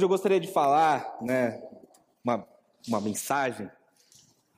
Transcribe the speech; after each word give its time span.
hoje 0.00 0.06
eu 0.06 0.08
gostaria 0.08 0.40
de 0.40 0.48
falar, 0.48 1.18
né, 1.20 1.62
uma, 2.24 2.48
uma 2.88 3.00
mensagem 3.02 3.70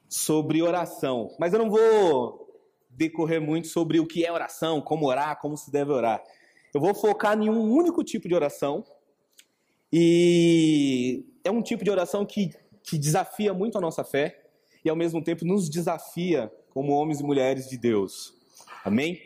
sobre 0.08 0.62
oração, 0.62 1.34
mas 1.36 1.52
eu 1.52 1.58
não 1.58 1.68
vou 1.68 2.48
decorrer 2.88 3.40
muito 3.40 3.66
sobre 3.66 3.98
o 3.98 4.06
que 4.06 4.24
é 4.24 4.30
oração, 4.30 4.80
como 4.80 5.06
orar, 5.06 5.40
como 5.40 5.56
se 5.56 5.68
deve 5.68 5.90
orar. 5.90 6.22
Eu 6.72 6.80
vou 6.80 6.94
focar 6.94 7.36
em 7.36 7.50
um 7.50 7.72
único 7.72 8.04
tipo 8.04 8.28
de 8.28 8.36
oração 8.36 8.84
e 9.92 11.24
é 11.42 11.50
um 11.50 11.60
tipo 11.60 11.82
de 11.82 11.90
oração 11.90 12.24
que, 12.24 12.50
que 12.84 12.96
desafia 12.96 13.52
muito 13.52 13.76
a 13.76 13.80
nossa 13.80 14.04
fé 14.04 14.44
e 14.84 14.88
ao 14.88 14.94
mesmo 14.94 15.24
tempo 15.24 15.44
nos 15.44 15.68
desafia 15.68 16.52
como 16.70 16.92
homens 16.92 17.18
e 17.18 17.24
mulheres 17.24 17.68
de 17.68 17.76
Deus. 17.76 18.32
Amém? 18.84 19.20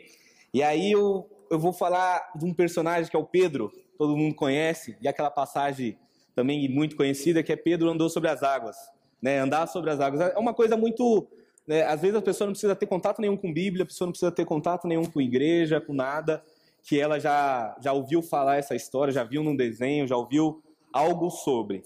E 0.51 0.63
aí 0.63 0.93
eu, 0.93 1.29
eu 1.51 1.59
vou 1.59 1.71
falar 1.71 2.31
de 2.35 2.43
um 2.43 2.55
personagem 2.55 3.07
que 3.07 3.15
é 3.15 3.19
o 3.19 3.25
Pedro, 3.25 3.71
todo 3.99 4.17
mundo 4.17 4.33
conhece, 4.33 4.97
e 4.99 5.07
aquela 5.07 5.29
passagem 5.29 5.95
também 6.37 6.69
muito 6.69 6.95
conhecida 6.95 7.41
que 7.41 7.51
é 7.51 7.55
Pedro 7.55 7.89
andou 7.89 8.11
sobre 8.11 8.29
as 8.29 8.43
águas, 8.43 8.77
né? 9.19 9.39
Andar 9.39 9.65
sobre 9.65 9.89
as 9.89 9.99
águas 9.99 10.21
é 10.21 10.37
uma 10.37 10.53
coisa 10.53 10.77
muito, 10.77 11.27
né? 11.65 11.81
às 11.81 11.99
vezes 11.99 12.15
a 12.15 12.21
pessoa 12.21 12.45
não 12.45 12.53
precisa 12.53 12.75
ter 12.75 12.85
contato 12.85 13.19
nenhum 13.19 13.35
com 13.35 13.51
Bíblia, 13.51 13.81
a 13.81 13.87
pessoa 13.87 14.05
não 14.05 14.11
precisa 14.11 14.31
ter 14.31 14.45
contato 14.45 14.87
nenhum 14.87 15.03
com 15.05 15.19
igreja, 15.19 15.81
com 15.81 15.93
nada, 15.93 16.43
que 16.83 16.99
ela 16.99 17.19
já 17.19 17.75
já 17.81 17.91
ouviu 17.91 18.21
falar 18.21 18.57
essa 18.57 18.75
história, 18.75 19.11
já 19.11 19.23
viu 19.23 19.43
num 19.43 19.55
desenho, 19.55 20.05
já 20.05 20.15
ouviu 20.15 20.61
algo 20.93 21.31
sobre, 21.31 21.81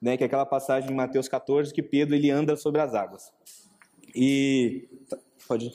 né? 0.00 0.16
Que 0.16 0.24
é 0.24 0.26
aquela 0.26 0.46
passagem 0.46 0.90
em 0.90 0.94
Mateus 0.94 1.28
14 1.28 1.70
que 1.70 1.82
Pedro 1.82 2.14
ele 2.14 2.30
anda 2.30 2.56
sobre 2.56 2.80
as 2.80 2.94
águas. 2.94 3.30
E 4.14 4.88
pode 5.46 5.66
ir. 5.66 5.74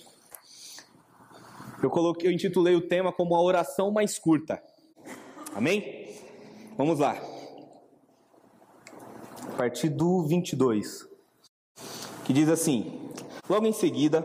Eu 1.84 1.92
coloquei, 1.92 2.28
eu 2.28 2.34
intitulei 2.34 2.74
o 2.74 2.82
tema 2.82 3.14
como 3.14 3.36
a 3.36 3.42
oração 3.44 3.92
mais 3.92 4.18
curta. 4.18 4.60
Amém? 5.54 6.10
Vamos 6.76 6.98
lá. 6.98 7.35
A 9.56 9.58
partir 9.58 9.88
do 9.88 10.22
22. 10.24 11.08
Que 12.26 12.34
diz 12.34 12.50
assim: 12.50 13.10
Logo 13.50 13.66
em 13.66 13.72
seguida, 13.72 14.22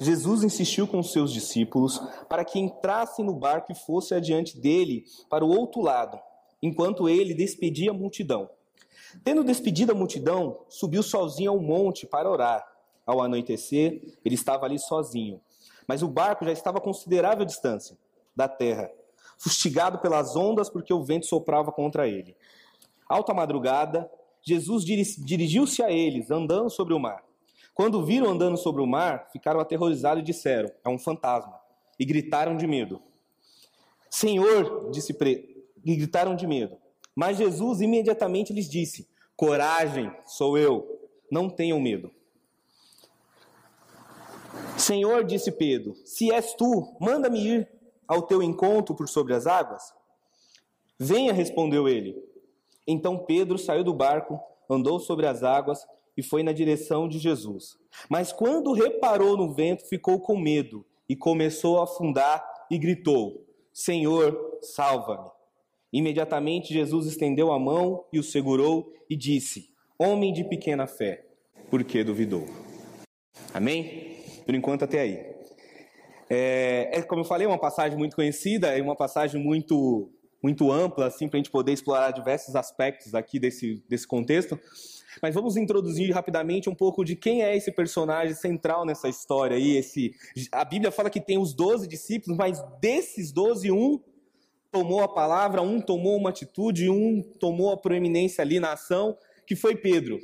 Jesus 0.00 0.42
insistiu 0.42 0.88
com 0.88 1.02
seus 1.02 1.30
discípulos 1.30 2.00
para 2.26 2.42
que 2.42 2.58
entrassem 2.58 3.22
no 3.22 3.34
barco 3.34 3.70
e 3.70 3.74
fosse 3.74 4.14
adiante 4.14 4.58
dele 4.58 5.04
para 5.28 5.44
o 5.44 5.50
outro 5.50 5.82
lado, 5.82 6.18
enquanto 6.62 7.06
ele 7.06 7.34
despedia 7.34 7.90
a 7.90 7.94
multidão. 7.94 8.48
Tendo 9.22 9.44
despedido 9.44 9.92
a 9.92 9.94
multidão, 9.94 10.64
subiu 10.70 11.02
sozinho 11.02 11.50
ao 11.50 11.60
monte 11.60 12.06
para 12.06 12.30
orar. 12.30 12.66
Ao 13.04 13.20
anoitecer, 13.20 14.00
ele 14.24 14.34
estava 14.34 14.64
ali 14.64 14.78
sozinho, 14.78 15.38
mas 15.86 16.02
o 16.02 16.08
barco 16.08 16.46
já 16.46 16.52
estava 16.52 16.78
a 16.78 16.80
considerável 16.80 17.44
distância 17.44 17.94
da 18.34 18.48
terra 18.48 18.90
fustigado 19.36 19.98
pelas 19.98 20.34
ondas 20.34 20.70
porque 20.70 20.94
o 20.94 21.04
vento 21.04 21.26
soprava 21.26 21.70
contra 21.70 22.08
ele. 22.08 22.34
Alta 23.06 23.34
madrugada, 23.34 24.10
Jesus 24.42 24.84
dirigiu-se 24.84 25.82
a 25.82 25.90
eles, 25.90 26.30
andando 26.30 26.68
sobre 26.68 26.94
o 26.94 26.98
mar. 26.98 27.24
Quando 27.74 28.04
viram 28.04 28.28
andando 28.28 28.56
sobre 28.56 28.82
o 28.82 28.86
mar, 28.86 29.28
ficaram 29.32 29.60
aterrorizados 29.60 30.22
e 30.22 30.26
disseram: 30.26 30.70
É 30.84 30.88
um 30.88 30.98
fantasma. 30.98 31.60
E 31.98 32.04
gritaram 32.04 32.56
de 32.56 32.66
medo. 32.66 33.00
Senhor, 34.10 34.90
disse 34.90 35.14
Pre... 35.14 35.64
e 35.84 35.96
gritaram 35.96 36.34
de 36.34 36.46
medo. 36.46 36.76
Mas 37.14 37.38
Jesus 37.38 37.80
imediatamente 37.80 38.52
lhes 38.52 38.68
disse: 38.68 39.08
Coragem, 39.36 40.12
sou 40.26 40.58
eu, 40.58 41.08
não 41.30 41.48
tenham 41.48 41.80
medo. 41.80 42.10
Senhor, 44.76 45.24
disse 45.24 45.52
Pedro, 45.52 45.94
se 46.04 46.32
és 46.32 46.54
tu, 46.54 46.96
manda-me 47.00 47.38
ir 47.38 47.68
ao 48.06 48.22
teu 48.22 48.42
encontro 48.42 48.94
por 48.94 49.08
sobre 49.08 49.32
as 49.32 49.46
águas? 49.46 49.94
Venha, 50.98 51.32
respondeu 51.32 51.88
ele. 51.88 52.31
Então 52.86 53.18
Pedro 53.18 53.58
saiu 53.58 53.84
do 53.84 53.94
barco, 53.94 54.40
andou 54.68 54.98
sobre 54.98 55.26
as 55.26 55.42
águas 55.42 55.86
e 56.16 56.22
foi 56.22 56.42
na 56.42 56.52
direção 56.52 57.08
de 57.08 57.18
Jesus. 57.18 57.76
Mas 58.08 58.32
quando 58.32 58.72
reparou 58.72 59.36
no 59.36 59.52
vento, 59.52 59.88
ficou 59.88 60.20
com 60.20 60.36
medo 60.36 60.84
e 61.08 61.16
começou 61.16 61.80
a 61.80 61.84
afundar 61.84 62.44
e 62.70 62.78
gritou: 62.78 63.46
Senhor, 63.72 64.58
salva-me. 64.60 65.30
Imediatamente 65.92 66.72
Jesus 66.72 67.06
estendeu 67.06 67.52
a 67.52 67.58
mão 67.58 68.04
e 68.12 68.18
o 68.18 68.22
segurou 68.22 68.92
e 69.08 69.16
disse: 69.16 69.70
Homem 69.98 70.32
de 70.32 70.44
pequena 70.44 70.86
fé, 70.86 71.26
por 71.70 71.84
que 71.84 72.02
duvidou? 72.02 72.46
Amém? 73.52 74.16
Por 74.44 74.54
enquanto, 74.54 74.84
até 74.84 75.00
aí. 75.00 75.32
É, 76.28 76.90
é, 76.92 77.02
como 77.02 77.20
eu 77.20 77.26
falei, 77.26 77.46
uma 77.46 77.58
passagem 77.58 77.98
muito 77.98 78.16
conhecida, 78.16 78.76
é 78.76 78.80
uma 78.80 78.96
passagem 78.96 79.42
muito, 79.42 80.10
muito 80.42 80.72
ampla, 80.72 81.06
assim, 81.06 81.28
para 81.28 81.38
a 81.38 81.40
gente 81.40 81.50
poder 81.50 81.72
explorar 81.72 82.10
diversos 82.10 82.56
aspectos 82.56 83.14
aqui 83.14 83.38
desse, 83.38 83.82
desse 83.88 84.06
contexto. 84.06 84.58
Mas 85.20 85.34
vamos 85.34 85.56
introduzir 85.56 86.10
rapidamente 86.12 86.68
um 86.68 86.74
pouco 86.74 87.04
de 87.04 87.14
quem 87.14 87.42
é 87.42 87.56
esse 87.56 87.70
personagem 87.70 88.34
central 88.34 88.84
nessa 88.84 89.08
história 89.08 89.56
aí. 89.56 89.76
Esse, 89.76 90.14
a 90.50 90.64
Bíblia 90.64 90.90
fala 90.90 91.10
que 91.10 91.20
tem 91.20 91.38
os 91.38 91.52
12 91.52 91.86
discípulos, 91.86 92.36
mas 92.36 92.62
desses 92.80 93.30
12, 93.30 93.70
um 93.70 94.00
tomou 94.70 95.02
a 95.02 95.08
palavra, 95.08 95.60
um 95.60 95.80
tomou 95.80 96.16
uma 96.16 96.30
atitude, 96.30 96.88
um 96.88 97.22
tomou 97.38 97.72
a 97.72 97.76
proeminência 97.76 98.42
ali 98.42 98.58
na 98.58 98.72
ação, 98.72 99.16
que 99.46 99.54
foi 99.54 99.76
Pedro. 99.76 100.18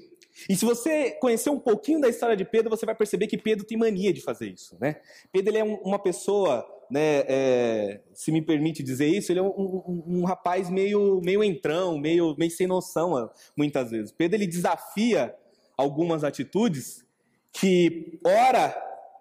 E 0.48 0.56
se 0.56 0.64
você 0.64 1.10
conhecer 1.12 1.50
um 1.50 1.58
pouquinho 1.58 2.00
da 2.00 2.08
história 2.08 2.36
de 2.36 2.44
Pedro, 2.44 2.70
você 2.70 2.86
vai 2.86 2.94
perceber 2.94 3.26
que 3.26 3.36
Pedro 3.36 3.66
tem 3.66 3.76
mania 3.76 4.12
de 4.12 4.20
fazer 4.20 4.48
isso, 4.48 4.76
né? 4.80 5.00
Pedro 5.32 5.50
ele 5.50 5.58
é 5.58 5.64
um, 5.64 5.74
uma 5.76 5.98
pessoa, 5.98 6.66
né, 6.90 7.24
é, 7.28 8.00
se 8.14 8.32
me 8.32 8.40
permite 8.40 8.82
dizer 8.82 9.06
isso, 9.06 9.30
ele 9.30 9.40
é 9.40 9.42
um, 9.42 9.48
um, 9.48 10.04
um, 10.06 10.24
rapaz 10.24 10.70
meio, 10.70 11.20
meio 11.22 11.44
entrão, 11.44 11.98
meio, 11.98 12.34
meio 12.38 12.50
sem 12.50 12.66
noção, 12.66 13.30
muitas 13.56 13.90
vezes. 13.90 14.12
Pedro 14.12 14.36
ele 14.36 14.46
desafia 14.46 15.34
algumas 15.76 16.24
atitudes 16.24 17.04
que, 17.52 18.18
ora, 18.24 18.74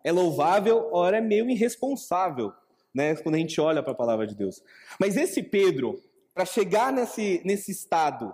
é 0.04 0.12
louvável, 0.12 0.90
ora 0.92 1.18
é 1.18 1.22
meio 1.22 1.50
irresponsável, 1.50 2.54
né, 2.94 3.16
quando 3.16 3.36
a 3.36 3.40
gente 3.40 3.60
olha 3.60 3.84
para 3.84 3.92
a 3.92 3.96
palavra 3.96 4.26
de 4.26 4.36
Deus. 4.36 4.64
Mas 5.00 5.18
esse 5.18 5.44
Pedro, 5.44 6.02
para 6.34 6.46
chegar 6.46 6.94
nesse, 6.94 7.42
nesse 7.44 7.72
estado 7.72 8.34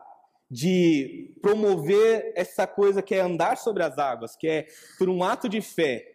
de 0.50 1.36
promover 1.42 2.32
essa 2.36 2.68
coisa 2.68 3.02
que 3.02 3.16
é 3.16 3.22
andar 3.22 3.58
sobre 3.58 3.82
as 3.82 3.98
águas, 3.98 4.36
que 4.36 4.48
é 4.48 4.68
por 5.00 5.10
um 5.10 5.24
ato 5.24 5.50
de 5.50 5.62
fé 5.62 6.13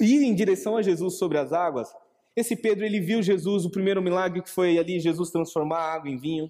ir 0.00 0.22
em 0.22 0.34
direção 0.34 0.76
a 0.76 0.82
Jesus 0.82 1.18
sobre 1.18 1.38
as 1.38 1.52
águas. 1.52 1.88
Esse 2.36 2.54
Pedro 2.54 2.84
ele 2.84 3.00
viu 3.00 3.22
Jesus, 3.22 3.64
o 3.64 3.70
primeiro 3.70 4.00
milagre 4.00 4.42
que 4.42 4.50
foi 4.50 4.78
ali 4.78 5.00
Jesus 5.00 5.30
transformar 5.30 5.80
água 5.80 6.10
em 6.10 6.16
vinho. 6.16 6.48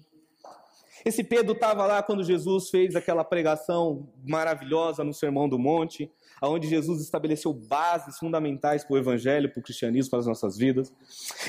Esse 1.05 1.23
Pedro 1.23 1.53
estava 1.53 1.85
lá 1.85 2.03
quando 2.03 2.23
Jesus 2.23 2.69
fez 2.69 2.95
aquela 2.95 3.23
pregação 3.23 4.09
maravilhosa 4.27 5.03
no 5.03 5.13
Sermão 5.13 5.47
do 5.47 5.57
Monte, 5.57 6.11
onde 6.41 6.67
Jesus 6.67 7.01
estabeleceu 7.01 7.53
bases 7.53 8.17
fundamentais 8.17 8.83
para 8.83 8.93
o 8.93 8.97
evangelho, 8.97 9.49
para 9.49 9.59
o 9.59 9.63
cristianismo, 9.63 10.11
para 10.11 10.19
as 10.19 10.27
nossas 10.27 10.57
vidas. 10.57 10.93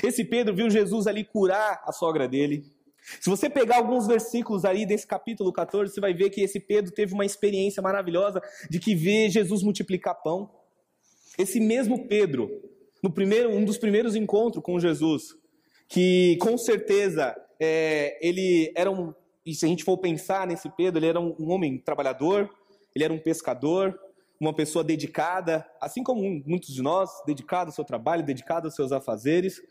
Esse 0.03 0.23
Pedro 0.23 0.55
viu 0.55 0.69
Jesus 0.69 1.05
ali 1.05 1.23
curar 1.23 1.81
a 1.85 1.91
sogra 1.91 2.27
dele. 2.27 2.63
Se 3.19 3.29
você 3.29 3.49
pegar 3.49 3.77
alguns 3.77 4.07
versículos 4.07 4.63
aí 4.63 4.85
desse 4.85 5.07
capítulo 5.07 5.51
14, 5.51 5.93
você 5.93 5.99
vai 5.99 6.13
ver 6.13 6.29
que 6.29 6.41
esse 6.41 6.59
Pedro 6.59 6.91
teve 6.91 7.13
uma 7.13 7.25
experiência 7.25 7.81
maravilhosa 7.81 8.41
de 8.69 8.79
que 8.79 8.95
vê 8.95 9.29
Jesus 9.29 9.63
multiplicar 9.63 10.15
pão. 10.21 10.49
Esse 11.37 11.59
mesmo 11.59 12.07
Pedro, 12.07 12.49
no 13.03 13.11
primeiro, 13.11 13.49
um 13.49 13.63
dos 13.63 13.77
primeiros 13.77 14.15
encontros 14.15 14.63
com 14.63 14.79
Jesus, 14.79 15.35
que 15.87 16.37
com 16.37 16.57
certeza 16.57 17.35
é, 17.59 18.17
ele 18.21 18.71
era 18.75 18.91
um, 18.91 19.13
e 19.45 19.55
se 19.55 19.65
a 19.65 19.67
gente 19.67 19.83
for 19.83 19.97
pensar 19.97 20.45
nesse 20.45 20.69
Pedro, 20.69 20.99
ele 20.99 21.07
era 21.07 21.19
um, 21.19 21.35
um 21.39 21.51
homem 21.51 21.77
trabalhador, 21.77 22.49
ele 22.95 23.03
era 23.03 23.13
um 23.13 23.19
pescador, 23.19 23.97
uma 24.39 24.53
pessoa 24.53 24.83
dedicada, 24.83 25.65
assim 25.79 26.03
como 26.03 26.21
muitos 26.45 26.73
de 26.73 26.81
nós, 26.81 27.09
dedicado 27.25 27.69
ao 27.69 27.75
seu 27.75 27.83
trabalho, 27.83 28.23
dedicado 28.23 28.67
aos 28.67 28.75
seus 28.75 28.91
afazeres. 28.91 29.61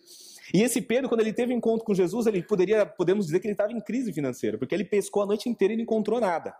E 0.54 0.62
esse 0.62 0.80
Pedro, 0.80 1.08
quando 1.08 1.20
ele 1.20 1.32
teve 1.32 1.52
encontro 1.52 1.84
com 1.84 1.94
Jesus, 1.94 2.26
ele 2.26 2.42
poderia, 2.42 2.86
podemos 2.86 3.26
dizer 3.26 3.40
que 3.40 3.46
ele 3.46 3.54
estava 3.54 3.72
em 3.72 3.80
crise 3.80 4.12
financeira, 4.12 4.58
porque 4.58 4.74
ele 4.74 4.84
pescou 4.84 5.22
a 5.22 5.26
noite 5.26 5.48
inteira 5.48 5.74
e 5.74 5.76
não 5.76 5.82
encontrou 5.82 6.20
nada. 6.20 6.54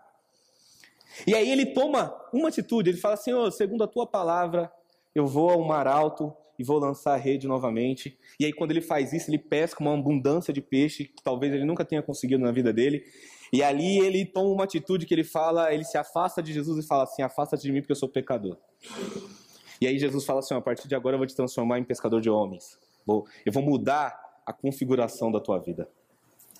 E 1.25 1.35
aí 1.35 1.49
ele 1.49 1.67
toma 1.67 2.13
uma 2.33 2.49
atitude, 2.49 2.89
ele 2.89 2.97
fala: 2.97 3.17
Senhor, 3.17 3.51
segundo 3.51 3.83
a 3.83 3.87
tua 3.87 4.07
palavra, 4.07 4.71
eu 5.13 5.27
vou 5.27 5.49
ao 5.49 5.63
mar 5.63 5.87
alto 5.87 6.33
e 6.57 6.63
vou 6.63 6.77
lançar 6.77 7.13
a 7.13 7.17
rede 7.17 7.47
novamente. 7.47 8.17
E 8.39 8.45
aí, 8.45 8.53
quando 8.53 8.71
ele 8.71 8.81
faz 8.81 9.13
isso, 9.13 9.29
ele 9.29 9.39
pesca 9.39 9.81
uma 9.81 9.93
abundância 9.93 10.53
de 10.53 10.61
peixe 10.61 11.05
que 11.05 11.23
talvez 11.23 11.53
ele 11.53 11.65
nunca 11.65 11.83
tenha 11.83 12.01
conseguido 12.01 12.43
na 12.43 12.51
vida 12.51 12.71
dele. 12.71 13.03
E 13.51 13.61
ali 13.61 13.99
ele 13.99 14.25
toma 14.25 14.49
uma 14.49 14.63
atitude 14.63 15.05
que 15.05 15.13
ele 15.13 15.23
fala, 15.23 15.73
ele 15.73 15.83
se 15.83 15.97
afasta 15.97 16.41
de 16.41 16.53
Jesus 16.53 16.83
e 16.83 16.87
fala 16.87 17.03
assim: 17.03 17.21
Afasta-te 17.21 17.63
de 17.63 17.71
mim 17.71 17.81
porque 17.81 17.91
eu 17.91 17.97
sou 17.97 18.07
pecador. 18.07 18.57
E 19.81 19.87
aí 19.87 19.97
Jesus 19.97 20.23
fala 20.23 20.39
assim: 20.39 20.53
A 20.53 20.61
partir 20.61 20.87
de 20.87 20.95
agora 20.95 21.15
eu 21.15 21.17
vou 21.17 21.27
te 21.27 21.35
transformar 21.35 21.79
em 21.79 21.83
pescador 21.83 22.21
de 22.21 22.29
homens. 22.29 22.79
Eu 23.45 23.51
vou 23.51 23.63
mudar 23.63 24.17
a 24.45 24.53
configuração 24.53 25.31
da 25.31 25.39
tua 25.39 25.59
vida. 25.59 25.89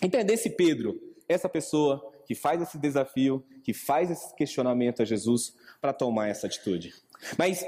Entender 0.04 0.34
esse 0.34 0.50
Pedro, 0.50 1.00
essa 1.30 1.48
pessoa 1.48 2.12
que 2.26 2.36
faz 2.36 2.62
esse 2.62 2.78
desafio, 2.78 3.46
que 3.64 3.74
faz 3.74 4.10
esse 4.10 4.36
questionamento 4.36 5.02
a 5.02 5.06
Jesus 5.06 5.56
para 5.80 5.94
tomar 5.94 6.28
essa 6.30 6.48
atitude. 6.48 6.94
Mas 7.38 7.64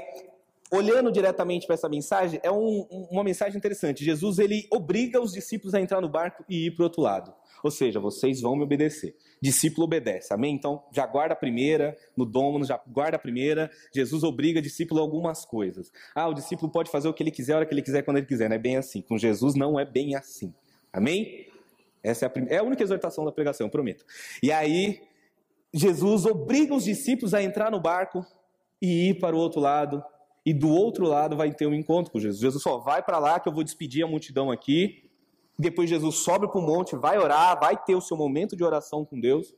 olhando 0.70 1.12
diretamente 1.12 1.66
para 1.66 1.74
essa 1.74 1.88
mensagem, 1.88 2.40
é 2.42 2.50
um, 2.50 2.86
uma 3.10 3.22
mensagem 3.22 3.56
interessante. 3.56 4.04
Jesus 4.04 4.38
ele 4.38 4.66
obriga 4.72 5.20
os 5.20 5.32
discípulos 5.32 5.74
a 5.74 5.80
entrar 5.80 6.00
no 6.00 6.08
barco 6.08 6.44
e 6.48 6.66
ir 6.66 6.70
para 6.72 6.82
o 6.82 6.84
outro 6.84 7.02
lado. 7.02 7.34
Ou 7.62 7.70
seja, 7.70 7.98
vocês 7.98 8.42
vão 8.42 8.56
me 8.56 8.62
obedecer. 8.62 9.16
Discípulo 9.40 9.84
obedece, 9.84 10.34
amém? 10.34 10.54
Então, 10.54 10.82
já 10.92 11.06
guarda 11.06 11.32
a 11.32 11.36
primeira, 11.36 11.96
no 12.14 12.26
domo, 12.26 12.62
já 12.64 12.78
guarda 12.86 13.16
a 13.16 13.18
primeira. 13.18 13.70
Jesus 13.94 14.22
obriga 14.22 14.58
o 14.58 14.62
discípulo 14.62 15.00
a 15.00 15.02
algumas 15.02 15.46
coisas. 15.46 15.90
Ah, 16.14 16.28
o 16.28 16.34
discípulo 16.34 16.70
pode 16.70 16.90
fazer 16.90 17.08
o 17.08 17.14
que 17.14 17.22
ele 17.22 17.30
quiser, 17.30 17.54
a 17.54 17.56
hora 17.56 17.66
que 17.66 17.72
ele 17.72 17.80
quiser, 17.80 18.02
quando 18.02 18.18
ele 18.18 18.26
quiser. 18.26 18.50
Não 18.50 18.56
é 18.56 18.58
bem 18.58 18.76
assim. 18.76 19.00
Com 19.00 19.16
Jesus 19.16 19.54
não 19.54 19.80
é 19.80 19.84
bem 19.84 20.14
assim. 20.14 20.52
Amém? 20.92 21.46
Essa 22.02 22.26
é 22.26 22.28
a, 22.28 22.54
é 22.54 22.58
a 22.58 22.62
única 22.62 22.82
exortação 22.82 23.24
da 23.24 23.32
pregação, 23.32 23.70
prometo. 23.70 24.04
E 24.42 24.52
aí, 24.52 25.00
Jesus 25.72 26.26
obriga 26.26 26.74
os 26.74 26.84
discípulos 26.84 27.32
a 27.32 27.42
entrar 27.42 27.70
no 27.70 27.80
barco 27.80 28.26
e 28.80 29.08
ir 29.08 29.18
para 29.18 29.34
o 29.34 29.38
outro 29.38 29.60
lado. 29.60 30.04
E 30.44 30.52
do 30.52 30.68
outro 30.68 31.06
lado 31.06 31.36
vai 31.36 31.52
ter 31.52 31.66
um 31.66 31.74
encontro 31.74 32.12
com 32.12 32.20
Jesus. 32.20 32.40
Jesus 32.40 32.62
só 32.62 32.78
vai 32.78 33.02
para 33.02 33.18
lá 33.18 33.40
que 33.40 33.48
eu 33.48 33.52
vou 33.52 33.64
despedir 33.64 34.04
a 34.04 34.06
multidão 34.06 34.50
aqui. 34.50 35.04
Depois 35.58 35.88
Jesus 35.88 36.16
sobe 36.16 36.48
para 36.48 36.58
o 36.58 36.62
monte, 36.62 36.96
vai 36.96 37.16
orar, 37.16 37.58
vai 37.58 37.76
ter 37.76 37.94
o 37.94 38.00
seu 38.00 38.16
momento 38.16 38.56
de 38.56 38.64
oração 38.64 39.04
com 39.04 39.18
Deus. 39.18 39.54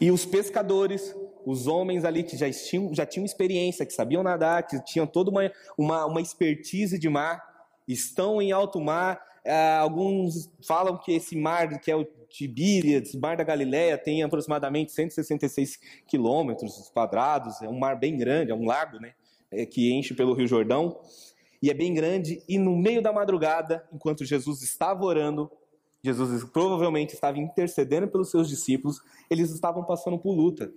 E 0.00 0.10
os 0.10 0.26
pescadores, 0.26 1.14
os 1.46 1.66
homens 1.66 2.04
ali 2.04 2.22
que 2.22 2.36
já 2.36 2.50
tinham, 2.50 2.92
já 2.92 3.06
tinham 3.06 3.24
experiência, 3.24 3.86
que 3.86 3.92
sabiam 3.92 4.22
nadar, 4.22 4.66
que 4.66 4.82
tinham 4.84 5.06
toda 5.06 5.30
uma, 5.30 5.50
uma, 5.78 6.06
uma 6.06 6.20
expertise 6.20 6.98
de 6.98 7.08
mar, 7.08 7.42
estão 7.86 8.42
em 8.42 8.52
alto 8.52 8.80
mar. 8.80 9.20
Ah, 9.46 9.78
alguns 9.78 10.50
falam 10.66 10.98
que 10.98 11.12
esse 11.12 11.36
mar, 11.36 11.78
que 11.80 11.90
é 11.90 11.96
o 11.96 12.04
Tibíriades, 12.28 13.14
mar 13.14 13.36
da 13.36 13.44
Galileia, 13.44 13.96
tem 13.96 14.22
aproximadamente 14.22 14.92
166 14.92 15.78
quilômetros 16.06 16.90
quadrados. 16.90 17.62
É 17.62 17.68
um 17.68 17.78
mar 17.78 17.98
bem 17.98 18.16
grande, 18.16 18.50
é 18.50 18.54
um 18.54 18.66
lago, 18.66 18.98
né? 18.98 19.14
É, 19.50 19.64
que 19.64 19.92
enche 19.92 20.14
pelo 20.14 20.34
Rio 20.34 20.46
Jordão 20.46 21.00
e 21.62 21.70
é 21.70 21.74
bem 21.74 21.92
grande, 21.92 22.42
e 22.48 22.56
no 22.58 22.76
meio 22.76 23.02
da 23.02 23.12
madrugada, 23.12 23.84
enquanto 23.92 24.24
Jesus 24.24 24.62
estava 24.62 25.04
orando, 25.04 25.50
Jesus 26.02 26.44
provavelmente 26.44 27.14
estava 27.14 27.38
intercedendo 27.38 28.06
pelos 28.08 28.30
seus 28.30 28.48
discípulos, 28.48 29.00
eles 29.28 29.50
estavam 29.50 29.84
passando 29.84 30.18
por 30.18 30.32
luta. 30.32 30.72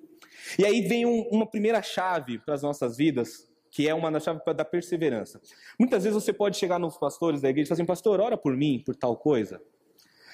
E 0.58 0.66
aí 0.66 0.82
vem 0.82 1.06
um, 1.06 1.22
uma 1.30 1.46
primeira 1.46 1.82
chave 1.84 2.40
para 2.40 2.56
as 2.56 2.64
nossas 2.64 2.98
vidas, 2.98 3.48
que 3.70 3.88
é 3.88 3.94
uma 3.94 4.20
chave 4.20 4.42
da 4.56 4.66
perseverança. 4.66 5.40
Muitas 5.80 6.04
vezes 6.04 6.22
você 6.22 6.34
pode 6.34 6.58
chegar 6.58 6.80
nos 6.80 6.98
pastores 6.98 7.42
da 7.42 7.50
igreja 7.50 7.68
e 7.68 7.70
falar 7.70 7.76
assim, 7.76 7.86
pastor, 7.86 8.20
ora 8.20 8.36
por 8.36 8.58
mim 8.58 8.82
por 8.84 8.96
tal 8.96 9.16
coisa. 9.16 9.62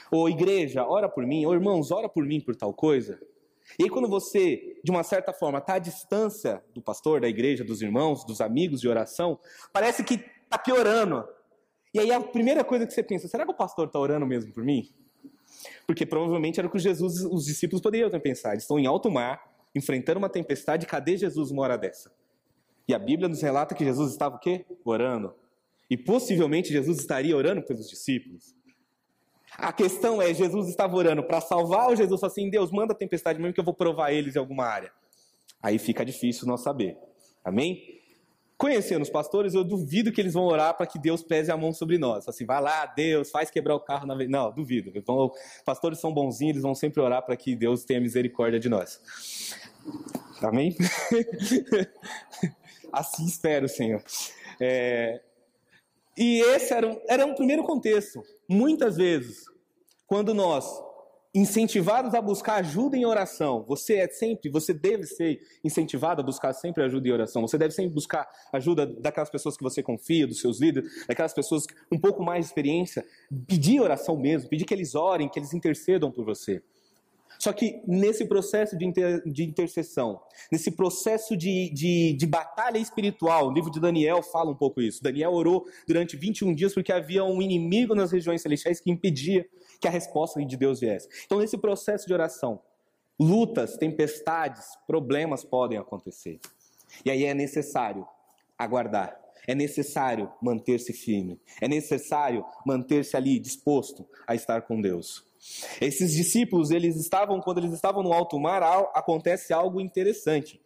Ou 0.09 0.29
igreja, 0.29 0.85
ora 0.87 1.09
por 1.09 1.25
mim. 1.25 1.45
Ou 1.45 1.53
irmãos, 1.53 1.91
ora 1.91 2.07
por 2.07 2.25
mim 2.25 2.39
por 2.39 2.55
tal 2.55 2.73
coisa. 2.73 3.19
E 3.77 3.83
aí, 3.83 3.89
quando 3.89 4.07
você, 4.07 4.79
de 4.83 4.91
uma 4.91 5.03
certa 5.03 5.33
forma, 5.33 5.59
está 5.59 5.75
à 5.75 5.79
distância 5.79 6.63
do 6.73 6.81
pastor, 6.81 7.21
da 7.21 7.27
igreja, 7.27 7.63
dos 7.63 7.81
irmãos, 7.81 8.25
dos 8.25 8.41
amigos 8.41 8.79
de 8.79 8.87
oração, 8.87 9.39
parece 9.73 10.03
que 10.03 10.23
está 10.43 10.57
piorando. 10.57 11.27
E 11.93 11.99
aí 11.99 12.11
a 12.11 12.21
primeira 12.21 12.63
coisa 12.63 12.85
que 12.85 12.93
você 12.93 13.03
pensa, 13.03 13.27
será 13.27 13.45
que 13.45 13.51
o 13.51 13.55
pastor 13.55 13.87
está 13.87 13.99
orando 13.99 14.25
mesmo 14.25 14.53
por 14.53 14.63
mim? 14.63 14.89
Porque 15.85 16.05
provavelmente 16.05 16.59
era 16.59 16.67
o 16.67 16.71
que 16.71 16.79
Jesus, 16.79 17.23
os 17.23 17.45
discípulos 17.45 17.81
poderiam 17.81 18.09
ter 18.09 18.19
pensado. 18.19 18.53
Eles 18.53 18.63
estão 18.63 18.79
em 18.79 18.85
alto 18.85 19.09
mar, 19.09 19.41
enfrentando 19.75 20.19
uma 20.19 20.29
tempestade, 20.29 20.85
cadê 20.85 21.17
Jesus 21.17 21.51
uma 21.51 21.63
hora 21.63 21.77
dessa? 21.77 22.11
E 22.87 22.93
a 22.93 22.99
Bíblia 22.99 23.27
nos 23.27 23.41
relata 23.41 23.75
que 23.75 23.83
Jesus 23.83 24.11
estava 24.11 24.35
o 24.35 24.39
quê? 24.39 24.65
Orando. 24.85 25.33
E 25.89 25.97
possivelmente 25.97 26.71
Jesus 26.71 26.99
estaria 26.99 27.35
orando 27.35 27.61
pelos 27.63 27.89
discípulos. 27.89 28.55
A 29.57 29.73
questão 29.73 30.21
é, 30.21 30.33
Jesus 30.33 30.69
estava 30.69 30.95
orando 30.95 31.23
para 31.23 31.41
salvar 31.41 31.89
ou 31.89 31.95
Jesus 31.95 32.19
falou 32.19 32.31
assim, 32.31 32.49
Deus, 32.49 32.71
manda 32.71 32.93
a 32.93 32.95
tempestade 32.95 33.39
mesmo 33.39 33.53
que 33.53 33.59
eu 33.59 33.65
vou 33.65 33.73
provar 33.73 34.11
eles 34.11 34.35
em 34.35 34.39
alguma 34.39 34.65
área? 34.65 34.91
Aí 35.61 35.79
fica 35.79 36.05
difícil 36.05 36.47
nós 36.47 36.61
saber. 36.61 36.95
Amém? 37.43 37.97
Conhecendo 38.57 39.03
os 39.03 39.09
pastores, 39.09 39.53
eu 39.53 39.63
duvido 39.63 40.11
que 40.11 40.19
eles 40.19 40.33
vão 40.33 40.45
orar 40.45 40.75
para 40.75 40.87
que 40.87 40.97
Deus 40.97 41.21
pese 41.21 41.51
a 41.51 41.57
mão 41.57 41.71
sobre 41.71 41.97
nós. 41.97 42.27
Assim, 42.27 42.45
vai 42.45 42.59
lá, 42.59 42.87
Deus, 42.87 43.29
faz 43.29 43.51
quebrar 43.51 43.75
o 43.75 43.79
carro 43.79 44.07
na 44.07 44.15
vez. 44.15 44.29
Não, 44.29 44.51
duvido. 44.51 44.91
Então, 44.95 45.31
pastores 45.63 45.99
são 45.99 46.11
bonzinhos, 46.11 46.53
eles 46.53 46.63
vão 46.63 46.73
sempre 46.73 47.01
orar 47.01 47.23
para 47.23 47.35
que 47.35 47.55
Deus 47.55 47.83
tenha 47.85 48.01
misericórdia 48.01 48.59
de 48.59 48.67
nós. 48.67 48.99
Amém? 50.41 50.75
assim 52.91 53.25
espero, 53.25 53.69
Senhor. 53.69 54.03
É... 54.59 55.21
E 56.17 56.41
esse 56.55 56.73
era 56.73 56.87
um, 56.87 56.99
era 57.07 57.25
um 57.25 57.35
primeiro 57.35 57.63
contexto. 57.63 58.21
Muitas 58.49 58.97
vezes, 58.97 59.43
quando 60.07 60.33
nós 60.33 60.65
incentivados 61.37 62.15
a 62.15 62.21
buscar 62.21 62.55
ajuda 62.55 62.97
em 62.97 63.05
oração. 63.05 63.63
Você 63.67 63.97
é 63.97 64.07
sempre, 64.07 64.49
você 64.49 64.73
deve 64.73 65.03
ser 65.03 65.39
incentivado 65.63 66.21
a 66.21 66.25
buscar 66.25 66.51
sempre 66.53 66.83
ajuda 66.83 67.07
em 67.07 67.11
oração. 67.11 67.43
Você 67.43 67.57
deve 67.57 67.73
sempre 67.73 67.93
buscar 67.93 68.27
ajuda 68.51 68.87
daquelas 68.87 69.29
pessoas 69.29 69.55
que 69.55 69.63
você 69.63 69.83
confia, 69.83 70.25
dos 70.25 70.41
seus 70.41 70.59
líderes, 70.59 71.05
daquelas 71.07 71.33
pessoas 71.33 71.65
com 71.67 71.95
um 71.95 71.99
pouco 71.99 72.23
mais 72.23 72.45
de 72.45 72.51
experiência. 72.51 73.05
Pedir 73.45 73.79
oração 73.79 74.17
mesmo, 74.17 74.49
pedir 74.49 74.65
que 74.65 74.73
eles 74.73 74.95
orem, 74.95 75.29
que 75.29 75.37
eles 75.37 75.53
intercedam 75.53 76.11
por 76.11 76.25
você. 76.25 76.61
Só 77.39 77.53
que 77.53 77.81
nesse 77.87 78.25
processo 78.25 78.77
de, 78.77 78.85
inter, 78.85 79.21
de 79.25 79.43
intercessão, 79.43 80.19
nesse 80.51 80.71
processo 80.71 81.35
de, 81.35 81.69
de, 81.73 82.13
de, 82.13 82.25
batalha 82.25 82.77
espiritual, 82.77 83.47
o 83.47 83.51
livro 83.51 83.71
de 83.71 83.79
Daniel 83.79 84.21
fala 84.23 84.51
um 84.51 84.55
pouco 84.55 84.81
isso. 84.81 85.03
Daniel 85.03 85.33
orou 85.33 85.65
durante 85.87 86.17
21 86.17 86.53
dias 86.53 86.73
porque 86.73 86.91
havia 86.91 87.23
um 87.23 87.41
inimigo 87.41 87.93
nas 87.93 88.11
regiões 88.11 88.41
celestiais 88.41 88.79
que 88.79 88.89
impedia 88.89 89.45
que 89.79 89.87
a 89.87 89.91
resposta 89.91 90.43
de 90.43 90.57
Deus 90.57 90.79
viesse. 90.79 91.07
Então, 91.25 91.39
nesse 91.39 91.57
processo 91.57 92.07
de 92.07 92.13
oração, 92.13 92.59
lutas, 93.19 93.77
tempestades, 93.77 94.77
problemas 94.85 95.43
podem 95.43 95.77
acontecer. 95.77 96.39
E 97.05 97.11
aí 97.11 97.25
é 97.25 97.33
necessário 97.33 98.07
aguardar. 98.57 99.26
É 99.47 99.55
necessário 99.55 100.29
manter-se 100.41 100.91
firme. 100.91 101.39
É 101.61 101.67
necessário 101.69 102.45
manter-se 102.65 103.15
ali 103.15 103.39
disposto 103.39 104.05
a 104.27 104.35
estar 104.35 104.63
com 104.63 104.81
Deus. 104.81 105.25
Esses 105.79 106.11
discípulos, 106.11 106.69
eles 106.69 106.97
estavam, 106.97 107.39
quando 107.39 107.59
eles 107.59 107.71
estavam 107.71 108.03
no 108.03 108.11
alto 108.11 108.37
mar, 108.37 108.61
acontece 108.93 109.53
algo 109.53 109.79
interessante. 109.79 110.59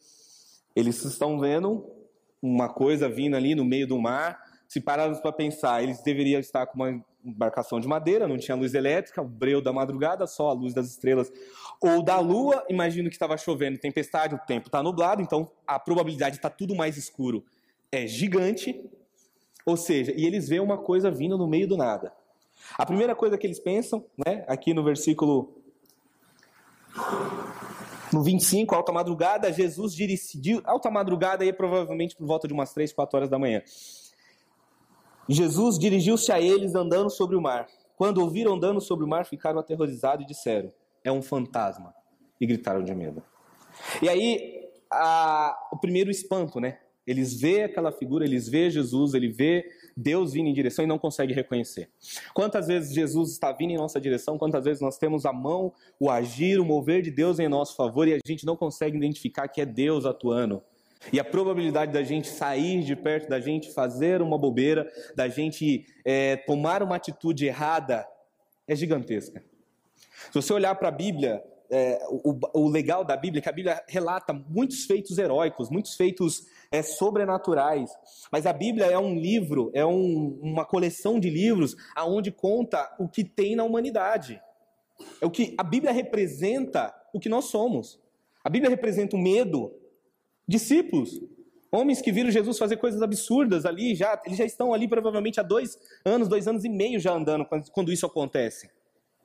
Eles 0.75 1.03
estão 1.05 1.39
vendo 1.39 1.85
uma 2.41 2.69
coisa 2.69 3.07
vindo 3.07 3.35
ali 3.35 3.53
no 3.53 3.63
meio 3.63 3.85
do 3.85 3.99
mar. 3.99 4.39
Se 4.67 4.81
pararmos 4.81 5.19
para 5.19 5.31
pensar, 5.31 5.83
eles 5.83 6.01
deveriam 6.01 6.39
estar 6.39 6.65
com 6.65 6.75
uma 6.75 7.05
embarcação 7.23 7.79
de 7.79 7.87
madeira, 7.87 8.27
não 8.27 8.37
tinha 8.37 8.55
luz 8.55 8.73
elétrica, 8.73 9.21
o 9.21 9.27
breu 9.27 9.61
da 9.61 9.71
madrugada, 9.71 10.25
só 10.25 10.49
a 10.49 10.53
luz 10.53 10.73
das 10.73 10.87
estrelas 10.87 11.31
ou 11.79 12.01
da 12.01 12.19
lua. 12.19 12.65
Imagino 12.67 13.09
que 13.09 13.15
estava 13.15 13.37
chovendo, 13.37 13.77
tempestade, 13.77 14.33
o 14.33 14.39
tempo 14.39 14.69
está 14.69 14.81
nublado, 14.81 15.21
então 15.21 15.51
a 15.67 15.77
probabilidade 15.77 16.31
de 16.31 16.37
estar 16.39 16.49
tá 16.49 16.55
tudo 16.55 16.73
mais 16.73 16.97
escuro 16.97 17.45
é 17.91 18.07
gigante. 18.07 18.89
Ou 19.65 19.77
seja, 19.77 20.13
e 20.15 20.25
eles 20.25 20.47
veem 20.47 20.61
uma 20.61 20.77
coisa 20.77 21.11
vindo 21.11 21.37
no 21.37 21.47
meio 21.47 21.67
do 21.67 21.77
nada. 21.77 22.11
A 22.77 22.85
primeira 22.85 23.15
coisa 23.15 23.37
que 23.37 23.45
eles 23.45 23.59
pensam, 23.59 24.05
né, 24.25 24.43
aqui 24.47 24.73
no 24.73 24.83
versículo 24.83 25.61
no 28.11 28.21
25, 28.21 28.75
alta 28.75 28.91
madrugada, 28.91 29.51
Jesus 29.51 29.93
dirigiu, 29.93 30.61
alta 30.65 30.91
madrugada 30.91 31.43
aí 31.43 31.53
provavelmente 31.53 32.15
por 32.15 32.25
volta 32.27 32.47
de 32.47 32.53
umas 32.53 32.73
3, 32.73 32.91
4 32.91 33.17
horas 33.17 33.29
da 33.29 33.39
manhã. 33.39 33.61
Jesus 35.29 35.79
dirigiu-se 35.79 36.31
a 36.31 36.41
eles 36.41 36.75
andando 36.75 37.09
sobre 37.09 37.35
o 37.35 37.41
mar. 37.41 37.67
Quando 37.95 38.17
ouviram 38.17 38.53
andando 38.53 38.81
sobre 38.81 39.05
o 39.05 39.07
mar, 39.07 39.25
ficaram 39.25 39.59
aterrorizados 39.59 40.25
e 40.25 40.27
disseram: 40.27 40.71
É 41.03 41.11
um 41.11 41.21
fantasma. 41.21 41.93
E 42.39 42.45
gritaram 42.45 42.83
de 42.83 42.93
medo. 42.93 43.23
E 44.01 44.09
aí, 44.09 44.67
a, 44.91 45.55
o 45.71 45.77
primeiro 45.77 46.09
espanto, 46.09 46.59
né? 46.59 46.79
Eles 47.11 47.39
vê 47.39 47.63
aquela 47.63 47.91
figura, 47.91 48.25
eles 48.25 48.47
vê 48.47 48.69
Jesus, 48.69 49.13
ele 49.13 49.27
vê 49.27 49.69
Deus 49.95 50.33
vindo 50.33 50.47
em 50.47 50.53
direção 50.53 50.83
e 50.83 50.87
não 50.87 50.97
consegue 50.97 51.33
reconhecer. 51.33 51.89
Quantas 52.33 52.67
vezes 52.67 52.93
Jesus 52.93 53.31
está 53.31 53.51
vindo 53.51 53.71
em 53.71 53.77
nossa 53.77 53.99
direção, 53.99 54.37
quantas 54.37 54.63
vezes 54.63 54.81
nós 54.81 54.97
temos 54.97 55.25
a 55.25 55.33
mão, 55.33 55.73
o 55.99 56.09
agir, 56.09 56.59
o 56.59 56.65
mover 56.65 57.01
de 57.01 57.11
Deus 57.11 57.39
em 57.39 57.47
nosso 57.47 57.75
favor 57.75 58.07
e 58.07 58.13
a 58.13 58.19
gente 58.25 58.45
não 58.45 58.55
consegue 58.55 58.97
identificar 58.97 59.47
que 59.47 59.61
é 59.61 59.65
Deus 59.65 60.05
atuando. 60.05 60.63
E 61.11 61.19
a 61.19 61.23
probabilidade 61.23 61.91
da 61.91 62.03
gente 62.03 62.27
sair 62.27 62.83
de 62.83 62.95
perto, 62.95 63.27
da 63.27 63.39
gente 63.39 63.73
fazer 63.73 64.21
uma 64.21 64.37
bobeira, 64.37 64.91
da 65.15 65.27
gente 65.27 65.85
é, 66.05 66.37
tomar 66.37 66.83
uma 66.83 66.95
atitude 66.95 67.45
errada, 67.45 68.05
é 68.67 68.75
gigantesca. 68.75 69.43
Se 70.27 70.33
você 70.33 70.53
olhar 70.53 70.75
para 70.75 70.89
a 70.89 70.91
Bíblia, 70.91 71.43
é, 71.71 72.05
o, 72.09 72.37
o, 72.53 72.69
legal 72.69 73.03
da 73.03 73.15
Bíblia 73.15 73.39
é 73.39 73.41
que 73.41 73.49
a 73.49 73.53
Bíblia 73.53 73.83
relata 73.87 74.33
muitos 74.33 74.85
feitos 74.85 75.17
heróicos, 75.17 75.69
muitos 75.69 75.95
feitos 75.95 76.45
é, 76.71 76.81
sobrenaturais. 76.81 77.91
Mas 78.31 78.45
a 78.45 78.53
Bíblia 78.53 78.85
é 78.85 78.97
um 78.97 79.15
livro, 79.15 79.69
é 79.73 79.85
um, 79.85 80.39
uma 80.41 80.65
coleção 80.65 81.19
de 81.19 81.29
livros 81.29 81.75
aonde 81.95 82.31
conta 82.31 82.95
o 82.97 83.07
que 83.07 83.23
tem 83.23 83.55
na 83.55 83.63
humanidade. 83.63 84.41
É 85.19 85.25
o 85.25 85.31
que 85.31 85.53
a 85.57 85.63
Bíblia 85.63 85.91
representa 85.91 86.95
o 87.13 87.19
que 87.19 87.27
nós 87.27 87.45
somos. 87.45 87.99
A 88.43 88.49
Bíblia 88.49 88.69
representa 88.69 89.15
o 89.15 89.19
medo, 89.19 89.73
discípulos, 90.47 91.21
homens 91.71 92.01
que 92.01 92.11
viram 92.11 92.31
Jesus 92.31 92.57
fazer 92.57 92.77
coisas 92.77 93.01
absurdas 93.01 93.65
ali, 93.65 93.95
já, 93.95 94.19
eles 94.25 94.37
já 94.37 94.45
estão 94.45 94.73
ali 94.73 94.87
provavelmente 94.87 95.39
há 95.39 95.43
dois 95.43 95.77
anos, 96.03 96.27
dois 96.27 96.47
anos 96.47 96.65
e 96.65 96.69
meio 96.69 96.99
já 96.99 97.13
andando 97.13 97.45
quando, 97.45 97.71
quando 97.71 97.91
isso 97.91 98.05
acontece. 98.05 98.69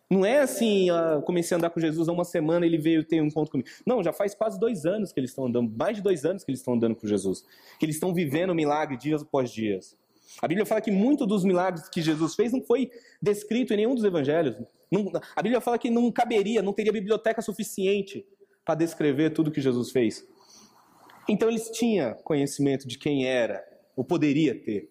Não 0.08 0.24
é 0.24 0.38
assim, 0.38 0.88
uh, 0.90 1.20
comecei 1.22 1.54
a 1.54 1.58
andar 1.58 1.70
com 1.70 1.80
Jesus 1.80 2.08
há 2.08 2.12
uma 2.12 2.24
semana, 2.24 2.64
ele 2.64 2.78
veio 2.78 3.02
ter 3.02 3.20
um 3.20 3.26
encontro 3.26 3.50
comigo. 3.50 3.68
Não, 3.84 4.04
já 4.04 4.12
faz 4.12 4.34
quase 4.34 4.58
dois 4.58 4.86
anos 4.86 5.12
que 5.12 5.18
eles 5.18 5.30
estão 5.30 5.46
andando, 5.46 5.72
mais 5.76 5.96
de 5.96 6.02
dois 6.02 6.24
anos 6.24 6.44
que 6.44 6.50
eles 6.50 6.60
estão 6.60 6.74
andando 6.74 6.94
com 6.94 7.08
Jesus. 7.08 7.44
Que 7.78 7.84
eles 7.84 7.96
estão 7.96 8.14
vivendo 8.14 8.50
o 8.50 8.54
milagre 8.54 8.96
dias 8.96 9.22
após 9.22 9.50
dias. 9.50 9.96
A 10.40 10.46
Bíblia 10.46 10.64
fala 10.66 10.80
que 10.80 10.90
muito 10.90 11.26
dos 11.26 11.44
milagres 11.44 11.88
que 11.88 12.00
Jesus 12.00 12.34
fez 12.34 12.52
não 12.52 12.60
foi 12.60 12.90
descrito 13.20 13.72
em 13.72 13.78
nenhum 13.78 13.94
dos 13.94 14.04
evangelhos. 14.04 14.56
Não, 14.90 15.10
a 15.34 15.42
Bíblia 15.42 15.60
fala 15.60 15.78
que 15.78 15.90
não 15.90 16.10
caberia, 16.12 16.62
não 16.62 16.72
teria 16.72 16.92
biblioteca 16.92 17.42
suficiente 17.42 18.24
para 18.64 18.76
descrever 18.76 19.30
tudo 19.30 19.50
que 19.50 19.60
Jesus 19.60 19.90
fez. 19.90 20.26
Então 21.28 21.48
eles 21.48 21.70
tinham 21.70 22.14
conhecimento 22.22 22.86
de 22.86 22.98
quem 22.98 23.26
era, 23.26 23.64
ou 23.96 24.04
poderia 24.04 24.54
ter, 24.54 24.88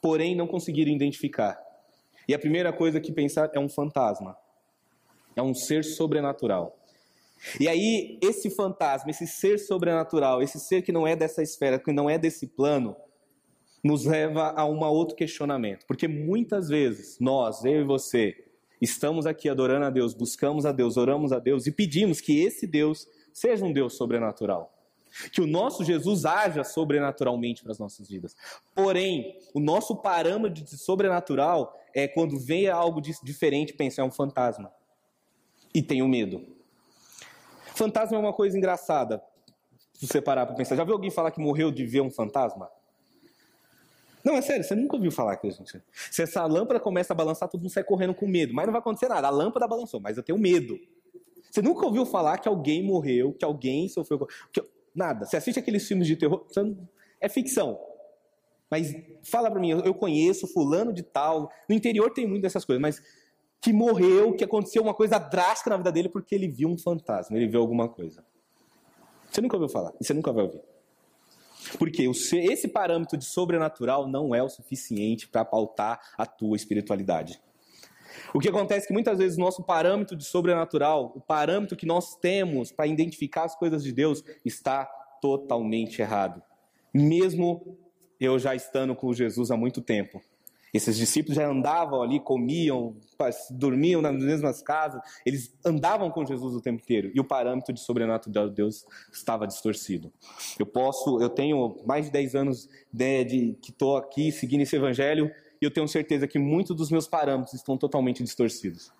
porém 0.00 0.34
não 0.34 0.46
conseguiram 0.46 0.90
identificar. 0.90 1.60
E 2.30 2.34
a 2.34 2.38
primeira 2.38 2.72
coisa 2.72 3.00
que 3.00 3.10
pensar 3.10 3.50
é 3.52 3.58
um 3.58 3.68
fantasma. 3.68 4.36
É 5.34 5.42
um 5.42 5.52
ser 5.52 5.82
sobrenatural. 5.82 6.78
E 7.58 7.66
aí, 7.66 8.20
esse 8.22 8.48
fantasma, 8.48 9.10
esse 9.10 9.26
ser 9.26 9.58
sobrenatural, 9.58 10.40
esse 10.40 10.60
ser 10.60 10.82
que 10.82 10.92
não 10.92 11.08
é 11.08 11.16
dessa 11.16 11.42
esfera, 11.42 11.76
que 11.76 11.92
não 11.92 12.08
é 12.08 12.16
desse 12.16 12.46
plano, 12.46 12.94
nos 13.82 14.04
leva 14.04 14.52
a 14.56 14.64
um 14.64 14.78
outro 14.84 15.16
questionamento. 15.16 15.84
Porque 15.88 16.06
muitas 16.06 16.68
vezes, 16.68 17.18
nós, 17.18 17.64
eu 17.64 17.80
e 17.80 17.84
você, 17.84 18.36
estamos 18.80 19.26
aqui 19.26 19.48
adorando 19.48 19.86
a 19.86 19.90
Deus, 19.90 20.14
buscamos 20.14 20.64
a 20.64 20.70
Deus, 20.70 20.96
oramos 20.96 21.32
a 21.32 21.40
Deus 21.40 21.66
e 21.66 21.72
pedimos 21.72 22.20
que 22.20 22.40
esse 22.40 22.64
Deus 22.64 23.08
seja 23.32 23.64
um 23.64 23.72
Deus 23.72 23.96
sobrenatural. 23.96 24.72
Que 25.32 25.40
o 25.40 25.46
nosso 25.46 25.84
Jesus 25.84 26.24
haja 26.24 26.64
sobrenaturalmente 26.64 27.62
para 27.62 27.72
as 27.72 27.78
nossas 27.78 28.08
vidas. 28.08 28.36
Porém, 28.74 29.38
o 29.54 29.60
nosso 29.60 29.96
parâmetro 29.96 30.62
de 30.62 30.76
sobrenatural 30.76 31.76
é 31.94 32.06
quando 32.06 32.38
vem 32.38 32.68
algo 32.68 33.00
diferente, 33.00 33.72
pensa, 33.72 34.00
é 34.00 34.04
um 34.04 34.10
fantasma. 34.10 34.72
E 35.74 35.82
tenho 35.82 36.08
medo. 36.08 36.46
Fantasma 37.74 38.16
é 38.16 38.20
uma 38.20 38.32
coisa 38.32 38.56
engraçada. 38.56 39.22
Se 39.92 40.06
você 40.06 40.20
parar 40.20 40.46
para 40.46 40.54
pensar. 40.54 40.76
Já 40.76 40.84
viu 40.84 40.94
alguém 40.94 41.10
falar 41.10 41.30
que 41.30 41.40
morreu 41.40 41.70
de 41.70 41.84
ver 41.84 42.00
um 42.00 42.10
fantasma? 42.10 42.70
Não, 44.24 44.34
é 44.34 44.42
sério, 44.42 44.64
você 44.64 44.74
nunca 44.74 44.96
ouviu 44.96 45.10
falar 45.10 45.36
que 45.36 45.50
gente. 45.50 45.82
Se 46.10 46.22
essa 46.22 46.44
lâmpada 46.44 46.78
começa 46.78 47.12
a 47.12 47.16
balançar, 47.16 47.48
todo 47.48 47.60
mundo 47.60 47.70
sai 47.70 47.84
correndo 47.84 48.14
com 48.14 48.26
medo. 48.26 48.52
Mas 48.52 48.66
não 48.66 48.72
vai 48.72 48.80
acontecer 48.80 49.08
nada. 49.08 49.28
A 49.28 49.30
lâmpada 49.30 49.66
balançou, 49.66 50.00
mas 50.00 50.16
eu 50.16 50.22
tenho 50.22 50.38
medo. 50.38 50.78
Você 51.50 51.60
nunca 51.62 51.84
ouviu 51.84 52.06
falar 52.06 52.38
que 52.38 52.48
alguém 52.48 52.82
morreu, 52.82 53.32
que 53.32 53.44
alguém 53.44 53.88
sofreu. 53.88 54.26
Que... 54.52 54.62
Nada. 54.94 55.26
Você 55.26 55.36
assiste 55.36 55.58
aqueles 55.58 55.86
filmes 55.86 56.06
de 56.06 56.16
terror, 56.16 56.46
é 57.20 57.28
ficção. 57.28 57.78
Mas 58.70 58.94
fala 59.22 59.50
para 59.50 59.60
mim, 59.60 59.70
eu 59.70 59.94
conheço 59.94 60.46
fulano 60.46 60.92
de 60.92 61.02
tal. 61.02 61.50
No 61.68 61.74
interior 61.74 62.10
tem 62.12 62.26
muito 62.26 62.42
dessas 62.42 62.64
coisas, 62.64 62.80
mas 62.80 63.02
que 63.60 63.72
morreu, 63.72 64.32
que 64.34 64.44
aconteceu 64.44 64.82
uma 64.82 64.94
coisa 64.94 65.18
drástica 65.18 65.70
na 65.70 65.76
vida 65.76 65.92
dele 65.92 66.08
porque 66.08 66.34
ele 66.34 66.48
viu 66.48 66.68
um 66.68 66.78
fantasma, 66.78 67.36
ele 67.36 67.48
viu 67.48 67.60
alguma 67.60 67.88
coisa. 67.88 68.24
Você 69.30 69.40
nunca 69.40 69.56
ouviu 69.56 69.68
falar, 69.68 69.92
e 70.00 70.04
você 70.04 70.14
nunca 70.14 70.32
vai 70.32 70.44
ouvir. 70.44 70.60
Porque 71.78 72.08
esse 72.08 72.68
parâmetro 72.68 73.18
de 73.18 73.24
sobrenatural 73.24 74.08
não 74.08 74.34
é 74.34 74.42
o 74.42 74.48
suficiente 74.48 75.28
para 75.28 75.44
pautar 75.44 76.00
a 76.16 76.24
tua 76.24 76.56
espiritualidade. 76.56 77.40
O 78.34 78.38
que 78.38 78.48
acontece 78.48 78.84
é 78.84 78.88
que 78.88 78.92
muitas 78.92 79.18
vezes 79.18 79.36
o 79.36 79.40
nosso 79.40 79.62
parâmetro 79.62 80.16
de 80.16 80.24
sobrenatural, 80.24 81.12
o 81.14 81.20
parâmetro 81.20 81.76
que 81.76 81.86
nós 81.86 82.16
temos 82.16 82.72
para 82.72 82.86
identificar 82.86 83.44
as 83.44 83.56
coisas 83.56 83.82
de 83.82 83.92
Deus, 83.92 84.22
está 84.44 84.84
totalmente 85.20 86.00
errado. 86.00 86.42
Mesmo 86.92 87.78
eu 88.18 88.38
já 88.38 88.54
estando 88.54 88.94
com 88.94 89.12
Jesus 89.12 89.50
há 89.50 89.56
muito 89.56 89.80
tempo. 89.80 90.20
Esses 90.72 90.96
discípulos 90.96 91.36
já 91.36 91.48
andavam 91.48 92.00
ali, 92.00 92.20
comiam, 92.20 92.96
dormiam 93.50 94.00
nas 94.00 94.14
mesmas 94.22 94.62
casas, 94.62 95.00
eles 95.26 95.52
andavam 95.64 96.10
com 96.10 96.24
Jesus 96.24 96.54
o 96.54 96.60
tempo 96.60 96.80
inteiro 96.80 97.10
e 97.12 97.18
o 97.18 97.24
parâmetro 97.24 97.74
de 97.74 97.80
sobrenatural 97.80 98.48
de 98.48 98.54
Deus 98.54 98.86
estava 99.12 99.46
distorcido. 99.46 100.12
Eu 100.58 100.66
posso, 100.66 101.20
eu 101.20 101.28
tenho 101.28 101.76
mais 101.84 102.06
de 102.06 102.12
10 102.12 102.34
anos 102.36 102.68
de, 102.92 103.24
de 103.24 103.58
que 103.60 103.70
estou 103.70 103.96
aqui 103.96 104.30
seguindo 104.30 104.60
esse 104.60 104.76
evangelho 104.76 105.30
e 105.60 105.64
eu 105.64 105.70
tenho 105.70 105.86
certeza 105.86 106.26
que 106.26 106.38
muitos 106.38 106.74
dos 106.74 106.90
meus 106.90 107.06
parâmetros 107.06 107.54
estão 107.54 107.76
totalmente 107.76 108.22
distorcidos, 108.22 108.92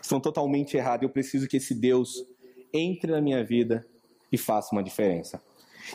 estão 0.00 0.20
totalmente 0.20 0.76
errados. 0.76 1.02
Eu 1.02 1.10
preciso 1.10 1.48
que 1.48 1.56
esse 1.56 1.74
Deus 1.74 2.24
entre 2.72 3.10
na 3.10 3.20
minha 3.20 3.42
vida 3.42 3.86
e 4.30 4.36
faça 4.36 4.74
uma 4.74 4.82
diferença. 4.82 5.42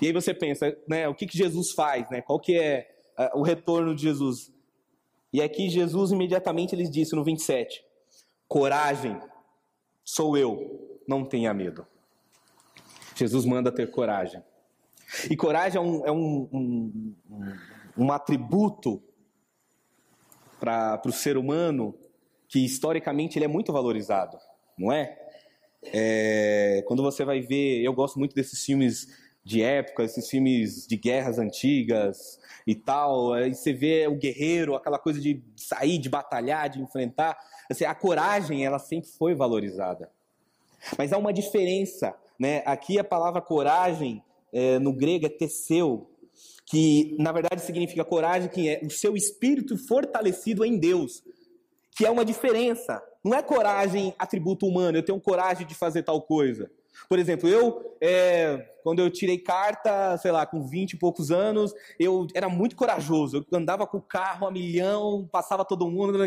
E 0.01 0.07
aí 0.07 0.13
você 0.13 0.33
pensa, 0.33 0.75
né, 0.87 1.07
o 1.07 1.15
que, 1.15 1.25
que 1.25 1.37
Jesus 1.37 1.71
faz, 1.71 2.09
né? 2.09 2.21
Qual 2.21 2.39
que 2.39 2.57
é 2.57 2.89
uh, 3.17 3.39
o 3.39 3.41
retorno 3.43 3.95
de 3.95 4.03
Jesus? 4.03 4.51
E 5.31 5.41
aqui 5.41 5.69
Jesus 5.69 6.11
imediatamente 6.11 6.75
lhes 6.75 6.89
disse 6.89 7.15
no 7.15 7.23
27: 7.23 7.83
Coragem, 8.47 9.19
sou 10.03 10.37
eu, 10.37 10.99
não 11.07 11.23
tenha 11.23 11.53
medo. 11.53 11.85
Jesus 13.15 13.45
manda 13.45 13.71
ter 13.71 13.89
coragem. 13.89 14.43
E 15.29 15.35
coragem 15.35 15.79
é 15.79 15.81
um, 15.81 16.05
é 16.05 16.11
um, 16.11 16.49
um, 16.51 17.15
um 17.97 18.11
atributo 18.11 19.01
para 20.59 21.01
o 21.05 21.11
ser 21.11 21.37
humano 21.37 21.95
que 22.47 22.63
historicamente 22.63 23.37
ele 23.37 23.45
é 23.45 23.47
muito 23.47 23.73
valorizado, 23.73 24.37
não 24.77 24.91
é? 24.91 25.17
é? 25.83 26.83
Quando 26.87 27.03
você 27.03 27.25
vai 27.25 27.41
ver, 27.41 27.81
eu 27.81 27.93
gosto 27.93 28.17
muito 28.17 28.33
desses 28.33 28.63
filmes 28.63 29.07
de 29.43 29.61
época, 29.61 30.03
esses 30.03 30.29
filmes 30.29 30.85
de 30.85 30.97
guerras 30.97 31.39
antigas 31.39 32.39
e 32.65 32.75
tal, 32.75 33.31
aí 33.33 33.55
você 33.55 33.71
vê 33.71 34.05
o 34.07 34.15
guerreiro, 34.15 34.75
aquela 34.75 34.99
coisa 34.99 35.21
de 35.21 35.41
sair, 35.55 35.97
de 35.97 36.09
batalhar, 36.09 36.69
de 36.69 36.81
enfrentar. 36.81 37.37
Assim, 37.69 37.85
a 37.85 37.95
coragem, 37.95 38.65
ela 38.65 38.77
sempre 38.77 39.09
foi 39.09 39.33
valorizada. 39.33 40.11
Mas 40.97 41.13
há 41.13 41.17
uma 41.17 41.31
diferença, 41.31 42.13
né? 42.37 42.61
Aqui 42.65 42.99
a 42.99 43.03
palavra 43.03 43.41
coragem, 43.41 44.21
é, 44.51 44.79
no 44.79 44.91
grego, 44.91 45.25
é 45.25 45.29
teceu, 45.29 46.09
que 46.67 47.15
na 47.17 47.31
verdade 47.31 47.61
significa 47.61 48.03
coragem, 48.03 48.49
que 48.49 48.69
é 48.69 48.81
o 48.83 48.89
seu 48.89 49.15
espírito 49.15 49.77
fortalecido 49.77 50.65
em 50.65 50.77
Deus, 50.77 51.23
que 51.95 52.05
é 52.05 52.11
uma 52.11 52.25
diferença. 52.25 53.01
Não 53.23 53.35
é 53.35 53.41
coragem 53.41 54.13
atributo 54.19 54.67
humano, 54.67 54.97
eu 54.97 55.03
tenho 55.03 55.19
coragem 55.19 55.65
de 55.65 55.73
fazer 55.73 56.03
tal 56.03 56.21
coisa. 56.21 56.69
Por 57.07 57.19
exemplo, 57.19 57.47
eu, 57.47 57.95
é, 58.01 58.69
quando 58.83 58.99
eu 58.99 59.09
tirei 59.09 59.37
carta, 59.37 60.17
sei 60.17 60.31
lá, 60.31 60.45
com 60.45 60.67
20 60.67 60.93
e 60.93 60.97
poucos 60.97 61.31
anos, 61.31 61.73
eu 61.99 62.27
era 62.33 62.49
muito 62.49 62.75
corajoso. 62.75 63.45
Eu 63.49 63.57
andava 63.57 63.87
com 63.87 63.97
o 63.97 64.01
carro 64.01 64.47
a 64.47 64.51
milhão, 64.51 65.27
passava 65.31 65.63
todo 65.63 65.89
mundo. 65.89 66.17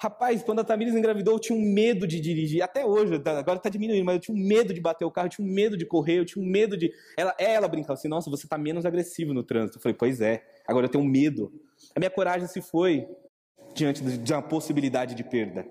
Rapaz, 0.00 0.44
quando 0.44 0.60
a 0.60 0.64
Tamires 0.64 0.94
engravidou, 0.94 1.34
eu 1.34 1.40
tinha 1.40 1.58
um 1.58 1.72
medo 1.72 2.06
de 2.06 2.20
dirigir. 2.20 2.62
Até 2.62 2.86
hoje, 2.86 3.18
tá, 3.18 3.36
agora 3.36 3.58
está 3.58 3.68
diminuindo, 3.68 4.04
mas 4.04 4.14
eu 4.14 4.20
tinha 4.20 4.36
um 4.36 4.40
medo 4.40 4.72
de 4.72 4.80
bater 4.80 5.04
o 5.04 5.10
carro, 5.10 5.26
eu 5.26 5.30
tinha 5.30 5.46
um 5.46 5.50
medo 5.50 5.76
de 5.76 5.84
correr, 5.84 6.20
eu 6.20 6.24
tinha 6.24 6.44
um 6.44 6.48
medo 6.48 6.76
de. 6.76 6.92
Ela, 7.16 7.34
ela 7.36 7.66
brincava 7.66 7.94
assim: 7.94 8.06
nossa, 8.06 8.30
você 8.30 8.46
está 8.46 8.56
menos 8.56 8.86
agressivo 8.86 9.34
no 9.34 9.42
trânsito. 9.42 9.78
Eu 9.78 9.82
falei: 9.82 9.96
pois 9.98 10.20
é, 10.20 10.44
agora 10.68 10.86
eu 10.86 10.90
tenho 10.90 11.04
medo. 11.04 11.52
A 11.96 11.98
minha 11.98 12.10
coragem 12.10 12.46
se 12.46 12.62
foi 12.62 13.08
diante 13.74 14.00
de 14.02 14.32
uma 14.32 14.42
possibilidade 14.42 15.16
de 15.16 15.24
perda. 15.24 15.66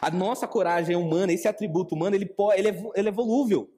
A 0.00 0.10
nossa 0.10 0.48
coragem 0.48 0.94
é 0.94 0.98
humana, 0.98 1.30
esse 1.30 1.46
atributo 1.46 1.94
humano, 1.94 2.16
ele, 2.16 2.24
pode, 2.24 2.58
ele, 2.58 2.68
é, 2.70 2.82
ele 2.94 3.08
é 3.10 3.12
volúvel. 3.12 3.68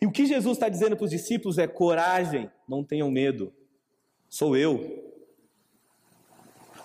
E 0.00 0.06
o 0.06 0.10
que 0.10 0.24
Jesus 0.24 0.56
está 0.56 0.70
dizendo 0.70 0.96
para 0.96 1.04
os 1.04 1.10
discípulos 1.10 1.58
é: 1.58 1.66
coragem, 1.66 2.50
não 2.66 2.82
tenham 2.82 3.10
medo, 3.10 3.52
sou 4.30 4.56
eu. 4.56 5.12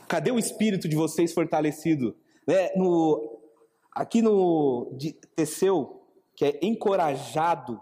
Cadê 0.09 0.31
o 0.31 0.39
espírito 0.39 0.89
de 0.89 0.95
vocês 0.95 1.31
fortalecido? 1.31 2.17
É, 2.47 2.75
no, 2.75 3.39
aqui 3.93 4.23
no 4.23 4.91
de 4.97 5.13
Teseu, 5.35 6.01
que 6.35 6.45
é 6.45 6.59
encorajado 6.63 7.79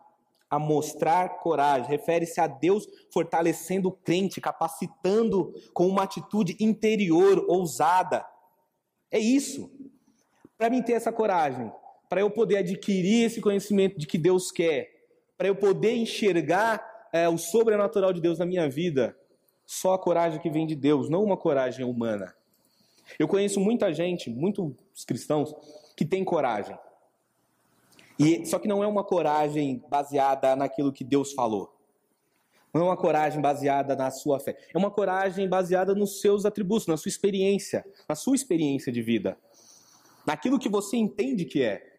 a 0.50 0.60
mostrar 0.60 1.40
coragem, 1.40 1.90
refere-se 1.90 2.40
a 2.42 2.48
Deus 2.48 2.86
fortalecendo 3.14 3.88
o 3.88 3.92
crente, 3.92 4.42
capacitando 4.42 5.54
com 5.74 5.88
uma 5.88 6.04
atitude 6.04 6.58
interior 6.60 7.46
ousada. 7.48 8.26
É 9.10 9.20
isso 9.20 9.72
para 10.58 10.70
mim 10.70 10.82
ter 10.82 10.94
essa 10.94 11.14
coragem, 11.14 11.72
para 12.10 12.22
eu 12.22 12.30
poder 12.30 12.58
adquirir 12.58 13.26
esse 13.26 13.40
conhecimento 13.40 13.98
de 13.98 14.08
que 14.08 14.18
Deus 14.18 14.52
quer, 14.52 14.90
para 15.38 15.48
eu 15.48 15.56
poder 15.56 15.96
enxergar 15.96 16.84
é, 17.14 17.30
o 17.30 17.38
sobrenatural 17.38 18.12
de 18.12 18.20
Deus 18.20 18.40
na 18.40 18.46
minha 18.46 18.68
vida, 18.68 19.16
só 19.68 19.94
a 19.94 20.00
coragem 20.00 20.40
que 20.40 20.50
vem 20.50 20.66
de 20.66 20.76
Deus, 20.76 21.10
não 21.10 21.24
uma 21.24 21.38
coragem 21.38 21.86
humana. 21.86 22.34
Eu 23.20 23.28
conheço 23.28 23.60
muita 23.60 23.94
gente, 23.94 24.32
muitos 24.32 24.74
cristãos, 25.06 25.54
que 25.96 26.04
tem 26.04 26.24
coragem. 26.24 26.76
E, 28.18 28.44
só 28.48 28.58
que 28.58 28.68
não 28.68 28.84
é 28.84 28.88
uma 28.88 29.04
coragem 29.04 29.84
baseada 29.88 30.56
naquilo 30.56 30.92
que 30.92 31.04
Deus 31.04 31.34
falou. 31.34 31.72
Não 32.74 32.82
é 32.82 32.86
uma 32.86 32.98
coragem 32.98 33.40
baseada 33.40 33.96
na 33.96 34.10
sua 34.10 34.40
fé. 34.40 34.58
É 34.74 34.78
uma 34.78 34.90
coragem 34.90 35.48
baseada 35.48 35.94
nos 35.94 36.20
seus 36.20 36.46
atributos, 36.46 36.88
na 36.88 36.98
sua 36.98 37.10
experiência, 37.10 37.86
na 38.10 38.16
sua 38.16 38.36
experiência 38.36 38.92
de 38.92 39.04
vida 39.04 39.38
naquilo 40.28 40.60
que 40.60 40.68
você 40.68 40.98
entende 40.98 41.46
que 41.46 41.64
é. 41.64 41.97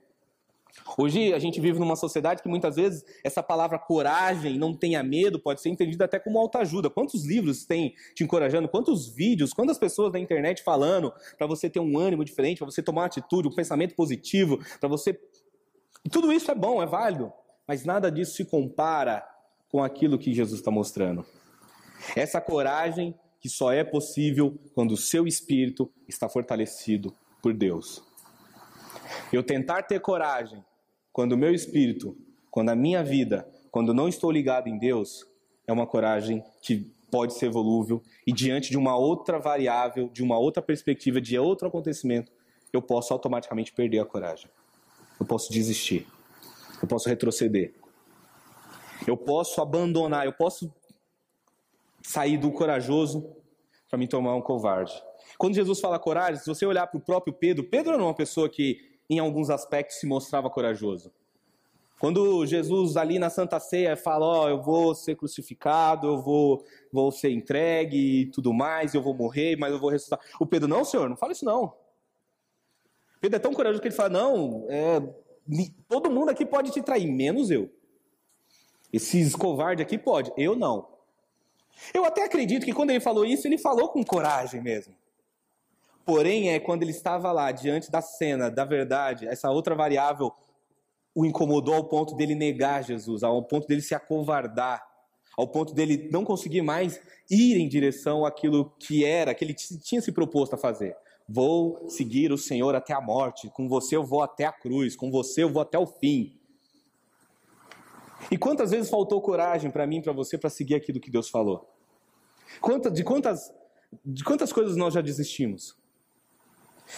Hoje 0.97 1.32
a 1.32 1.38
gente 1.38 1.61
vive 1.61 1.78
numa 1.78 1.97
sociedade 1.97 2.42
que 2.42 2.49
muitas 2.49 2.76
vezes 2.76 3.04
essa 3.23 3.42
palavra 3.42 3.78
coragem, 3.78 4.58
não 4.58 4.75
tenha 4.75 5.02
medo, 5.02 5.38
pode 5.38 5.61
ser 5.61 5.68
entendida 5.68 6.04
até 6.04 6.18
como 6.18 6.38
autoajuda. 6.38 6.90
Quantos 6.90 7.25
livros 7.25 7.64
tem 7.64 7.94
te 8.14 8.25
encorajando? 8.25 8.68
Quantos 8.68 9.08
vídeos? 9.08 9.52
Quantas 9.52 9.78
pessoas 9.78 10.12
na 10.12 10.18
internet 10.18 10.62
falando 10.62 11.12
para 11.37 11.47
você 11.47 11.68
ter 11.70 11.80
um 11.80 11.99
ânimo 11.99 12.25
diferente, 12.25 12.58
para 12.58 12.66
você 12.66 12.82
tomar 12.82 13.02
uma 13.02 13.06
atitude, 13.06 13.49
um 13.49 13.54
pensamento 13.54 13.94
positivo, 13.94 14.58
para 14.80 14.88
você. 14.88 15.18
Tudo 16.11 16.32
isso 16.32 16.50
é 16.50 16.54
bom, 16.54 16.82
é 16.82 16.87
válido, 16.87 17.32
mas 17.66 17.85
nada 17.85 18.11
disso 18.11 18.35
se 18.35 18.44
compara 18.44 19.26
com 19.68 19.82
aquilo 19.82 20.18
que 20.18 20.32
Jesus 20.32 20.61
está 20.61 20.70
mostrando. 20.70 21.25
Essa 22.16 22.40
coragem 22.40 23.14
que 23.40 23.49
só 23.49 23.73
é 23.73 23.85
possível 23.85 24.58
quando 24.75 24.92
o 24.92 24.97
seu 24.97 25.26
espírito 25.26 25.92
está 26.08 26.28
fortalecido 26.28 27.14
por 27.42 27.52
Deus. 27.54 28.02
Eu 29.32 29.42
tentar 29.42 29.82
ter 29.82 30.00
coragem 30.00 30.64
quando 31.18 31.32
o 31.32 31.37
meu 31.37 31.52
espírito, 31.52 32.16
quando 32.48 32.68
a 32.68 32.76
minha 32.76 33.02
vida, 33.02 33.44
quando 33.72 33.92
não 33.92 34.06
estou 34.06 34.30
ligado 34.30 34.68
em 34.68 34.78
Deus, 34.78 35.26
é 35.66 35.72
uma 35.72 35.84
coragem 35.84 36.44
que 36.62 36.92
pode 37.10 37.34
ser 37.34 37.50
volúvel 37.50 38.00
e 38.25 38.32
diante 38.32 38.70
de 38.70 38.78
uma 38.78 38.96
outra 38.96 39.37
variável, 39.40 40.08
de 40.10 40.22
uma 40.22 40.38
outra 40.38 40.62
perspectiva, 40.62 41.20
de 41.20 41.37
outro 41.37 41.66
acontecimento, 41.66 42.30
eu 42.72 42.80
posso 42.80 43.12
automaticamente 43.12 43.72
perder 43.72 43.98
a 43.98 44.04
coragem. 44.04 44.48
Eu 45.18 45.26
posso 45.26 45.52
desistir. 45.52 46.06
Eu 46.80 46.87
posso 46.87 47.08
retroceder. 47.08 47.75
Eu 49.04 49.16
posso 49.16 49.60
abandonar, 49.60 50.25
eu 50.25 50.32
posso 50.32 50.72
sair 52.00 52.38
do 52.38 52.52
corajoso 52.52 53.28
para 53.90 53.98
me 53.98 54.06
tomar 54.06 54.37
um 54.37 54.40
covarde. 54.40 54.92
Quando 55.37 55.56
Jesus 55.56 55.80
fala 55.80 55.98
coragem, 55.98 56.40
se 56.40 56.46
você 56.46 56.64
olhar 56.64 56.87
para 56.87 56.98
o 56.98 57.02
próprio 57.02 57.34
Pedro, 57.34 57.64
Pedro 57.64 57.94
era 57.94 58.02
uma 58.04 58.14
pessoa 58.14 58.48
que 58.48 58.88
em 59.09 59.19
alguns 59.19 59.50
aspectos 59.50 59.99
se 59.99 60.07
mostrava 60.07 60.50
corajoso. 60.50 61.12
Quando 61.99 62.47
Jesus 62.47 62.97
ali 62.97 63.19
na 63.19 63.29
Santa 63.29 63.59
Ceia 63.59 63.97
fala, 63.97 64.25
ó, 64.25 64.45
oh, 64.45 64.49
eu 64.49 64.62
vou 64.62 64.95
ser 64.95 65.17
crucificado, 65.17 66.07
eu 66.07 66.23
vou, 66.23 66.65
vou 66.93 67.11
ser 67.11 67.31
entregue 67.31 68.21
e 68.21 68.27
tudo 68.27 68.53
mais, 68.53 68.95
eu 68.95 69.03
vou 69.03 69.15
morrer, 69.15 69.57
mas 69.57 69.73
eu 69.73 69.81
vou 69.81 69.91
ressuscitar. 69.91 70.21
O 70.38 70.47
Pedro, 70.47 70.69
não, 70.69 70.85
senhor, 70.85 71.09
não 71.09 71.17
fala 71.17 71.33
isso 71.33 71.45
não. 71.45 71.75
Pedro 73.21 73.37
é 73.37 73.41
tão 73.41 73.53
corajoso 73.53 73.81
que 73.81 73.88
ele 73.88 73.95
fala, 73.95 74.11
não, 74.11 74.65
é, 74.69 75.03
todo 75.88 76.11
mundo 76.11 76.29
aqui 76.29 76.47
pode 76.47 76.71
te 76.71 76.81
trair, 76.81 77.11
menos 77.11 77.50
eu. 77.50 77.69
Esses 78.93 79.35
covardes 79.35 79.85
aqui 79.85 79.99
pode, 79.99 80.33
eu 80.37 80.55
não. 80.55 80.87
Eu 81.93 82.05
até 82.05 82.25
acredito 82.25 82.65
que 82.65 82.73
quando 82.73 82.91
ele 82.91 83.00
falou 83.00 83.25
isso, 83.25 83.47
ele 83.47 83.59
falou 83.59 83.88
com 83.88 84.05
coragem 84.05 84.62
mesmo. 84.62 84.95
Porém, 86.09 86.49
é 86.49 86.59
quando 86.59 86.85
ele 86.85 86.91
estava 86.91 87.31
lá, 87.33 87.53
diante 87.53 87.91
da 87.91 88.00
cena, 88.00 88.50
da 88.50 88.65
verdade, 88.65 89.29
essa 89.29 89.50
outra 89.50 89.75
variável 89.75 90.33
o 91.15 91.27
incomodou 91.27 91.75
ao 91.75 91.85
ponto 91.85 92.17
dele 92.17 92.35
negar 92.35 92.83
Jesus, 92.83 93.23
ao 93.23 93.43
ponto 93.43 93.69
dele 93.69 93.83
se 93.83 93.95
acovardar, 93.95 94.83
ao 95.37 95.47
ponto 95.47 95.75
dele 95.75 96.09
não 96.11 96.25
conseguir 96.25 96.62
mais 96.62 96.99
ir 97.31 97.59
em 97.59 97.69
direção 97.69 98.25
àquilo 98.25 98.73
que 98.79 99.05
era, 99.05 99.35
que 99.35 99.45
ele 99.45 99.53
tinha 99.53 100.00
se 100.00 100.11
proposto 100.11 100.55
a 100.55 100.57
fazer. 100.57 100.97
Vou 101.29 101.91
seguir 101.91 102.33
o 102.33 102.38
Senhor 102.38 102.75
até 102.75 102.95
a 102.95 103.03
morte, 103.03 103.50
com 103.50 103.69
você 103.69 103.95
eu 103.95 104.03
vou 104.03 104.23
até 104.23 104.47
a 104.47 104.53
cruz, 104.53 104.97
com 104.97 105.11
você 105.11 105.43
eu 105.43 105.53
vou 105.53 105.61
até 105.61 105.79
o 105.79 105.87
fim. 105.87 106.41
E 108.31 108.38
quantas 108.38 108.71
vezes 108.71 108.88
faltou 108.88 109.21
coragem 109.21 109.71
para 109.71 109.87
mim, 109.87 110.00
para 110.00 110.15
você, 110.15 110.38
para 110.38 110.49
seguir 110.49 110.75
aquilo 110.77 111.00
que 111.00 111.11
Deus 111.11 111.29
falou? 111.29 111.69
Quantas, 112.62 112.95
de, 112.95 113.05
quantas, 113.05 113.53
de 114.03 114.25
quantas 114.25 114.50
coisas 114.50 114.75
nós 114.75 114.95
já 114.95 115.03
desistimos? 115.03 115.77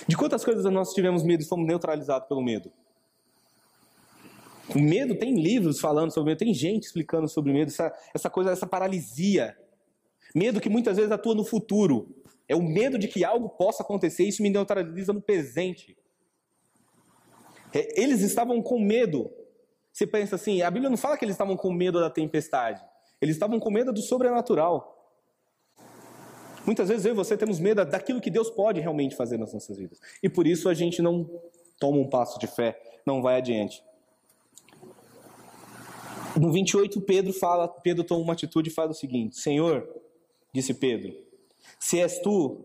De 0.06 0.16
quantas 0.16 0.44
coisas 0.44 0.64
nós 0.72 0.92
tivemos 0.92 1.22
medo 1.22 1.42
e 1.42 1.46
fomos 1.46 1.66
neutralizados 1.66 2.28
pelo 2.28 2.42
medo? 2.42 2.70
O 4.74 4.78
medo 4.78 5.16
tem 5.16 5.34
livros 5.34 5.80
falando 5.80 6.12
sobre 6.12 6.30
medo, 6.30 6.38
tem 6.38 6.54
gente 6.54 6.84
explicando 6.84 7.28
sobre 7.28 7.52
medo, 7.52 7.70
essa, 7.70 7.92
essa 8.14 8.30
coisa, 8.30 8.52
essa 8.52 8.66
paralisia. 8.66 9.56
Medo 10.34 10.60
que 10.60 10.68
muitas 10.68 10.96
vezes 10.96 11.10
atua 11.10 11.34
no 11.34 11.44
futuro. 11.44 12.14
É 12.48 12.54
o 12.54 12.62
medo 12.62 12.98
de 12.98 13.08
que 13.08 13.24
algo 13.24 13.48
possa 13.48 13.82
acontecer, 13.82 14.24
isso 14.24 14.42
me 14.42 14.50
neutraliza 14.50 15.12
no 15.12 15.20
presente. 15.20 15.96
É, 17.72 18.00
eles 18.00 18.20
estavam 18.20 18.62
com 18.62 18.78
medo. 18.78 19.30
Você 19.92 20.06
pensa 20.06 20.36
assim, 20.36 20.62
a 20.62 20.70
Bíblia 20.70 20.90
não 20.90 20.96
fala 20.96 21.16
que 21.16 21.24
eles 21.24 21.34
estavam 21.34 21.56
com 21.56 21.72
medo 21.72 21.98
da 21.98 22.10
tempestade. 22.10 22.80
Eles 23.20 23.36
estavam 23.36 23.58
com 23.58 23.70
medo 23.70 23.92
do 23.92 24.00
sobrenatural. 24.00 24.99
Muitas 26.66 26.88
vezes 26.88 27.06
eu 27.06 27.12
e 27.12 27.16
você 27.16 27.36
temos 27.36 27.58
medo 27.58 27.84
daquilo 27.84 28.20
que 28.20 28.30
Deus 28.30 28.50
pode 28.50 28.80
realmente 28.80 29.16
fazer 29.16 29.38
nas 29.38 29.52
nossas 29.52 29.76
vidas. 29.76 29.98
E 30.22 30.28
por 30.28 30.46
isso 30.46 30.68
a 30.68 30.74
gente 30.74 31.00
não 31.00 31.28
toma 31.78 31.98
um 31.98 32.08
passo 32.08 32.38
de 32.38 32.46
fé, 32.46 32.80
não 33.06 33.22
vai 33.22 33.38
adiante. 33.38 33.82
No 36.38 36.52
28, 36.52 37.00
Pedro 37.00 37.32
fala, 37.32 37.66
Pedro 37.66 38.04
toma 38.04 38.22
uma 38.22 38.32
atitude 38.34 38.70
e 38.70 38.72
fala 38.72 38.90
o 38.90 38.94
seguinte: 38.94 39.36
Senhor, 39.36 39.88
disse 40.52 40.74
Pedro, 40.74 41.12
se 41.78 41.98
és 41.98 42.20
tu, 42.20 42.64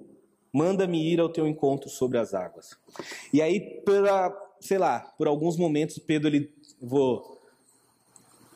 manda-me 0.53 1.11
ir 1.11 1.19
ao 1.19 1.29
teu 1.29 1.47
encontro 1.47 1.89
sobre 1.89 2.17
as 2.17 2.33
águas. 2.33 2.77
E 3.33 3.41
aí, 3.41 3.81
pela, 3.83 4.31
sei 4.59 4.77
lá, 4.77 4.99
por 5.17 5.27
alguns 5.27 5.57
momentos, 5.57 5.97
Pedro 5.97 6.27
ele 6.27 6.53
vou 6.81 7.35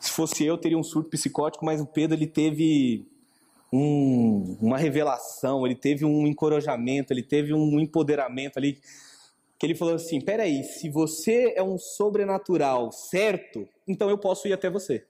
se 0.00 0.10
fosse 0.12 0.44
eu 0.44 0.56
teria 0.56 0.78
um 0.78 0.82
surto 0.82 1.10
psicótico, 1.10 1.64
mas 1.64 1.78
o 1.78 1.86
Pedro 1.86 2.16
ele 2.16 2.26
teve 2.26 3.06
um, 3.72 4.56
uma 4.60 4.76
revelação, 4.76 5.64
ele 5.64 5.76
teve 5.76 6.04
um 6.04 6.26
encorajamento, 6.26 7.12
ele 7.12 7.22
teve 7.22 7.54
um 7.54 7.78
empoderamento 7.78 8.58
ali, 8.58 8.80
que 9.58 9.66
ele 9.66 9.74
falou 9.74 9.94
assim: 9.94 10.20
peraí, 10.20 10.64
se 10.64 10.88
você 10.88 11.52
é 11.56 11.62
um 11.62 11.78
sobrenatural 11.78 12.90
certo, 12.90 13.68
então 13.86 14.10
eu 14.10 14.18
posso 14.18 14.48
ir 14.48 14.52
até 14.52 14.68
você. 14.68 15.04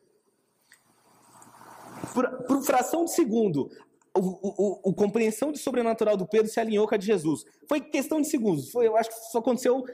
Por, 2.13 2.29
por 2.45 2.63
fração 2.63 3.05
de 3.05 3.13
segundo, 3.13 3.71
o, 4.17 4.21
o, 4.21 4.91
o, 4.91 4.95
compreensão 4.95 5.53
de 5.53 5.59
sobrenatural 5.59 6.17
do 6.17 6.27
Pedro 6.27 6.51
se 6.51 6.59
alinhou 6.59 6.87
com 6.89 6.95
a 6.95 6.99
de 6.99 7.07
Jesus. 7.07 7.45
Foi 7.69 7.81
questão 7.81 8.21
de 8.21 8.29
segundos. 8.29 8.71
Foi, 8.71 8.87
eu 8.87 8.97
acho 8.97 9.11
que 9.11 9.17
isso 9.17 9.39
aconteceu 9.39 9.85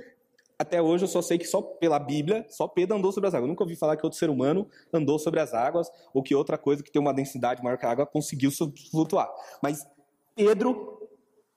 até 0.58 0.80
hoje 0.80 1.04
eu 1.04 1.08
só 1.08 1.20
sei 1.20 1.38
que 1.38 1.44
só 1.44 1.60
pela 1.60 1.98
Bíblia, 1.98 2.46
só 2.48 2.66
Pedro 2.66 2.96
andou 2.96 3.12
sobre 3.12 3.28
as 3.28 3.34
águas. 3.34 3.44
Eu 3.44 3.48
nunca 3.48 3.62
ouvi 3.62 3.76
falar 3.76 3.96
que 3.96 4.04
outro 4.04 4.18
ser 4.18 4.30
humano 4.30 4.68
andou 4.92 5.18
sobre 5.18 5.40
as 5.40 5.52
águas 5.52 5.90
ou 6.14 6.22
que 6.22 6.34
outra 6.34 6.56
coisa 6.56 6.82
que 6.82 6.90
tem 6.90 7.00
uma 7.00 7.12
densidade 7.12 7.62
maior 7.62 7.76
que 7.76 7.84
a 7.84 7.90
água 7.90 8.06
conseguiu 8.06 8.50
flutuar. 8.90 9.28
Mas 9.62 9.86
Pedro 10.34 11.08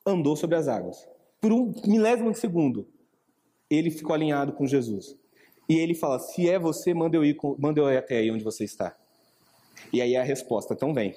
andou 0.06 0.36
sobre 0.36 0.58
as 0.58 0.68
águas. 0.68 1.08
Por 1.40 1.54
um 1.54 1.74
milésimo 1.86 2.32
de 2.32 2.40
segundo, 2.40 2.88
ele 3.70 3.90
ficou 3.90 4.14
alinhado 4.14 4.52
com 4.52 4.68
Jesus. 4.68 5.18
E 5.70 5.78
ele 5.78 5.94
fala: 5.94 6.20
Se 6.20 6.50
é 6.50 6.60
você, 6.60 6.94
manda 6.94 7.16
eu 7.16 7.24
ir, 7.24 7.38
manda 7.58 7.80
eu 7.80 7.90
ir 7.90 7.98
até 7.98 8.18
aí 8.18 8.30
onde 8.30 8.44
você 8.44 8.66
está. 8.66 8.98
E 9.94 10.02
aí 10.02 10.18
a 10.18 10.24
resposta, 10.24 10.74
então 10.74 10.94
vem. 10.94 11.16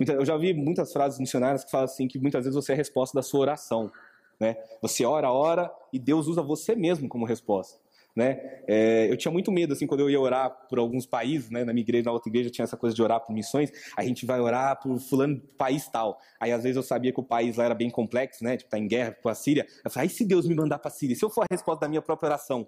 Eu 0.00 0.24
já 0.24 0.36
vi 0.38 0.54
muitas 0.54 0.90
frases 0.92 1.18
missionárias 1.18 1.64
que 1.64 1.70
falam 1.70 1.84
assim 1.84 2.08
que 2.08 2.18
muitas 2.18 2.44
vezes 2.44 2.54
você 2.54 2.72
é 2.72 2.74
a 2.74 2.78
resposta 2.78 3.14
da 3.14 3.22
sua 3.22 3.40
oração. 3.40 3.92
Né? 4.38 4.56
Você 4.80 5.04
ora, 5.04 5.30
ora 5.30 5.72
e 5.92 5.98
Deus 5.98 6.26
usa 6.26 6.42
você 6.42 6.74
mesmo 6.74 7.08
como 7.08 7.24
resposta. 7.24 7.80
Né? 8.14 8.60
É, 8.68 9.10
eu 9.10 9.16
tinha 9.16 9.32
muito 9.32 9.50
medo 9.50 9.72
assim 9.72 9.86
quando 9.86 10.00
eu 10.00 10.10
ia 10.10 10.20
orar 10.20 10.50
por 10.68 10.78
alguns 10.78 11.06
países, 11.06 11.48
né? 11.48 11.64
Na 11.64 11.72
minha 11.72 11.82
igreja, 11.82 12.04
na 12.04 12.12
outra 12.12 12.28
igreja 12.28 12.50
tinha 12.50 12.64
essa 12.64 12.76
coisa 12.76 12.94
de 12.94 13.02
orar 13.02 13.20
por 13.20 13.32
missões. 13.32 13.72
A 13.96 14.04
gente 14.04 14.26
vai 14.26 14.38
orar 14.38 14.78
por 14.82 14.98
fulano 14.98 15.40
país 15.56 15.88
tal. 15.88 16.20
Aí 16.38 16.52
às 16.52 16.62
vezes 16.62 16.76
eu 16.76 16.82
sabia 16.82 17.10
que 17.10 17.20
o 17.20 17.22
país 17.22 17.56
lá 17.56 17.64
era 17.64 17.74
bem 17.74 17.88
complexo, 17.88 18.44
né? 18.44 18.58
Tipo 18.58 18.68
tá 18.68 18.78
em 18.78 18.86
guerra 18.86 19.16
com 19.22 19.30
a 19.30 19.34
Síria. 19.34 19.66
Eu 19.82 19.90
falei, 19.90 20.10
se 20.10 20.26
Deus 20.26 20.46
me 20.46 20.54
mandar 20.54 20.78
para 20.78 20.88
a 20.88 20.92
Síria, 20.92 21.16
se 21.16 21.24
eu 21.24 21.30
for 21.30 21.42
a 21.42 21.46
resposta 21.50 21.80
da 21.80 21.88
minha 21.88 22.02
própria 22.02 22.28
oração, 22.28 22.66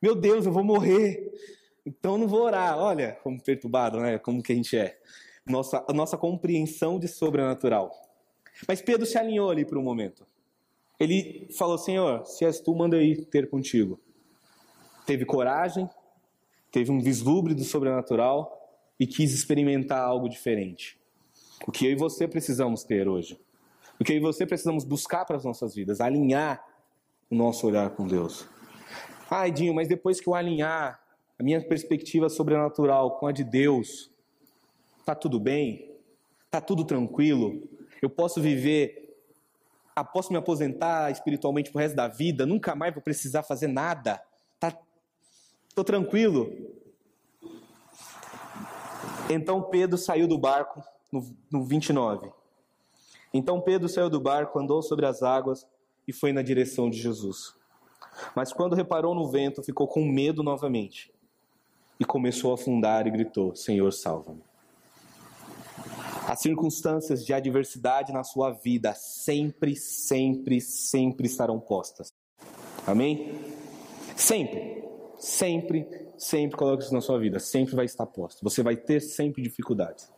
meu 0.00 0.14
Deus, 0.14 0.46
eu 0.46 0.52
vou 0.52 0.64
morrer. 0.64 1.32
Então 1.84 2.12
eu 2.12 2.18
não 2.18 2.28
vou 2.28 2.40
orar. 2.40 2.78
Olha 2.78 3.18
como 3.22 3.42
perturbado, 3.42 4.00
né? 4.00 4.18
Como 4.18 4.42
que 4.42 4.52
a 4.52 4.56
gente 4.56 4.74
é. 4.74 4.98
Nossa, 5.44 5.84
a 5.86 5.92
nossa 5.92 6.16
compreensão 6.16 6.98
de 6.98 7.08
sobrenatural. 7.08 7.90
Mas 8.66 8.80
Pedro 8.80 9.04
se 9.04 9.18
alinhou 9.18 9.50
ali 9.50 9.66
por 9.66 9.76
um 9.76 9.82
momento. 9.82 10.26
Ele 10.98 11.48
falou: 11.56 11.78
Senhor, 11.78 12.24
se 12.26 12.44
és 12.44 12.60
tu, 12.60 12.74
manda 12.74 13.02
ir 13.02 13.24
ter 13.26 13.48
contigo. 13.48 14.00
Teve 15.06 15.24
coragem, 15.24 15.88
teve 16.70 16.90
um 16.90 17.00
vislumbre 17.00 17.54
do 17.54 17.64
sobrenatural 17.64 18.54
e 18.98 19.06
quis 19.06 19.32
experimentar 19.32 20.00
algo 20.00 20.28
diferente. 20.28 20.98
O 21.66 21.72
que 21.72 21.86
eu 21.86 21.92
e 21.92 21.94
você 21.94 22.26
precisamos 22.26 22.84
ter 22.84 23.08
hoje. 23.08 23.40
O 24.00 24.04
que 24.04 24.12
eu 24.12 24.16
e 24.16 24.20
você 24.20 24.46
precisamos 24.46 24.84
buscar 24.84 25.24
para 25.24 25.36
as 25.36 25.44
nossas 25.44 25.74
vidas, 25.74 26.00
alinhar 26.00 26.64
o 27.30 27.34
nosso 27.34 27.66
olhar 27.66 27.90
com 27.90 28.06
Deus. 28.06 28.46
Ai, 29.30 29.50
Dinho, 29.50 29.74
mas 29.74 29.88
depois 29.88 30.20
que 30.20 30.28
eu 30.28 30.34
alinhar 30.34 31.00
a 31.38 31.42
minha 31.42 31.60
perspectiva 31.60 32.28
sobrenatural 32.28 33.18
com 33.18 33.26
a 33.26 33.32
de 33.32 33.44
Deus, 33.44 34.10
tá 35.04 35.14
tudo 35.14 35.38
bem? 35.38 35.94
Tá 36.50 36.60
tudo 36.60 36.84
tranquilo? 36.84 37.68
Eu 38.00 38.08
posso 38.08 38.40
viver 38.40 39.07
ah, 40.00 40.04
posso 40.04 40.32
me 40.32 40.38
aposentar 40.38 41.10
espiritualmente 41.10 41.70
pro 41.70 41.80
resto 41.80 41.96
da 41.96 42.08
vida, 42.08 42.46
nunca 42.46 42.74
mais 42.74 42.94
vou 42.94 43.02
precisar 43.02 43.42
fazer 43.42 43.66
nada. 43.66 44.22
Tá, 44.58 44.76
tô 45.74 45.82
tranquilo. 45.84 46.50
Então 49.30 49.62
Pedro 49.62 49.98
saiu 49.98 50.26
do 50.26 50.38
barco 50.38 50.82
no, 51.12 51.36
no 51.50 51.64
29. 51.64 52.30
Então 53.32 53.60
Pedro 53.60 53.88
saiu 53.88 54.08
do 54.08 54.20
barco, 54.20 54.58
andou 54.58 54.82
sobre 54.82 55.06
as 55.06 55.22
águas 55.22 55.66
e 56.06 56.12
foi 56.12 56.32
na 56.32 56.42
direção 56.42 56.88
de 56.88 56.98
Jesus. 56.98 57.54
Mas 58.34 58.52
quando 58.52 58.74
reparou 58.74 59.14
no 59.14 59.28
vento, 59.28 59.62
ficou 59.62 59.86
com 59.86 60.04
medo 60.04 60.42
novamente 60.42 61.12
e 62.00 62.04
começou 62.04 62.52
a 62.52 62.54
afundar 62.54 63.06
e 63.06 63.10
gritou: 63.10 63.54
Senhor, 63.54 63.92
salva-me. 63.92 64.47
As 66.28 66.40
circunstâncias 66.40 67.24
de 67.24 67.32
adversidade 67.32 68.12
na 68.12 68.22
sua 68.22 68.50
vida 68.50 68.92
sempre, 68.92 69.74
sempre, 69.74 70.60
sempre 70.60 71.26
estarão 71.26 71.58
postas. 71.58 72.12
Amém? 72.86 73.32
Sempre, 74.14 74.84
sempre, 75.18 75.88
sempre 76.18 76.54
coloque 76.54 76.84
isso 76.84 76.92
na 76.92 77.00
sua 77.00 77.18
vida. 77.18 77.38
Sempre 77.38 77.74
vai 77.74 77.86
estar 77.86 78.04
posto. 78.04 78.44
Você 78.44 78.62
vai 78.62 78.76
ter 78.76 79.00
sempre 79.00 79.40
dificuldades. 79.40 80.12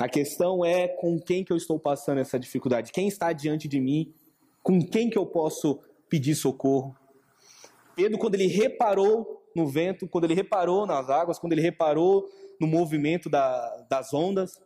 A 0.00 0.08
questão 0.08 0.64
é 0.64 0.88
com 0.88 1.20
quem 1.20 1.44
que 1.44 1.52
eu 1.52 1.58
estou 1.58 1.78
passando 1.78 2.18
essa 2.18 2.38
dificuldade. 2.38 2.90
Quem 2.90 3.06
está 3.06 3.34
diante 3.34 3.68
de 3.68 3.78
mim? 3.78 4.14
Com 4.62 4.80
quem 4.80 5.10
que 5.10 5.18
eu 5.18 5.26
posso 5.26 5.78
pedir 6.08 6.34
socorro? 6.34 6.96
Pedro, 7.94 8.16
quando 8.16 8.34
ele 8.36 8.46
reparou 8.46 9.44
no 9.54 9.66
vento, 9.66 10.08
quando 10.08 10.24
ele 10.24 10.34
reparou 10.34 10.86
nas 10.86 11.10
águas, 11.10 11.38
quando 11.38 11.52
ele 11.52 11.60
reparou 11.60 12.26
no 12.58 12.66
movimento 12.66 13.28
da, 13.28 13.86
das 13.90 14.14
ondas, 14.14 14.58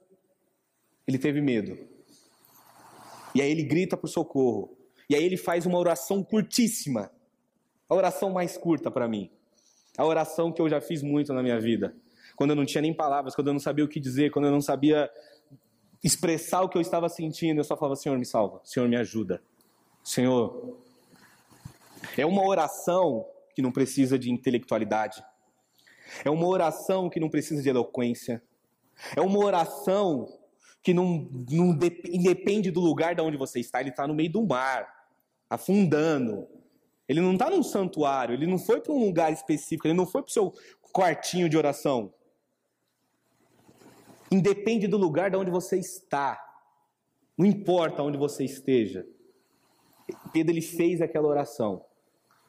ele 1.07 1.19
teve 1.19 1.41
medo. 1.41 1.79
E 3.35 3.41
aí 3.41 3.51
ele 3.51 3.63
grita 3.63 3.97
por 3.97 4.09
socorro. 4.09 4.77
E 5.09 5.15
aí 5.15 5.25
ele 5.25 5.37
faz 5.37 5.67
uma 5.67 5.79
oração 5.79 6.23
curtíssima. 6.23 7.11
A 7.89 7.95
oração 7.95 8.31
mais 8.31 8.57
curta 8.57 8.91
para 8.91 9.09
mim. 9.09 9.31
A 9.99 10.05
oração 10.05 10.53
que 10.53 10.63
eu 10.63 10.69
já 10.69 10.81
fiz 10.81 11.03
muito 11.03 11.33
na 11.33 11.43
minha 11.43 11.61
vida. 11.61 11.95
Quando 12.37 12.51
eu 12.51 12.57
não 12.57 12.65
tinha 12.65 12.81
nem 12.81 12.95
palavras, 12.95 13.35
quando 13.35 13.49
eu 13.49 13.53
não 13.53 13.61
sabia 13.61 13.85
o 13.85 13.89
que 13.89 14.01
dizer, 14.01 14.31
quando 14.31 14.47
eu 14.47 14.51
não 14.51 14.61
sabia 14.61 15.11
expressar 16.03 16.63
o 16.63 16.69
que 16.69 16.77
eu 16.79 16.81
estava 16.81 17.09
sentindo, 17.09 17.59
eu 17.59 17.65
só 17.65 17.77
falava: 17.77 17.97
Senhor, 17.97 18.17
me 18.17 18.25
salva. 18.25 18.61
Senhor, 18.65 18.89
me 18.89 18.97
ajuda. 18.97 19.43
Senhor. 20.03 20.79
É 22.17 22.25
uma 22.25 22.43
oração 22.47 23.27
que 23.55 23.61
não 23.61 23.71
precisa 23.71 24.19
de 24.19 24.31
intelectualidade. 24.31 25.23
É 26.25 26.31
uma 26.31 26.47
oração 26.47 27.11
que 27.11 27.21
não 27.21 27.29
precisa 27.29 27.63
de 27.63 27.69
eloquência. 27.69 28.43
É 29.15 29.21
uma 29.21 29.39
oração 29.39 30.27
que 30.83 30.95
não, 30.95 31.29
não 31.51 31.77
do 31.77 32.81
lugar 32.81 33.15
de 33.15 33.21
onde 33.21 33.37
você 33.37 33.61
está, 33.61 33.81
ele 33.81 33.91
está 33.91 34.07
no 34.07 34.15
meio 34.15 34.33
do 34.33 34.47
mar, 34.47 35.09
afundando. 35.49 36.47
Ele 37.09 37.21
não 37.21 37.33
está 37.33 37.51
num 37.51 37.63
santuário, 37.63 38.35
ele 38.35 38.47
não 38.47 38.59
foi 38.59 38.81
para 38.81 38.93
um 38.93 39.05
lugar 39.05 39.33
específico, 39.33 39.87
ele 39.87 39.95
não 39.95 40.07
foi 40.07 40.23
para 40.23 40.31
o 40.31 40.33
seu 40.33 40.55
quartinho 40.93 41.49
de 41.49 41.57
oração. 41.57 42.15
Independe 44.31 44.87
do 44.87 44.97
lugar 44.97 45.31
de 45.31 45.37
onde 45.37 45.51
você 45.51 45.77
está, 45.77 46.41
não 47.37 47.45
importa 47.45 48.03
onde 48.03 48.17
você 48.17 48.45
esteja. 48.45 49.05
Pedro 50.33 50.53
ele 50.53 50.63
fez 50.63 51.01
aquela 51.01 51.27
oração, 51.27 51.85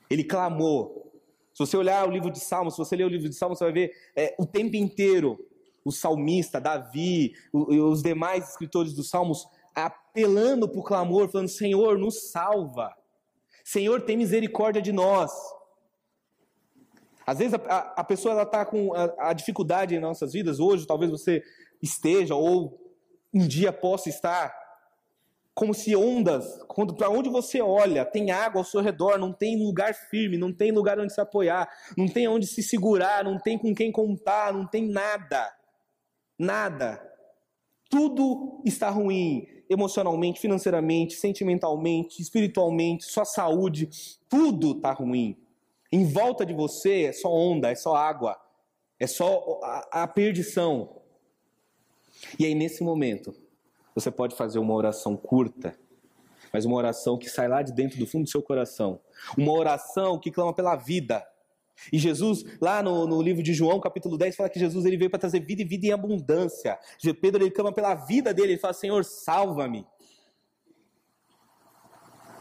ele 0.10 0.24
clamou. 0.24 1.12
Se 1.54 1.60
você 1.60 1.76
olhar 1.76 2.08
o 2.08 2.12
livro 2.12 2.32
de 2.32 2.40
Salmos, 2.40 2.76
se 2.76 2.78
você 2.78 2.96
ler 2.96 3.04
o 3.04 3.10
livro 3.10 3.28
de 3.28 3.36
Salmos, 3.36 3.58
você 3.58 3.66
vai 3.66 3.74
ver 3.74 3.92
é, 4.16 4.36
o 4.40 4.46
tempo 4.46 4.76
inteiro 4.76 5.44
o 5.84 5.92
salmista, 5.92 6.60
Davi, 6.60 7.34
os 7.52 8.02
demais 8.02 8.50
escritores 8.50 8.94
dos 8.94 9.10
salmos, 9.10 9.48
apelando 9.74 10.68
para 10.68 10.80
o 10.80 10.84
clamor, 10.84 11.30
falando: 11.30 11.50
Senhor, 11.50 11.98
nos 11.98 12.32
salva. 12.32 12.96
Senhor, 13.64 14.02
tem 14.02 14.18
misericórdia 14.18 14.82
de 14.82 14.92
nós. 14.92 15.32
Às 17.26 17.38
vezes 17.38 17.54
a, 17.54 17.94
a, 17.96 18.04
pessoa 18.04 18.42
está 18.42 18.66
com 18.66 18.94
a, 18.94 19.30
a, 19.30 19.34
dificuldade 19.34 19.96
em 19.96 20.00
nossas 20.00 20.34
vidas, 20.34 20.60
hoje 20.60 20.88
talvez 20.88 21.12
você 21.12 21.44
esteja, 21.82 22.36
ou 22.36 22.80
um 23.34 23.48
dia 23.48 23.72
possa 23.72 24.10
estar, 24.10 24.54
como 25.54 25.74
se 25.74 25.96
ondas, 25.96 26.46
para 26.98 27.10
onde 27.10 27.30
você 27.30 27.62
olha, 27.62 28.04
tem 28.04 28.32
água 28.32 28.62
ao 28.62 28.66
seu 28.66 28.82
redor, 28.82 29.20
não 29.20 29.32
tem 29.32 29.64
lugar 29.64 29.94
firme, 29.94 30.38
não 30.38 30.52
tem 30.52 30.72
lugar 30.72 31.00
onde 31.00 31.14
se 31.14 31.22
apoiar, 31.22 31.70
não 31.96 32.08
tem 32.08 32.28
onde 32.28 32.48
se 32.48 32.64
segurar, 32.64 33.24
não 33.24 33.38
tem 33.38 33.58
com 33.58 33.74
quem 33.74 33.92
contar, 33.92 34.52
não 34.52 34.66
tem 34.66 34.90
nada 34.90 35.50
nada. 36.42 37.00
Tudo 37.90 38.62
está 38.66 38.90
ruim, 38.90 39.48
emocionalmente, 39.70 40.40
financeiramente, 40.40 41.16
sentimentalmente, 41.16 42.22
espiritualmente, 42.22 43.06
sua 43.06 43.26
saúde, 43.26 43.90
tudo 44.28 44.72
está 44.72 44.92
ruim. 44.92 45.38
Em 45.92 46.06
volta 46.06 46.46
de 46.46 46.54
você 46.54 47.04
é 47.04 47.14
só 47.14 47.32
onda, 47.32 47.70
é 47.70 47.76
só 47.76 47.96
água, 47.96 48.40
é 49.00 49.06
só 49.06 49.60
a, 49.64 50.04
a 50.04 50.08
perdição. 50.08 51.02
E 52.40 52.46
aí, 52.46 52.56
nesse 52.56 52.84
momento, 52.84 53.34
você 53.94 54.10
pode 54.10 54.36
fazer 54.36 54.58
uma 54.58 54.74
oração 54.74 55.18
curta, 55.18 55.78
mas 56.54 56.66
uma 56.66 56.78
oração 56.78 57.18
que 57.18 57.30
sai 57.30 57.48
lá 57.48 57.62
de 57.62 57.74
dentro 57.74 58.00
do 58.00 58.08
fundo 58.08 58.24
do 58.24 58.30
seu 58.30 58.42
coração. 58.42 59.00
Uma 59.38 59.52
oração 59.52 60.18
que 60.18 60.32
clama 60.32 60.54
pela 60.54 60.76
vida. 60.76 61.26
E 61.92 61.98
Jesus, 61.98 62.44
lá 62.60 62.84
no, 62.84 63.08
no, 63.08 63.22
livro 63.22 63.42
de 63.42 63.54
João, 63.54 63.80
capítulo 63.80 64.18
10, 64.18 64.36
fala 64.36 64.50
que 64.50 64.60
Jesus 64.60 64.86
ele 64.86 64.98
veio 64.98 65.10
para 65.10 65.20
trazer 65.20 65.40
vida 65.40 65.62
e 65.62 65.66
vida 65.66 65.88
em 65.88 65.92
abundância. 65.92 66.78
Pedro 67.22 67.44
ele 67.44 67.52
clama 67.52 67.72
pela 67.72 67.96
vida 67.96 68.34
dele, 68.34 68.54
ele 68.54 68.60
fala: 68.60 68.74
Senhor, 68.74 69.04
salva-me. 69.06 69.86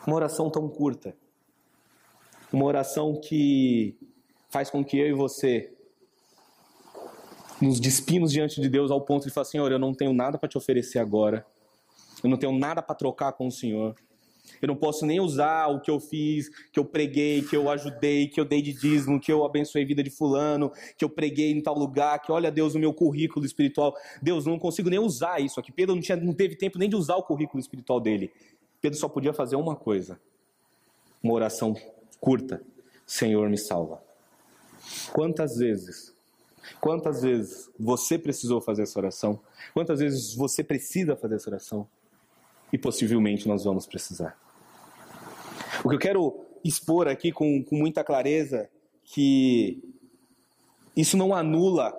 Uma 0.07 0.17
oração 0.17 0.51
tão 0.51 0.69
curta. 0.69 1.15
Uma 2.53 2.65
oração 2.65 3.21
que 3.21 3.97
faz 4.49 4.69
com 4.71 4.85
que 4.85 4.99
eu 4.99 5.07
e 5.07 5.13
você 5.13 5.73
nos 7.61 7.79
despimos 7.79 8.33
diante 8.33 8.61
de 8.61 8.69
Deus 8.69 8.91
ao 8.91 9.01
ponto 9.01 9.27
de 9.27 9.33
falar: 9.33 9.45
Senhor, 9.45 9.71
eu 9.71 9.79
não 9.79 9.95
tenho 9.95 10.13
nada 10.13 10.39
para 10.39 10.49
te 10.49 10.59
oferecer 10.59 10.99
agora. 10.99 11.47
Eu 12.23 12.29
não 12.29 12.37
tenho 12.37 12.53
nada 12.53 12.83
para 12.83 12.95
trocar 12.95 13.33
com 13.33 13.47
o 13.47 13.53
Senhor. 13.53 13.95
Eu 14.61 14.69
não 14.69 14.77
posso 14.77 15.05
nem 15.05 15.21
usar 15.21 15.69
o 15.69 15.81
que 15.81 15.91
eu 15.91 16.01
fiz, 16.01 16.49
que 16.73 16.79
eu 16.79 16.85
preguei, 16.85 17.43
que 17.43 17.57
eu 17.57 17.71
ajudei, 17.71 18.29
que 18.29 18.41
eu 18.41 18.45
dei 18.45 18.63
de 18.63 18.73
dízimo, 18.73 19.21
que 19.21 19.33
eu 19.33 19.45
abençoei 19.45 19.85
a 19.85 19.87
vida 19.87 20.03
de 20.03 20.11
fulano, 20.11 20.73
que 20.97 21.05
eu 21.05 21.09
preguei 21.09 21.51
em 21.51 21.61
tal 21.61 21.79
lugar, 21.79 22.21
que 22.21 22.33
olha 22.33 22.51
Deus 22.51 22.75
o 22.75 22.79
meu 22.79 22.93
currículo 22.93 23.45
espiritual. 23.45 23.95
Deus, 24.21 24.47
não 24.47 24.59
consigo 24.59 24.91
nem 24.91 24.99
usar 24.99 25.41
isso 25.41 25.59
aqui. 25.61 25.73
Pedro 25.73 25.95
não, 25.95 26.03
tinha, 26.03 26.17
não 26.17 26.33
teve 26.33 26.57
tempo 26.57 26.79
nem 26.79 26.89
de 26.89 26.97
usar 26.97 27.17
o 27.17 27.23
currículo 27.23 27.61
espiritual 27.61 28.01
dele. 28.01 28.31
Pedro 28.81 28.99
só 28.99 29.09
podia 29.09 29.33
fazer 29.33 29.57
uma 29.57 29.77
coisa: 29.77 30.21
uma 31.23 31.35
oração 31.35 31.77
curta. 32.21 32.63
Senhor, 33.07 33.49
me 33.49 33.59
salva. 33.59 34.03
Quantas 35.13 35.59
vezes 35.59 36.15
Quantas 36.81 37.23
vezes 37.23 37.71
você 37.79 38.19
precisou 38.19 38.61
fazer 38.61 38.83
essa 38.83 38.99
oração? 38.99 39.41
Quantas 39.73 40.01
vezes 40.01 40.35
você 40.35 40.63
precisa 40.63 41.17
fazer 41.17 41.37
essa 41.37 41.51
oração? 41.51 41.89
E 42.73 42.79
possivelmente 42.79 43.49
nós 43.49 43.65
vamos 43.65 43.87
precisar. 43.87 44.39
O 45.85 45.89
que 45.89 45.95
eu 45.95 45.99
quero 45.99 46.47
expor 46.65 47.09
aqui 47.09 47.33
com, 47.33 47.63
com 47.65 47.77
muita 47.77 48.05
clareza 48.05 48.69
que 49.03 49.83
isso 50.97 51.17
não 51.17 51.35
anula 51.35 51.97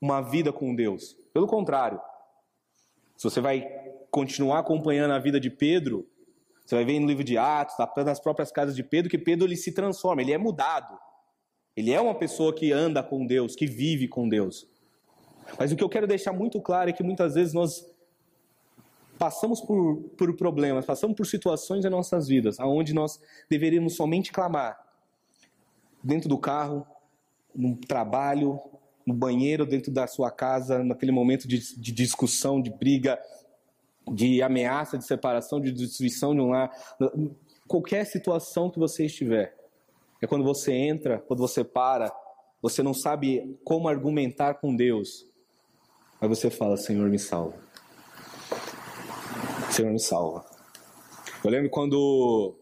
uma 0.00 0.20
vida 0.20 0.52
com 0.52 0.74
Deus. 0.74 1.16
Pelo 1.32 1.46
contrário, 1.46 2.00
se 3.16 3.24
você 3.24 3.40
vai 3.40 3.66
continuar 4.10 4.60
acompanhando 4.60 5.12
a 5.12 5.18
vida 5.18 5.40
de 5.40 5.50
Pedro, 5.50 6.06
você 6.64 6.74
vai 6.74 6.84
ver 6.84 7.00
no 7.00 7.06
livro 7.06 7.24
de 7.24 7.38
Atos, 7.38 7.76
nas 8.04 8.20
próprias 8.20 8.52
casas 8.52 8.76
de 8.76 8.82
Pedro, 8.82 9.10
que 9.10 9.18
Pedro 9.18 9.46
ele 9.46 9.56
se 9.56 9.72
transforma, 9.72 10.22
ele 10.22 10.32
é 10.32 10.38
mudado. 10.38 10.98
Ele 11.76 11.92
é 11.92 12.00
uma 12.00 12.14
pessoa 12.14 12.54
que 12.54 12.72
anda 12.72 13.02
com 13.02 13.24
Deus, 13.24 13.54
que 13.54 13.66
vive 13.66 14.08
com 14.08 14.28
Deus. 14.28 14.68
Mas 15.58 15.72
o 15.72 15.76
que 15.76 15.82
eu 15.82 15.88
quero 15.88 16.06
deixar 16.06 16.32
muito 16.32 16.60
claro 16.60 16.90
é 16.90 16.92
que 16.92 17.02
muitas 17.02 17.34
vezes 17.34 17.54
nós 17.54 17.86
passamos 19.18 19.60
por, 19.60 19.96
por 20.16 20.34
problemas, 20.36 20.86
passamos 20.86 21.16
por 21.16 21.26
situações 21.26 21.84
em 21.84 21.90
nossas 21.90 22.28
vidas, 22.28 22.58
aonde 22.60 22.94
nós 22.94 23.20
deveríamos 23.50 23.96
somente 23.96 24.32
clamar. 24.32 24.78
Dentro 26.02 26.28
do 26.28 26.38
carro, 26.38 26.86
no 27.54 27.76
trabalho, 27.76 28.60
no 29.04 29.12
banheiro, 29.12 29.66
dentro 29.66 29.90
da 29.90 30.06
sua 30.06 30.30
casa, 30.30 30.84
naquele 30.84 31.10
momento 31.10 31.48
de, 31.48 31.58
de 31.76 31.92
discussão, 31.92 32.62
de 32.62 32.70
briga, 32.70 33.18
de 34.12 34.42
ameaça, 34.42 34.96
de 34.96 35.04
separação, 35.04 35.60
de 35.60 35.72
destruição 35.72 36.34
de 36.34 36.40
um 36.40 36.50
lar. 36.50 36.70
Qualquer 37.66 38.04
situação 38.04 38.70
que 38.70 38.78
você 38.78 39.06
estiver. 39.06 39.56
É 40.20 40.26
quando 40.26 40.44
você 40.44 40.72
entra, 40.72 41.18
quando 41.18 41.40
você 41.40 41.62
para, 41.62 42.12
você 42.60 42.82
não 42.82 42.92
sabe 42.92 43.58
como 43.64 43.88
argumentar 43.88 44.54
com 44.54 44.74
Deus. 44.74 45.26
Aí 46.20 46.28
você 46.28 46.50
fala: 46.50 46.76
Senhor, 46.76 47.08
me 47.08 47.18
salva. 47.18 47.67
Senhor 49.78 49.92
me 49.92 50.00
salva. 50.00 50.44
Eu 51.44 51.48
lembro 51.52 51.70
quando, 51.70 52.56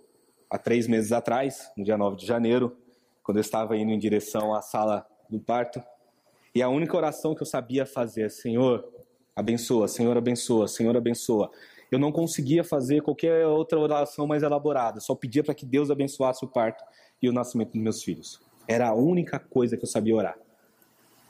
há 0.51 0.59
três 0.59 0.87
meses 0.87 1.13
atrás, 1.13 1.73
no 1.75 1.83
dia 1.83 1.97
9 1.97 2.15
de 2.15 2.27
janeiro, 2.27 2.77
quando 3.23 3.39
eu 3.39 3.41
estava 3.41 3.75
indo 3.75 3.91
em 3.91 3.99
direção 3.99 4.55
à 4.55 4.61
sala 4.61 5.07
do 5.31 5.41
parto, 5.41 5.83
e 6.55 6.61
a 6.61 6.69
única 6.69 6.95
oração 6.95 7.35
que 7.35 7.41
eu 7.41 7.47
sabia 7.47 7.87
fazer 7.87 8.31
Senhor, 8.31 8.87
abençoa, 9.35 9.89
Senhor, 9.89 10.15
abençoa, 10.15 10.69
Senhor, 10.69 10.95
abençoa. 10.95 11.51
Eu 11.91 11.99
não 11.99 12.13
conseguia 12.13 12.63
fazer 12.63 13.01
qualquer 13.01 13.47
outra 13.47 13.79
oração 13.79 14.27
mais 14.27 14.43
elaborada, 14.43 15.01
só 15.01 15.15
pedia 15.15 15.43
para 15.43 15.55
que 15.55 15.65
Deus 15.65 15.91
abençoasse 15.91 16.45
o 16.45 16.49
parto 16.49 16.85
e 17.23 17.31
o 17.31 17.33
nascimento 17.33 17.73
dos 17.73 17.81
meus 17.81 18.03
filhos. 18.03 18.43
Era 18.69 18.89
a 18.89 18.95
única 18.95 19.39
coisa 19.39 19.75
que 19.75 19.85
eu 19.85 19.89
sabia 19.89 20.15
orar. 20.15 20.39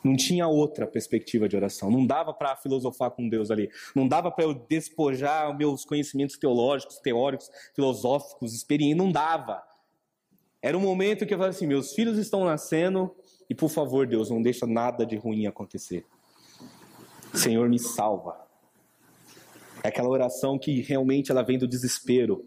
Não 0.05 0.17
tinha 0.17 0.47
outra 0.47 0.87
perspectiva 0.87 1.49
de 1.49 1.57
oração. 1.57 1.91
Não 1.91 2.07
dava 2.07 2.33
para 2.33 2.57
filosofar 2.57 3.11
com 3.11 3.29
Deus 3.29 3.51
ali. 3.51 3.71
Não 3.95 4.07
dava 4.07 4.31
para 4.31 4.45
eu 4.45 4.55
despojar 4.55 5.57
meus 5.57 5.85
conhecimentos 5.85 6.37
teológicos, 6.37 6.99
teóricos, 6.99 7.51
filosóficos, 7.75 8.55
experiências. 8.55 8.99
Não 8.99 9.11
dava. 9.11 9.63
Era 10.63 10.77
um 10.77 10.81
momento 10.81 11.27
que 11.27 11.35
eu 11.35 11.39
falava 11.39 11.55
assim: 11.55 11.67
meus 11.67 11.93
filhos 11.93 12.19
estão 12.19 12.45
nascendo 12.45 13.15
e 13.49 13.55
por 13.55 13.69
favor, 13.69 14.07
Deus, 14.07 14.31
não 14.31 14.43
deixa 14.43 14.67
nada 14.67 15.07
de 15.07 15.17
ruim 15.17 15.47
acontecer. 15.47 16.05
Senhor, 17.35 17.69
me 17.69 17.79
salva. 17.79 18.47
É 19.83 19.89
aquela 19.89 20.09
oração 20.09 20.59
que 20.59 20.81
realmente 20.81 21.31
ela 21.31 21.43
vem 21.43 21.59
do 21.59 21.69
desespero. 21.69 22.45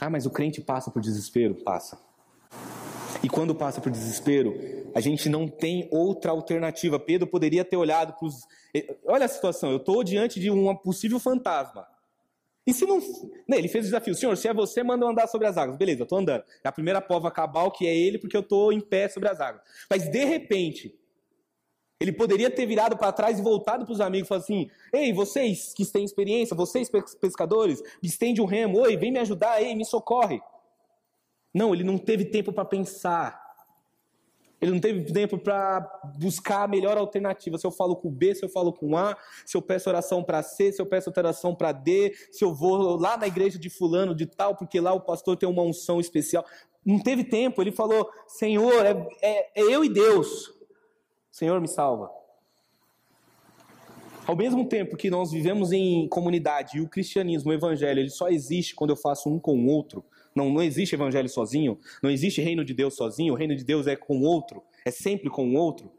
Ah, 0.00 0.08
mas 0.08 0.26
o 0.26 0.30
crente 0.30 0.60
passa 0.60 0.90
por 0.90 1.02
desespero? 1.02 1.54
Passa. 1.56 2.00
E 3.22 3.28
quando 3.28 3.54
passa 3.54 3.80
por 3.80 3.90
desespero, 3.90 4.54
a 4.94 5.00
gente 5.00 5.28
não 5.28 5.48
tem 5.48 5.88
outra 5.90 6.30
alternativa. 6.30 6.98
Pedro 6.98 7.26
poderia 7.26 7.64
ter 7.64 7.76
olhado 7.76 8.14
para 8.18 8.26
os. 8.26 8.46
Olha 9.04 9.24
a 9.24 9.28
situação, 9.28 9.70
eu 9.70 9.76
estou 9.76 10.02
diante 10.04 10.40
de 10.40 10.50
um 10.50 10.74
possível 10.76 11.18
fantasma. 11.18 11.86
E 12.66 12.74
se 12.74 12.86
não. 12.86 12.98
Né, 13.48 13.58
ele 13.58 13.68
fez 13.68 13.84
o 13.84 13.88
desafio, 13.88 14.14
senhor, 14.14 14.36
se 14.36 14.48
é 14.48 14.54
você, 14.54 14.82
manda 14.82 15.04
eu 15.04 15.10
andar 15.10 15.26
sobre 15.26 15.46
as 15.46 15.56
águas. 15.56 15.76
Beleza, 15.76 16.00
eu 16.00 16.04
estou 16.04 16.18
andando. 16.18 16.44
É 16.62 16.68
a 16.68 16.72
primeira 16.72 17.00
prova 17.00 17.30
cabal 17.30 17.70
que 17.70 17.86
é 17.86 17.96
ele, 17.96 18.18
porque 18.18 18.36
eu 18.36 18.42
estou 18.42 18.72
em 18.72 18.80
pé 18.80 19.08
sobre 19.08 19.28
as 19.28 19.40
águas. 19.40 19.62
Mas 19.88 20.08
de 20.08 20.24
repente, 20.24 20.94
ele 21.98 22.12
poderia 22.12 22.50
ter 22.50 22.66
virado 22.66 22.96
para 22.96 23.12
trás 23.12 23.38
e 23.38 23.42
voltado 23.42 23.84
para 23.84 23.92
os 23.92 24.00
amigos 24.00 24.26
e 24.26 24.28
falado 24.28 24.42
assim: 24.44 24.70
Ei, 24.92 25.12
vocês 25.12 25.74
que 25.74 25.84
têm 25.84 26.04
experiência, 26.04 26.56
vocês 26.56 26.90
pescadores, 27.20 27.82
me 28.02 28.08
estende 28.08 28.40
um 28.40 28.46
remo, 28.46 28.78
oi, 28.80 28.96
vem 28.96 29.12
me 29.12 29.18
ajudar, 29.18 29.60
ei, 29.62 29.74
me 29.74 29.84
socorre. 29.84 30.40
Não, 31.52 31.74
ele 31.74 31.84
não 31.84 31.98
teve 31.98 32.24
tempo 32.24 32.52
para 32.52 32.64
pensar. 32.64 33.49
Ele 34.60 34.72
não 34.72 34.80
teve 34.80 35.10
tempo 35.10 35.38
para 35.38 35.80
buscar 36.18 36.64
a 36.64 36.68
melhor 36.68 36.98
alternativa. 36.98 37.56
Se 37.56 37.66
eu 37.66 37.70
falo 37.70 37.96
com 37.96 38.10
B, 38.10 38.34
se 38.34 38.44
eu 38.44 38.48
falo 38.48 38.72
com 38.72 38.96
A, 38.96 39.16
se 39.46 39.56
eu 39.56 39.62
peço 39.62 39.88
oração 39.88 40.22
para 40.22 40.42
C, 40.42 40.70
se 40.70 40.82
eu 40.82 40.86
peço 40.86 41.10
oração 41.16 41.54
para 41.54 41.72
D, 41.72 42.14
se 42.30 42.44
eu 42.44 42.54
vou 42.54 42.96
lá 42.96 43.16
na 43.16 43.26
igreja 43.26 43.58
de 43.58 43.70
fulano 43.70 44.14
de 44.14 44.26
tal, 44.26 44.54
porque 44.54 44.78
lá 44.78 44.92
o 44.92 45.00
pastor 45.00 45.36
tem 45.36 45.48
uma 45.48 45.62
unção 45.62 45.98
especial. 45.98 46.44
Não 46.84 46.98
teve 46.98 47.24
tempo. 47.24 47.62
Ele 47.62 47.72
falou: 47.72 48.10
Senhor, 48.26 48.84
é, 48.84 49.08
é, 49.22 49.60
é 49.60 49.62
eu 49.62 49.82
e 49.82 49.88
Deus. 49.88 50.52
Senhor, 51.30 51.58
me 51.60 51.68
salva. 51.68 52.10
Ao 54.26 54.36
mesmo 54.36 54.68
tempo 54.68 54.96
que 54.96 55.10
nós 55.10 55.32
vivemos 55.32 55.72
em 55.72 56.06
comunidade 56.08 56.78
e 56.78 56.80
o 56.80 56.88
cristianismo, 56.88 57.50
o 57.50 57.54
evangelho, 57.54 57.98
ele 57.98 58.10
só 58.10 58.28
existe 58.28 58.74
quando 58.74 58.90
eu 58.90 58.96
faço 58.96 59.28
um 59.28 59.38
com 59.40 59.58
o 59.58 59.66
outro, 59.66 60.04
não, 60.34 60.50
não 60.50 60.62
existe 60.62 60.94
evangelho 60.94 61.28
sozinho, 61.28 61.78
não 62.02 62.10
existe 62.10 62.40
reino 62.40 62.64
de 62.64 62.72
Deus 62.72 62.94
sozinho, 62.94 63.34
o 63.34 63.36
reino 63.36 63.56
de 63.56 63.64
Deus 63.64 63.86
é 63.86 63.96
com 63.96 64.18
o 64.18 64.22
outro, 64.22 64.62
é 64.84 64.90
sempre 64.90 65.28
com 65.28 65.48
o 65.48 65.54
outro. 65.54 65.90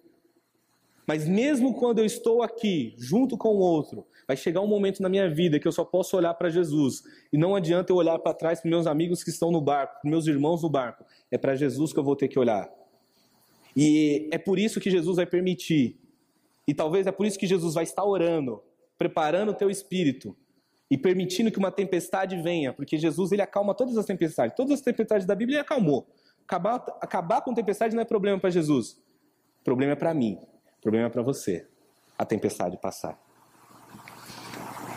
Mas 1.06 1.28
mesmo 1.28 1.74
quando 1.74 2.00
eu 2.00 2.06
estou 2.06 2.42
aqui, 2.42 2.94
junto 2.98 3.38
com 3.38 3.50
o 3.50 3.60
outro, 3.60 4.06
vai 4.28 4.38
chegar 4.38 4.62
um 4.62 4.68
momento 4.68 5.02
na 5.02 5.10
minha 5.10 5.30
vida 5.30 5.60
que 5.60 5.68
eu 5.68 5.72
só 5.72 5.84
posso 5.84 6.16
olhar 6.16 6.34
para 6.36 6.50
Jesus. 6.50 7.04
E 7.34 7.38
não 7.38 7.56
adianta 7.56 7.92
eu 7.92 7.98
olhar 7.98 8.18
para 8.20 8.34
trás 8.34 8.62
para 8.62 8.70
meus 8.70 8.88
amigos 8.88 9.24
que 9.24 9.30
estão 9.30 9.52
no 9.52 9.60
barco, 9.60 10.00
para 10.02 10.10
meus 10.10 10.28
irmãos 10.28 10.62
no 10.62 10.70
barco. 10.70 11.04
É 11.30 11.38
para 11.38 11.56
Jesus 11.56 11.92
que 11.92 12.00
eu 12.00 12.04
vou 12.04 12.16
ter 12.16 12.28
que 12.28 12.40
olhar. 12.40 12.70
E 13.76 14.30
é 14.32 14.38
por 14.38 14.60
isso 14.60 14.80
que 14.80 14.90
Jesus 14.90 15.18
vai 15.18 15.26
permitir. 15.26 16.00
E 16.68 16.74
talvez 16.74 17.08
é 17.08 17.12
por 17.12 17.26
isso 17.26 17.38
que 17.38 17.48
Jesus 17.48 17.74
vai 17.74 17.84
estar 17.84 18.06
orando, 18.06 18.62
preparando 18.98 19.50
o 19.50 19.56
teu 19.56 19.70
espírito 19.70 20.38
e 20.92 20.98
permitindo 20.98 21.50
que 21.50 21.58
uma 21.58 21.72
tempestade 21.72 22.36
venha, 22.42 22.74
porque 22.74 22.98
Jesus 22.98 23.32
ele 23.32 23.42
acalma 23.42 23.74
todas 23.74 23.98
as 23.98 24.06
tempestades. 24.06 24.54
Todas 24.58 24.74
as 24.74 24.82
tempestades 24.82 25.26
da 25.26 25.34
Bíblia 25.34 25.60
ele 25.60 25.62
acalmou. 25.62 26.06
Acabar, 26.46 26.84
acabar 27.00 27.42
com 27.42 27.54
tempestade 27.54 27.96
não 27.96 28.02
é 28.02 28.06
problema 28.06 28.38
para 28.38 28.50
Jesus. 28.50 29.02
Problema 29.64 29.94
é 29.94 29.96
para 29.96 30.14
mim. 30.14 30.38
Problema 30.82 31.08
é 31.08 31.10
para 31.10 31.22
você. 31.22 31.66
A 32.18 32.26
tempestade 32.26 32.76
passar. 32.76 33.18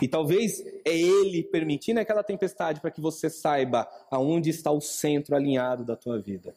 E 0.02 0.09
talvez 0.09 0.61
é 0.85 0.98
ele 0.98 1.44
permitindo 1.44 2.00
aquela 2.00 2.24
tempestade 2.24 2.80
para 2.80 2.90
que 2.90 3.00
você 3.00 3.30
saiba 3.30 3.88
aonde 4.11 4.50
está 4.50 4.72
o 4.72 4.80
centro 4.80 5.37
alinhado 5.37 5.85
da 5.85 5.94
tua 5.94 6.20
vida. 6.20 6.57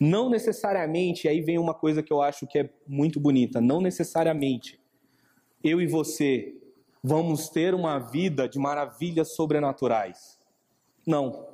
Não 0.00 0.30
necessariamente, 0.30 1.28
aí 1.28 1.42
vem 1.42 1.58
uma 1.58 1.74
coisa 1.74 2.02
que 2.02 2.12
eu 2.12 2.22
acho 2.22 2.46
que 2.46 2.58
é 2.58 2.70
muito 2.86 3.20
bonita, 3.20 3.60
não 3.60 3.82
necessariamente 3.82 4.80
eu 5.62 5.78
e 5.80 5.86
você 5.86 6.54
vamos 7.02 7.48
ter 7.48 7.74
uma 7.74 7.98
vida 7.98 8.48
de 8.48 8.58
maravilhas 8.58 9.34
sobrenaturais. 9.34 10.38
Não. 11.06 11.46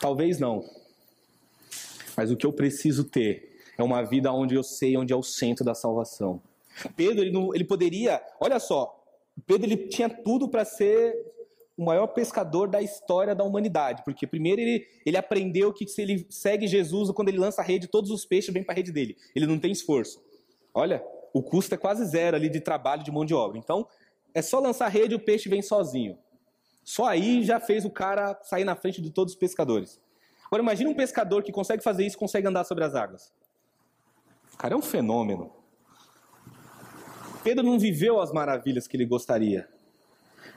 Talvez 0.00 0.38
não. 0.38 0.64
Mas 2.16 2.30
o 2.30 2.36
que 2.36 2.46
eu 2.46 2.52
preciso 2.52 3.04
ter 3.04 3.60
é 3.76 3.82
uma 3.82 4.02
vida 4.02 4.32
onde 4.32 4.54
eu 4.54 4.62
sei 4.62 4.96
onde 4.96 5.12
é 5.12 5.16
o 5.16 5.22
centro 5.22 5.64
da 5.64 5.74
salvação. 5.74 6.40
Pedro, 6.96 7.22
ele, 7.22 7.32
não, 7.32 7.54
ele 7.54 7.64
poderia, 7.64 8.22
olha 8.40 8.58
só, 8.58 9.02
Pedro 9.46 9.66
ele 9.66 9.88
tinha 9.88 10.08
tudo 10.08 10.48
para 10.48 10.64
ser 10.64 11.14
o 11.76 11.84
maior 11.84 12.08
pescador 12.08 12.68
da 12.68 12.82
história 12.82 13.34
da 13.34 13.42
humanidade, 13.42 14.02
porque 14.04 14.26
primeiro 14.26 14.60
ele, 14.60 14.86
ele 15.04 15.16
aprendeu 15.16 15.72
que 15.72 15.86
se 15.86 16.02
ele 16.02 16.26
segue 16.28 16.66
Jesus, 16.66 17.10
quando 17.10 17.28
ele 17.28 17.38
lança 17.38 17.62
a 17.62 17.64
rede, 17.64 17.88
todos 17.88 18.10
os 18.10 18.24
peixes 18.24 18.52
vêm 18.52 18.62
para 18.62 18.74
a 18.74 18.76
rede 18.76 18.92
dele. 18.92 19.16
Ele 19.34 19.46
não 19.46 19.58
tem 19.58 19.72
esforço. 19.72 20.22
Olha, 20.74 21.02
o 21.32 21.42
custo 21.42 21.74
é 21.74 21.78
quase 21.78 22.04
zero 22.04 22.36
ali 22.36 22.48
de 22.48 22.60
trabalho, 22.60 23.02
de 23.02 23.10
mão 23.10 23.24
de 23.24 23.34
obra. 23.34 23.58
Então, 23.58 23.86
é 24.34 24.42
só 24.42 24.58
lançar 24.58 24.86
a 24.86 24.88
rede 24.88 25.14
e 25.14 25.16
o 25.16 25.20
peixe 25.20 25.48
vem 25.48 25.62
sozinho. 25.62 26.18
Só 26.84 27.06
aí 27.06 27.44
já 27.44 27.60
fez 27.60 27.84
o 27.84 27.90
cara 27.90 28.38
sair 28.42 28.64
na 28.64 28.74
frente 28.74 29.00
de 29.00 29.10
todos 29.10 29.34
os 29.34 29.38
pescadores. 29.38 30.00
Agora 30.46 30.62
imagine 30.62 30.90
um 30.90 30.94
pescador 30.94 31.42
que 31.42 31.52
consegue 31.52 31.82
fazer 31.82 32.04
isso, 32.04 32.18
consegue 32.18 32.46
andar 32.46 32.64
sobre 32.64 32.84
as 32.84 32.94
águas. 32.94 33.32
O 34.52 34.56
cara 34.56 34.74
é 34.74 34.76
um 34.76 34.82
fenômeno. 34.82 35.52
Pedro 37.44 37.64
não 37.64 37.78
viveu 37.78 38.20
as 38.20 38.32
maravilhas 38.32 38.86
que 38.86 38.96
ele 38.96 39.06
gostaria. 39.06 39.68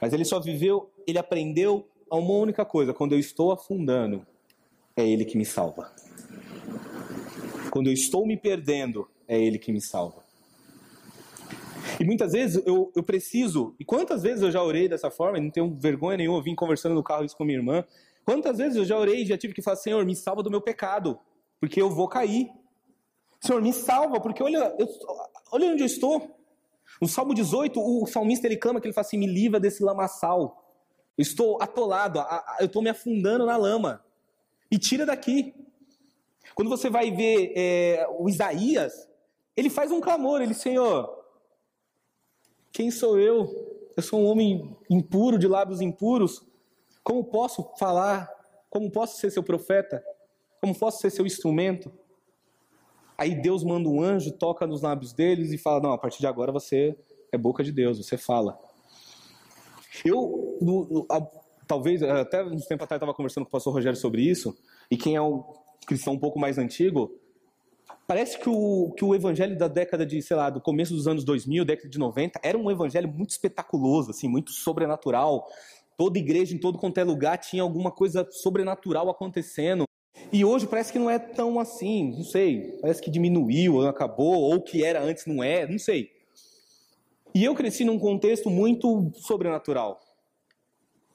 Mas 0.02 0.12
ele 0.12 0.26
só 0.26 0.40
viveu, 0.40 0.92
ele 1.08 1.18
aprendeu 1.18 1.88
a 2.10 2.18
uma 2.18 2.34
única 2.34 2.66
coisa: 2.66 2.94
quando 2.94 3.14
eu 3.14 3.20
estou 3.20 3.52
afundando, 3.52 4.26
é 4.96 5.08
ele 5.08 5.26
que 5.26 5.38
me 5.38 5.46
salva. 5.46 5.94
Quando 7.72 7.88
eu 7.88 7.94
estou 7.94 8.26
me 8.26 8.36
perdendo, 8.36 9.08
é 9.28 9.40
ele 9.40 9.58
que 9.58 9.72
me 9.72 9.82
salva. 9.82 10.23
E 12.00 12.04
muitas 12.04 12.32
vezes 12.32 12.66
eu, 12.66 12.92
eu 12.96 13.04
preciso, 13.04 13.76
e 13.80 13.86
quantas 13.86 14.24
vezes 14.24 14.42
eu 14.42 14.52
já 14.52 14.64
orei 14.64 14.88
dessa 14.88 15.12
forma, 15.12 15.40
não 15.40 15.50
tenho 15.50 15.76
vergonha 15.80 16.18
nenhuma, 16.18 16.42
vim 16.42 16.56
conversando 16.56 16.96
no 16.96 17.04
carro 17.04 17.26
isso 17.26 17.36
com 17.36 17.44
minha 17.44 17.58
irmã. 17.58 17.84
Quantas 18.26 18.58
vezes 18.58 18.78
eu 18.78 18.86
já 18.86 18.98
orei 18.98 19.24
e 19.24 19.26
já 19.26 19.38
tive 19.38 19.54
que 19.54 19.62
falar, 19.62 19.78
Senhor, 19.78 20.06
me 20.06 20.16
salva 20.16 20.42
do 20.42 20.50
meu 20.50 20.62
pecado, 20.62 21.20
porque 21.60 21.82
eu 21.82 21.90
vou 21.90 22.08
cair. 22.08 22.50
Senhor, 23.40 23.62
me 23.62 23.74
salva, 23.74 24.20
porque 24.20 24.42
olha, 24.42 24.74
eu, 24.80 24.88
olha 25.52 25.68
onde 25.68 25.84
eu 25.84 25.88
estou. 25.88 26.36
No 27.02 27.08
Salmo 27.08 27.34
18, 27.34 27.80
o 27.80 28.06
salmista 28.06 28.48
ele 28.48 28.58
clama 28.58 28.80
que 28.80 28.88
ele 28.88 28.94
fala 28.94 29.06
assim: 29.06 29.18
me 29.18 29.28
livra 29.28 29.60
desse 29.60 29.84
lamaçal. 29.84 30.64
Eu 31.18 31.22
estou 31.22 31.62
atolado, 31.62 32.24
eu 32.60 32.66
estou 32.66 32.82
me 32.82 32.90
afundando 32.90 33.46
na 33.46 33.58
lama. 33.58 34.04
E 34.72 34.78
tira 34.78 35.06
daqui. 35.06 35.54
Quando 36.56 36.70
você 36.70 36.90
vai 36.90 37.12
ver 37.12 37.54
é, 37.56 38.08
o 38.18 38.30
Isaías, 38.30 39.08
ele 39.56 39.70
faz 39.70 39.92
um 39.92 40.02
clamor, 40.02 40.42
ele, 40.42 40.54
Senhor, 40.54 41.23
quem 42.74 42.90
sou 42.90 43.20
eu? 43.20 43.48
Eu 43.96 44.02
sou 44.02 44.20
um 44.20 44.26
homem 44.26 44.76
impuro, 44.90 45.38
de 45.38 45.48
lábios 45.48 45.80
impuros. 45.80 46.44
Como 47.04 47.24
posso 47.24 47.72
falar? 47.78 48.28
Como 48.68 48.90
posso 48.92 49.20
ser 49.20 49.30
seu 49.30 49.44
profeta? 49.44 50.04
Como 50.60 50.78
posso 50.78 51.00
ser 51.00 51.12
seu 51.12 51.26
instrumento? 51.26 51.92
Aí 53.16 53.40
Deus 53.40 53.64
manda 53.64 53.88
um 53.88 54.02
anjo, 54.02 54.32
toca 54.32 54.66
nos 54.66 54.82
lábios 54.82 55.14
deles 55.14 55.52
e 55.54 55.58
fala: 55.58 55.82
Não, 55.82 55.94
a 55.94 55.98
partir 56.00 56.20
de 56.20 56.26
agora 56.26 56.52
você 56.52 56.98
é 57.32 57.38
boca 57.38 57.64
de 57.64 57.72
Deus, 57.72 58.00
você 58.00 58.18
fala. 58.18 58.58
Eu, 60.04 60.58
no, 60.60 60.86
no, 60.86 61.08
a, 61.12 61.22
talvez, 61.68 62.02
até 62.02 62.44
uns 62.44 62.66
tempo 62.66 62.84
atrás, 62.84 62.98
estava 62.98 63.14
conversando 63.14 63.44
com 63.44 63.50
o 63.50 63.52
pastor 63.52 63.72
Rogério 63.72 63.98
sobre 63.98 64.24
isso, 64.24 64.58
e 64.90 64.98
quem 64.98 65.16
é 65.16 65.22
um 65.22 65.44
cristão 65.86 66.14
um 66.14 66.20
pouco 66.20 66.40
mais 66.40 66.58
antigo, 66.58 67.14
Parece 68.06 68.38
que 68.38 68.50
o, 68.50 68.94
que 68.98 69.06
o 69.06 69.16
evangelho 69.16 69.58
da 69.58 69.68
década 69.68 70.06
de, 70.06 70.22
sei 70.22 70.36
lá, 70.36 70.50
do 70.50 70.60
começo 70.60 70.94
dos 70.94 71.08
anos 71.08 71.24
2000, 71.24 71.64
década 71.64 71.90
de 71.90 71.98
90, 71.98 72.40
era 72.44 72.58
um 72.58 72.70
evangelho 72.70 73.08
muito 73.08 73.30
espetaculoso, 73.30 74.12
assim, 74.12 74.28
muito 74.28 74.52
sobrenatural. 74.52 75.48
Toda 75.98 76.20
igreja, 76.20 76.54
em 76.54 76.60
todo 76.60 76.78
quanto 76.78 76.98
é 76.98 77.04
lugar, 77.04 77.38
tinha 77.38 77.64
alguma 77.64 77.92
coisa 77.92 78.28
sobrenatural 78.30 79.10
acontecendo. 79.10 79.86
E 80.32 80.44
hoje 80.44 80.68
parece 80.68 80.92
que 80.92 81.00
não 81.00 81.10
é 81.10 81.18
tão 81.18 81.60
assim, 81.60 82.12
não 82.18 82.24
sei. 82.24 82.78
Parece 82.82 83.02
que 83.02 83.10
diminuiu, 83.10 83.88
acabou, 83.88 84.34
ou 84.34 84.62
que 84.62 84.84
era 84.84 85.02
antes 85.02 85.26
não 85.26 85.44
é, 85.44 85.68
não 85.68 85.80
sei. 85.80 86.12
E 87.34 87.44
eu 87.44 87.56
cresci 87.56 87.86
num 87.86 87.98
contexto 87.98 88.50
muito 88.50 89.12
sobrenatural. 89.16 90.00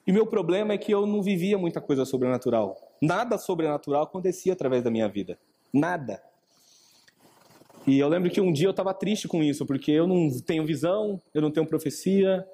E 0.07 0.11
meu 0.11 0.25
problema 0.25 0.73
é 0.73 0.77
que 0.77 0.91
eu 0.91 1.05
não 1.05 1.21
vivia 1.21 1.57
muita 1.57 1.79
coisa 1.79 2.03
sobrenatural. 2.03 2.75
Nada 3.01 3.37
sobrenatural 3.37 4.03
acontecia 4.03 4.53
através 4.53 4.83
da 4.83 4.89
minha 4.89 5.07
vida. 5.07 5.37
Nada. 5.71 6.21
E 7.89 7.97
eu 7.97 8.07
lembro 8.07 8.29
que 8.29 8.39
um 8.39 8.53
dia 8.53 8.67
eu 8.67 8.71
estava 8.71 8.93
triste 8.93 9.27
com 9.27 9.41
isso, 9.41 9.65
porque 9.65 9.91
eu 9.91 10.05
não 10.05 10.29
tenho 10.41 10.63
visão, 10.63 11.19
eu 11.33 11.41
não 11.41 11.49
tenho 11.49 11.65
profecia. 11.65 12.47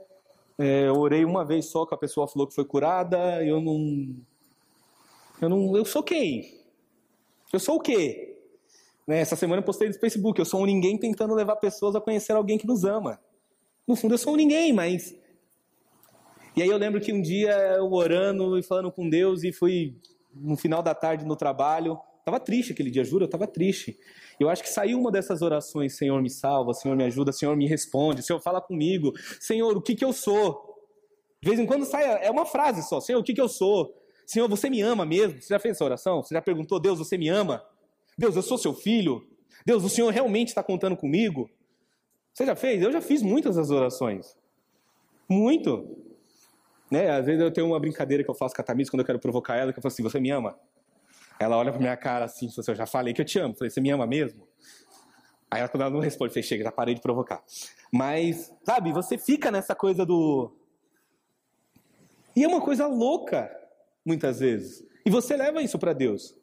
É, 0.58 0.88
eu 0.88 0.95
orei 0.95 1.26
uma 1.26 1.43
vez 1.43 1.65
só 1.65 1.86
que 1.86 1.93
a 1.93 1.98
pessoa 1.98 2.26
falou 2.26 2.48
que 2.48 2.56
foi 2.56 2.63
curada, 2.63 3.43
eu 3.43 3.60
não. 3.60 4.15
Eu 5.41 5.50
não. 5.50 5.76
Eu 5.76 5.84
sou 5.84 6.02
quem? 6.02 6.58
Eu 7.52 7.60
sou 7.60 7.76
o 7.76 7.80
quê? 7.82 8.38
Né, 9.06 9.19
essa 9.19 9.36
semana 9.36 9.60
eu 9.60 9.65
postei 9.65 9.89
no 9.89 9.93
Facebook, 9.95 10.39
eu 10.39 10.45
sou 10.45 10.62
um 10.62 10.65
ninguém 10.65 10.98
tentando 10.98 11.36
levar 11.36 11.58
pessoas 11.58 11.98
a 11.98 12.02
conhecer 12.02 12.32
alguém 12.32 12.58
que 12.58 12.65
nos 12.65 12.86
ama. 12.86 13.19
No 13.86 13.98
fundo 13.98 14.13
eu 14.13 14.17
sou 14.17 14.36
um 14.36 14.38
ninguém, 14.38 14.71
mas. 14.71 15.17
E 16.56 16.62
aí 16.62 16.69
eu 16.69 16.78
lembro 16.78 17.02
que 17.02 17.12
um 17.12 17.21
dia 17.21 17.52
eu 17.76 17.91
orando 17.91 18.58
e 18.58 18.63
falando 18.63 18.89
com 18.89 19.10
Deus 19.10 19.43
e 19.43 19.52
fui 19.52 19.98
no 20.34 20.56
final 20.56 20.82
da 20.82 20.95
tarde 20.95 21.26
no 21.26 21.36
trabalho. 21.36 22.00
Estava 22.26 22.40
triste 22.40 22.72
aquele 22.72 22.90
dia, 22.90 23.04
juro, 23.04 23.26
eu 23.26 23.28
estava 23.28 23.46
triste. 23.46 24.00
Eu 24.40 24.50
acho 24.50 24.64
que 24.64 24.70
saiu 24.70 25.00
uma 25.00 25.12
dessas 25.12 25.44
orações: 25.44 25.96
Senhor, 25.96 26.20
me 26.24 26.30
salva, 26.32 26.74
Senhor, 26.74 26.98
me 26.98 27.04
ajuda, 27.04 27.32
Senhor, 27.32 27.56
me 27.56 27.68
responde, 27.68 28.24
Senhor, 28.24 28.40
fala 28.40 28.60
comigo, 28.60 29.14
Senhor, 29.40 29.78
o 29.78 29.82
que, 29.82 29.94
que 29.94 30.04
eu 30.04 30.12
sou? 30.12 30.76
De 31.40 31.48
vez 31.48 31.60
em 31.60 31.68
quando 31.68 31.86
sai, 31.86 32.26
é 32.26 32.32
uma 32.32 32.48
frase 32.48 32.82
só: 32.82 33.00
Senhor, 33.00 33.20
o 33.20 33.24
que, 33.24 33.32
que 33.32 33.40
eu 33.40 33.48
sou? 33.48 33.96
Senhor, 34.26 34.50
você 34.50 34.72
me 34.72 34.82
ama 34.82 35.06
mesmo? 35.06 35.40
Você 35.40 35.50
já 35.50 35.60
fez 35.60 35.76
essa 35.76 35.86
oração? 35.86 36.24
Você 36.24 36.34
já 36.34 36.42
perguntou, 36.42 36.80
Deus, 36.80 36.98
você 36.98 37.16
me 37.16 37.30
ama? 37.30 37.64
Deus, 38.18 38.36
eu 38.36 38.42
sou 38.42 38.58
seu 38.58 38.74
filho? 38.74 39.24
Deus, 39.64 39.84
o 39.84 39.90
Senhor 39.90 40.12
realmente 40.12 40.48
está 40.48 40.64
contando 40.64 40.98
comigo? 40.98 41.48
Você 42.34 42.44
já 42.44 42.56
fez? 42.56 42.82
Eu 42.82 42.92
já 42.92 43.02
fiz 43.02 43.22
muitas 43.22 43.56
das 43.56 43.70
orações. 43.70 44.36
Muito. 45.30 45.96
Né? 46.90 47.08
Às 47.12 47.28
vezes 47.28 47.40
eu 47.40 47.52
tenho 47.52 47.68
uma 47.68 47.80
brincadeira 47.80 48.24
que 48.24 48.30
eu 48.32 48.34
faço 48.34 48.56
com 48.56 48.62
a 48.64 48.66
Tamires 48.66 48.90
quando 48.90 49.02
eu 49.02 49.06
quero 49.06 49.20
provocar 49.20 49.58
ela, 49.58 49.72
que 49.72 49.78
eu 49.78 49.84
falo 49.84 49.94
assim, 49.94 50.02
você 50.02 50.20
me 50.20 50.32
ama? 50.32 50.58
Ela 51.39 51.58
olha 51.58 51.71
pra 51.71 51.80
minha 51.80 51.98
cara 51.98 52.26
assim, 52.26 52.50
se 52.50 52.60
eu 52.60 52.76
já 52.76 52.86
falei 52.86 53.13
que 53.13 53.21
eu 53.21 53.26
te 53.26 53.39
amo. 53.39 53.54
Eu 53.54 53.58
falei, 53.58 53.69
você 53.69 53.82
me 53.82 53.91
ama 53.91 54.08
mesmo? 54.08 54.48
Aí 55.52 55.60
ela, 55.60 55.69
quando 55.69 55.82
ela 55.82 55.91
não 55.91 56.00
responde, 56.00 56.34
falei, 56.34 56.43
chega, 56.43 56.63
já 56.63 56.71
parei 56.71 56.95
de 56.95 57.02
provocar. 57.02 57.43
Mas, 57.91 58.54
sabe, 58.63 58.91
você 58.91 59.17
fica 59.17 59.52
nessa 59.52 59.76
coisa 59.76 60.06
do... 60.06 60.52
E 62.36 62.43
é 62.43 62.48
uma 62.48 62.60
coisa 62.60 62.88
louca, 62.88 63.50
muitas 64.06 64.39
vezes. 64.39 64.86
E 65.06 65.10
você 65.10 65.38
leva 65.38 65.62
isso 65.62 65.80
para 65.80 65.93
Deus. 65.93 66.36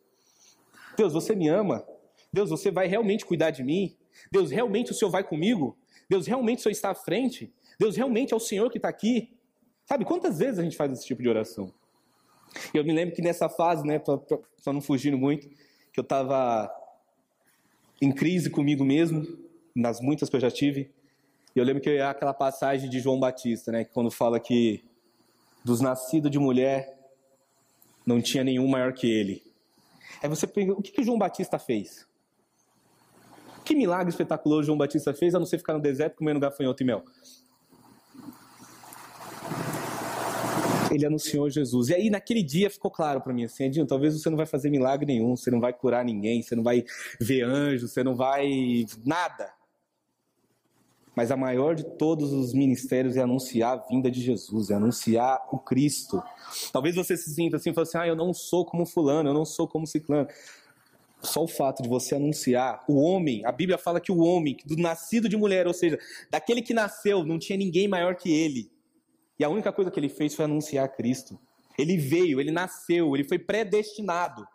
Deus, 0.97 1.13
você 1.13 1.35
me 1.35 1.49
ama? 1.49 1.87
Deus, 2.33 2.49
você 2.49 2.71
vai 2.71 2.87
realmente 2.87 3.27
cuidar 3.27 3.51
de 3.51 3.63
mim? 3.63 3.97
Deus, 4.31 4.51
realmente 4.51 4.93
o 4.93 4.95
Senhor 4.95 5.11
vai 5.11 5.23
comigo? 5.25 5.77
Deus, 6.09 6.27
realmente 6.27 6.61
o 6.61 6.63
Senhor 6.63 6.73
está 6.73 6.91
à 6.91 6.95
frente? 6.95 7.53
Deus, 7.79 7.97
realmente 7.97 8.33
é 8.33 8.37
o 8.37 8.41
Senhor 8.41 8.71
que 8.71 8.79
está 8.79 8.89
aqui? 8.89 9.37
Sabe, 9.85 10.05
quantas 10.05 10.39
vezes 10.39 10.59
a 10.59 10.63
gente 10.63 10.77
faz 10.77 10.93
esse 10.93 11.05
tipo 11.05 11.23
de 11.23 11.29
oração? 11.29 11.73
Eu 12.73 12.85
me 12.85 12.93
lembro 12.93 13.15
que 13.15 13.23
nessa 13.23 13.49
fase, 13.49 13.87
né, 13.87 14.01
só 14.59 14.73
não 14.73 14.81
fugindo 14.81 15.17
muito, 15.17 15.49
que 15.49 15.99
eu 15.99 16.03
estava 16.03 16.71
em 18.01 18.11
crise 18.13 18.51
comigo 18.51 18.85
mesmo, 18.85 19.27
nas 19.75 20.01
muitas 20.01 20.29
que 20.29 20.37
eu 20.37 20.41
já 20.41 20.51
tive. 20.51 20.91
E 21.55 21.59
eu 21.59 21.65
lembro 21.65 21.83
que 21.83 21.91
é 21.91 22.03
aquela 22.03 22.35
passagem 22.35 22.89
de 22.89 22.99
João 23.01 23.21
Batista, 23.21 23.71
né, 23.71 23.85
que 23.85 23.93
quando 23.93 24.11
fala 24.11 24.41
que 24.41 24.85
dos 25.65 25.81
nascidos 25.81 26.31
de 26.31 26.39
mulher 26.39 26.99
não 28.05 28.21
tinha 28.21 28.43
nenhum 28.43 28.67
maior 28.67 28.93
que 28.93 29.11
ele. 29.11 29.43
Aí 30.23 30.29
você 30.29 30.47
pergunta, 30.47 30.81
o 30.81 30.83
que, 30.83 30.93
que 30.93 31.03
João 31.03 31.19
Batista 31.19 31.59
fez? 31.59 32.07
Que 33.65 33.75
milagre 33.75 34.11
espetaculoso 34.11 34.65
João 34.65 34.79
Batista 34.79 35.15
fez, 35.15 35.35
a 35.35 35.39
não 35.39 35.47
ser 35.47 35.59
ficar 35.59 35.75
no 35.75 35.81
deserto 35.81 36.17
comendo 36.17 36.41
gafanhoto 36.41 36.83
e 36.83 36.87
mel? 36.87 37.05
Ele 40.95 41.07
anunciou 41.07 41.49
Jesus. 41.49 41.89
E 41.89 41.95
aí, 41.95 42.11
naquele 42.11 42.43
dia, 42.43 42.71
ficou 42.71 42.91
claro 42.91 43.21
para 43.21 43.33
mim 43.33 43.45
assim: 43.45 43.65
Edinho, 43.65 43.87
talvez 43.87 44.21
você 44.21 44.29
não 44.31 44.37
vai 44.37 44.47
fazer 44.47 44.71
milagre 44.71 45.07
nenhum, 45.07 45.37
você 45.37 45.51
não 45.51 45.61
vai 45.61 45.73
curar 45.73 46.05
ninguém, 46.05 46.43
você 46.43 46.55
não 46.55 46.63
vai 46.63 46.85
ver 47.21 47.43
anjos, 47.43 47.93
você 47.93 48.03
não 48.03 48.15
vai. 48.15 48.87
nada. 49.05 49.53
Mas 51.15 51.31
a 51.31 51.37
maior 51.37 51.75
de 51.75 51.85
todos 51.85 52.33
os 52.33 52.55
ministérios 52.55 53.17
é 53.17 53.23
anunciar 53.23 53.75
a 53.75 53.89
vinda 53.89 54.11
de 54.11 54.21
Jesus, 54.21 54.71
é 54.71 54.75
anunciar 54.75 55.47
o 55.53 55.59
Cristo. 55.59 56.23
Talvez 56.73 56.97
você 56.97 57.17
se 57.17 57.35
sinta 57.35 57.57
assim, 57.57 57.73
fale 57.75 57.87
assim: 57.87 57.99
ah, 57.99 58.07
eu 58.07 58.17
não 58.17 58.33
sou 58.33 58.65
como 58.65 58.87
Fulano, 58.87 59.29
eu 59.29 59.35
não 59.35 59.45
sou 59.45 59.69
como 59.69 59.87
Ciclano. 59.87 60.29
Só 61.23 61.45
o 61.45 61.49
fato 61.49 61.83
de 61.83 61.89
você 61.89 62.17
anunciar 62.17 62.83
o 62.89 63.01
homem, 63.01 63.45
a 63.45 63.53
Bíblia 63.53 63.79
fala 63.79 64.01
que 64.01 64.11
o 64.11 64.19
homem, 64.19 64.57
do 64.67 64.77
nascido 64.77 65.29
de 65.29 65.37
mulher, 65.37 65.69
ou 65.69 65.75
seja, 65.75 65.97
daquele 66.29 66.61
que 66.61 66.75
nasceu, 66.75 67.25
não 67.25 67.39
tinha 67.39 67.57
ninguém 67.57 67.87
maior 67.87 68.17
que 68.17 68.33
ele. 68.33 68.73
E 69.43 69.45
a 69.45 69.49
única 69.49 69.73
coisa 69.73 69.91
que 69.91 69.99
ele 69.99 70.09
fez 70.09 70.37
foi 70.37 70.45
anunciar 70.45 70.89
Cristo. 70.95 71.37
Ele 71.77 71.97
veio, 71.97 72.41
ele 72.41 72.53
nasceu, 72.53 73.13
ele 73.17 73.25
foi 73.25 73.41
predestinado 73.41 74.47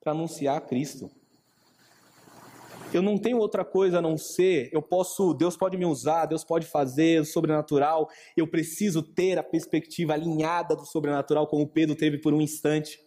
para 0.00 0.12
anunciar 0.12 0.58
Cristo. 0.62 1.10
Eu 2.94 3.02
não 3.02 3.18
tenho 3.18 3.36
outra 3.36 3.62
coisa 3.62 3.98
a 3.98 4.00
não 4.00 4.16
ser, 4.16 4.70
eu 4.72 4.80
posso, 4.80 5.34
Deus 5.34 5.54
pode 5.54 5.76
me 5.76 5.84
usar, 5.84 6.24
Deus 6.24 6.44
pode 6.44 6.64
fazer 6.64 7.20
o 7.20 7.26
sobrenatural, 7.26 8.08
eu 8.34 8.46
preciso 8.46 9.02
ter 9.02 9.38
a 9.38 9.42
perspectiva 9.42 10.14
alinhada 10.14 10.74
do 10.74 10.86
sobrenatural, 10.86 11.46
como 11.46 11.68
Pedro 11.68 11.94
teve 11.94 12.16
por 12.16 12.32
um 12.32 12.40
instante. 12.40 13.04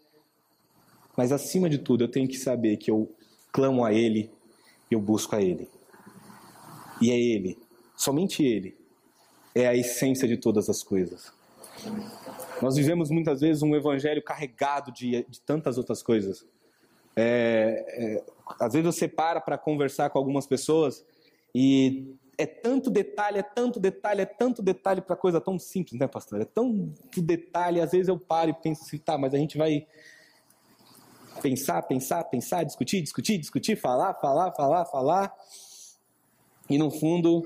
Mas 1.18 1.32
acima 1.32 1.68
de 1.68 1.80
tudo, 1.80 2.04
eu 2.04 2.08
tenho 2.08 2.28
que 2.28 2.38
saber 2.38 2.78
que 2.78 2.92
eu 2.92 3.12
clamo 3.52 3.84
a 3.84 3.92
Ele, 3.92 4.30
eu 4.92 5.02
busco 5.02 5.36
a 5.36 5.42
Ele. 5.42 5.68
E 7.02 7.10
é 7.10 7.20
Ele, 7.20 7.58
somente 7.96 8.44
Ele, 8.44 8.85
é 9.56 9.68
a 9.68 9.74
essência 9.76 10.28
de 10.28 10.36
todas 10.36 10.70
as 10.70 10.84
coisas. 10.84 11.32
Nós 12.62 12.76
vivemos 12.76 13.10
muitas 13.10 13.40
vezes 13.40 13.64
um 13.64 13.74
evangelho 13.76 14.22
carregado 14.22 14.92
de, 14.92 15.26
de 15.28 15.40
tantas 15.42 15.78
outras 15.78 16.04
coisas. 16.04 16.46
É, 17.16 17.86
é, 17.88 18.24
às 18.60 18.74
vezes 18.74 18.86
você 18.94 19.08
para 19.08 19.40
para 19.40 19.58
conversar 19.58 20.10
com 20.10 20.20
algumas 20.20 20.46
pessoas 20.46 21.06
e 21.54 22.14
é 22.38 22.46
tanto 22.46 22.90
detalhe, 22.90 23.40
é 23.40 23.44
tanto 23.44 23.80
detalhe, 23.80 24.22
é 24.22 24.26
tanto 24.26 24.62
detalhe 24.62 25.00
para 25.00 25.16
coisa 25.16 25.40
tão 25.40 25.58
simples, 25.58 25.98
né, 25.98 26.06
pastor? 26.06 26.42
É 26.42 26.46
tanto 26.46 27.22
detalhe. 27.22 27.80
Às 27.80 27.92
vezes 27.92 28.10
eu 28.10 28.20
paro 28.20 28.50
e 28.50 28.54
penso 28.54 28.84
assim, 28.84 28.98
tá, 28.98 29.18
mas 29.18 29.34
a 29.34 29.38
gente 29.38 29.58
vai 29.58 29.88
pensar, 31.42 31.82
pensar, 31.84 32.24
pensar, 32.26 32.64
discutir, 32.64 33.02
discutir, 33.02 33.38
discutir, 33.38 33.78
falar, 33.78 34.14
falar, 34.16 34.52
falar, 34.52 34.86
falar. 34.86 35.34
E 36.70 36.78
no 36.78 36.92
fundo, 36.92 37.44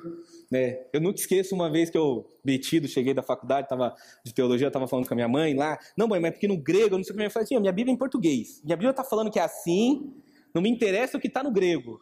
né, 0.51 0.79
eu 0.91 0.99
nunca 0.99 1.19
esqueço 1.19 1.53
uma 1.53 1.69
vez 1.69 1.89
que 1.89 1.97
eu, 1.97 2.25
metido, 2.43 2.87
cheguei 2.87 3.13
da 3.13 3.21
faculdade, 3.21 3.69
tava 3.69 3.95
de 4.23 4.33
teologia, 4.33 4.67
estava 4.67 4.87
falando 4.87 5.07
com 5.07 5.13
a 5.13 5.15
minha 5.15 5.27
mãe 5.27 5.53
lá. 5.53 5.77
Não, 5.95 6.07
mãe, 6.07 6.19
mas 6.19 6.29
é 6.29 6.31
porque 6.31 6.47
no 6.47 6.57
grego, 6.57 6.95
eu 6.95 6.97
não 6.97 7.03
sei 7.03 7.13
o 7.13 7.17
que. 7.17 7.23
Eu 7.23 7.31
falei 7.31 7.43
assim, 7.43 7.59
minha 7.59 7.71
Bíblia 7.71 7.93
é 7.93 7.95
em 7.95 7.97
português. 7.97 8.61
Minha 8.63 8.75
Bíblia 8.75 8.91
está 8.91 9.03
falando 9.03 9.29
que 9.29 9.39
é 9.39 9.43
assim, 9.43 10.11
não 10.53 10.61
me 10.61 10.69
interessa 10.69 11.17
o 11.17 11.19
que 11.19 11.27
está 11.27 11.43
no 11.43 11.51
grego. 11.51 12.01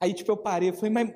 Aí, 0.00 0.14
tipo, 0.14 0.32
eu 0.32 0.36
parei, 0.36 0.70
eu 0.70 0.74
falei, 0.74 0.90
mas... 0.90 1.10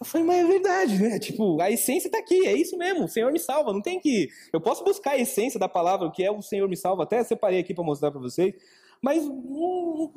Eu 0.00 0.04
falei, 0.04 0.26
mas 0.26 0.44
é 0.44 0.44
verdade, 0.44 1.00
né? 1.00 1.18
Tipo, 1.20 1.60
a 1.60 1.70
essência 1.70 2.08
está 2.08 2.18
aqui, 2.18 2.46
é 2.46 2.52
isso 2.52 2.76
mesmo, 2.76 3.04
o 3.04 3.08
Senhor 3.08 3.32
me 3.32 3.38
salva, 3.38 3.72
não 3.72 3.80
tem 3.80 4.00
que... 4.00 4.28
Eu 4.52 4.60
posso 4.60 4.84
buscar 4.84 5.12
a 5.12 5.18
essência 5.18 5.58
da 5.58 5.68
palavra, 5.68 6.08
o 6.08 6.12
que 6.12 6.22
é 6.22 6.30
o 6.30 6.42
Senhor 6.42 6.68
me 6.68 6.76
salva, 6.76 7.04
até 7.04 7.22
separei 7.22 7.60
aqui 7.60 7.72
para 7.72 7.84
mostrar 7.84 8.10
para 8.10 8.20
vocês, 8.20 8.54
mas 9.00 9.22
hum, 9.24 10.10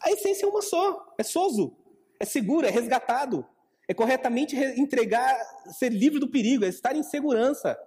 a 0.00 0.12
essência 0.12 0.44
é 0.44 0.48
uma 0.48 0.60
só, 0.60 1.14
é 1.16 1.22
soso, 1.22 1.72
é 2.20 2.24
seguro, 2.24 2.66
é 2.66 2.70
resgatado. 2.70 3.44
É 3.86 3.94
corretamente 3.94 4.56
entregar, 4.56 5.36
ser 5.68 5.90
livre 5.90 6.18
do 6.18 6.28
perigo, 6.28 6.64
é 6.64 6.68
estar 6.68 6.96
em 6.96 7.02
segurança. 7.02 7.78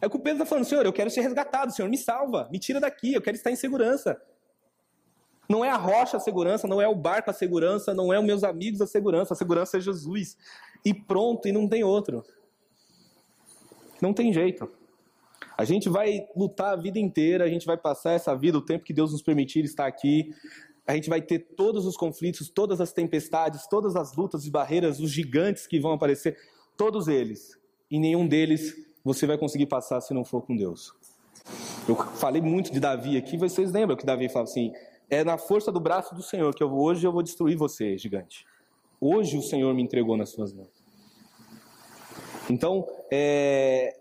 É 0.00 0.06
o 0.06 0.10
que 0.10 0.16
o 0.16 0.20
Pedro 0.20 0.42
está 0.42 0.46
falando, 0.46 0.64
Senhor, 0.64 0.84
eu 0.84 0.92
quero 0.92 1.10
ser 1.10 1.20
resgatado, 1.20 1.72
Senhor, 1.72 1.88
me 1.88 1.96
salva, 1.96 2.48
me 2.50 2.58
tira 2.58 2.80
daqui, 2.80 3.14
eu 3.14 3.22
quero 3.22 3.36
estar 3.36 3.50
em 3.50 3.56
segurança. 3.56 4.20
Não 5.48 5.64
é 5.64 5.70
a 5.70 5.76
rocha 5.76 6.16
a 6.16 6.20
segurança, 6.20 6.66
não 6.66 6.80
é 6.80 6.88
o 6.88 6.94
barco 6.94 7.30
a 7.30 7.32
segurança, 7.32 7.94
não 7.94 8.12
é 8.12 8.18
os 8.18 8.24
meus 8.24 8.42
amigos 8.42 8.80
a 8.80 8.86
segurança, 8.86 9.34
a 9.34 9.36
segurança 9.36 9.76
é 9.76 9.80
Jesus. 9.80 10.36
E 10.84 10.92
pronto, 10.92 11.46
e 11.46 11.52
não 11.52 11.68
tem 11.68 11.84
outro. 11.84 12.24
Não 14.00 14.12
tem 14.12 14.32
jeito. 14.32 14.70
A 15.56 15.64
gente 15.64 15.88
vai 15.88 16.26
lutar 16.34 16.72
a 16.72 16.76
vida 16.76 16.98
inteira, 16.98 17.44
a 17.44 17.48
gente 17.48 17.66
vai 17.66 17.76
passar 17.76 18.12
essa 18.12 18.34
vida, 18.34 18.58
o 18.58 18.64
tempo 18.64 18.84
que 18.84 18.92
Deus 18.92 19.12
nos 19.12 19.22
permitir 19.22 19.64
estar 19.64 19.86
aqui, 19.86 20.34
a 20.86 20.94
gente 20.94 21.08
vai 21.08 21.22
ter 21.22 21.38
todos 21.56 21.86
os 21.86 21.96
conflitos, 21.96 22.48
todas 22.48 22.80
as 22.80 22.92
tempestades, 22.92 23.66
todas 23.68 23.94
as 23.94 24.14
lutas 24.16 24.46
e 24.46 24.50
barreiras, 24.50 24.98
os 25.00 25.10
gigantes 25.10 25.66
que 25.66 25.78
vão 25.78 25.92
aparecer, 25.92 26.36
todos 26.76 27.08
eles. 27.08 27.58
E 27.90 27.98
nenhum 27.98 28.26
deles 28.26 28.74
você 29.04 29.26
vai 29.26 29.38
conseguir 29.38 29.66
passar 29.66 30.00
se 30.00 30.12
não 30.12 30.24
for 30.24 30.42
com 30.42 30.56
Deus. 30.56 30.92
Eu 31.88 31.96
falei 31.96 32.40
muito 32.40 32.72
de 32.72 32.80
Davi 32.80 33.16
aqui, 33.16 33.36
vocês 33.36 33.72
lembram 33.72 33.96
que 33.96 34.06
Davi 34.06 34.28
fala 34.28 34.44
assim: 34.44 34.72
é 35.10 35.24
na 35.24 35.36
força 35.36 35.70
do 35.70 35.80
braço 35.80 36.14
do 36.14 36.22
Senhor 36.22 36.54
que 36.54 36.62
eu 36.62 36.72
hoje 36.72 37.06
eu 37.06 37.12
vou 37.12 37.22
destruir 37.22 37.56
você, 37.56 37.96
gigante. 37.98 38.46
Hoje 39.00 39.36
o 39.36 39.42
Senhor 39.42 39.74
me 39.74 39.82
entregou 39.82 40.16
nas 40.16 40.30
suas 40.30 40.52
mãos. 40.52 40.82
Então, 42.48 42.86
é, 43.10 43.96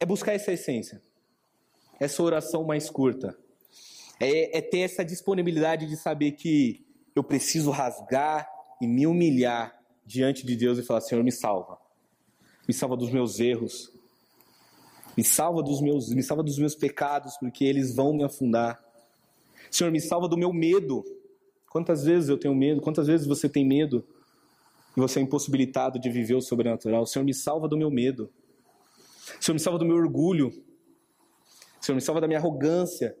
é 0.00 0.06
buscar 0.06 0.32
essa 0.32 0.52
essência, 0.52 1.02
essa 2.00 2.22
oração 2.22 2.64
mais 2.64 2.90
curta, 2.90 3.36
é, 4.20 4.58
é 4.58 4.60
ter 4.60 4.80
essa 4.80 5.04
disponibilidade 5.04 5.86
de 5.86 5.96
saber 5.96 6.32
que 6.32 6.84
eu 7.14 7.22
preciso 7.22 7.70
rasgar 7.70 8.48
e 8.80 8.86
me 8.86 9.06
humilhar 9.06 9.78
diante 10.04 10.44
de 10.44 10.56
Deus 10.56 10.78
e 10.78 10.82
falar: 10.82 11.00
Senhor, 11.00 11.22
me 11.22 11.32
salva. 11.32 11.78
Me 12.66 12.74
salva 12.74 12.96
dos 12.96 13.10
meus 13.10 13.40
erros. 13.40 13.92
Me 15.16 15.22
salva 15.22 15.62
dos 15.62 15.80
meus, 15.80 16.08
me 16.08 16.22
salva 16.22 16.42
dos 16.42 16.58
meus 16.58 16.74
pecados, 16.74 17.36
porque 17.36 17.64
eles 17.64 17.94
vão 17.94 18.12
me 18.12 18.24
afundar. 18.24 18.82
Senhor, 19.70 19.90
me 19.90 20.00
salva 20.00 20.28
do 20.28 20.36
meu 20.36 20.52
medo. 20.52 21.04
Quantas 21.70 22.04
vezes 22.04 22.28
eu 22.28 22.38
tenho 22.38 22.54
medo? 22.54 22.80
Quantas 22.80 23.06
vezes 23.06 23.26
você 23.26 23.48
tem 23.48 23.64
medo? 23.64 24.04
E 24.96 25.00
você 25.00 25.18
é 25.18 25.22
impossibilitado 25.22 25.98
de 25.98 26.08
viver 26.10 26.34
o 26.34 26.40
sobrenatural. 26.40 27.06
Senhor, 27.06 27.24
me 27.24 27.34
salva 27.34 27.68
do 27.68 27.76
meu 27.76 27.90
medo. 27.90 28.30
Senhor, 29.40 29.54
me 29.54 29.60
salva 29.60 29.78
do 29.78 29.84
meu 29.84 29.96
orgulho. 29.96 30.52
Senhor, 31.80 31.96
me 31.96 32.00
salva 32.00 32.20
da 32.20 32.26
minha 32.26 32.38
arrogância 32.38 33.16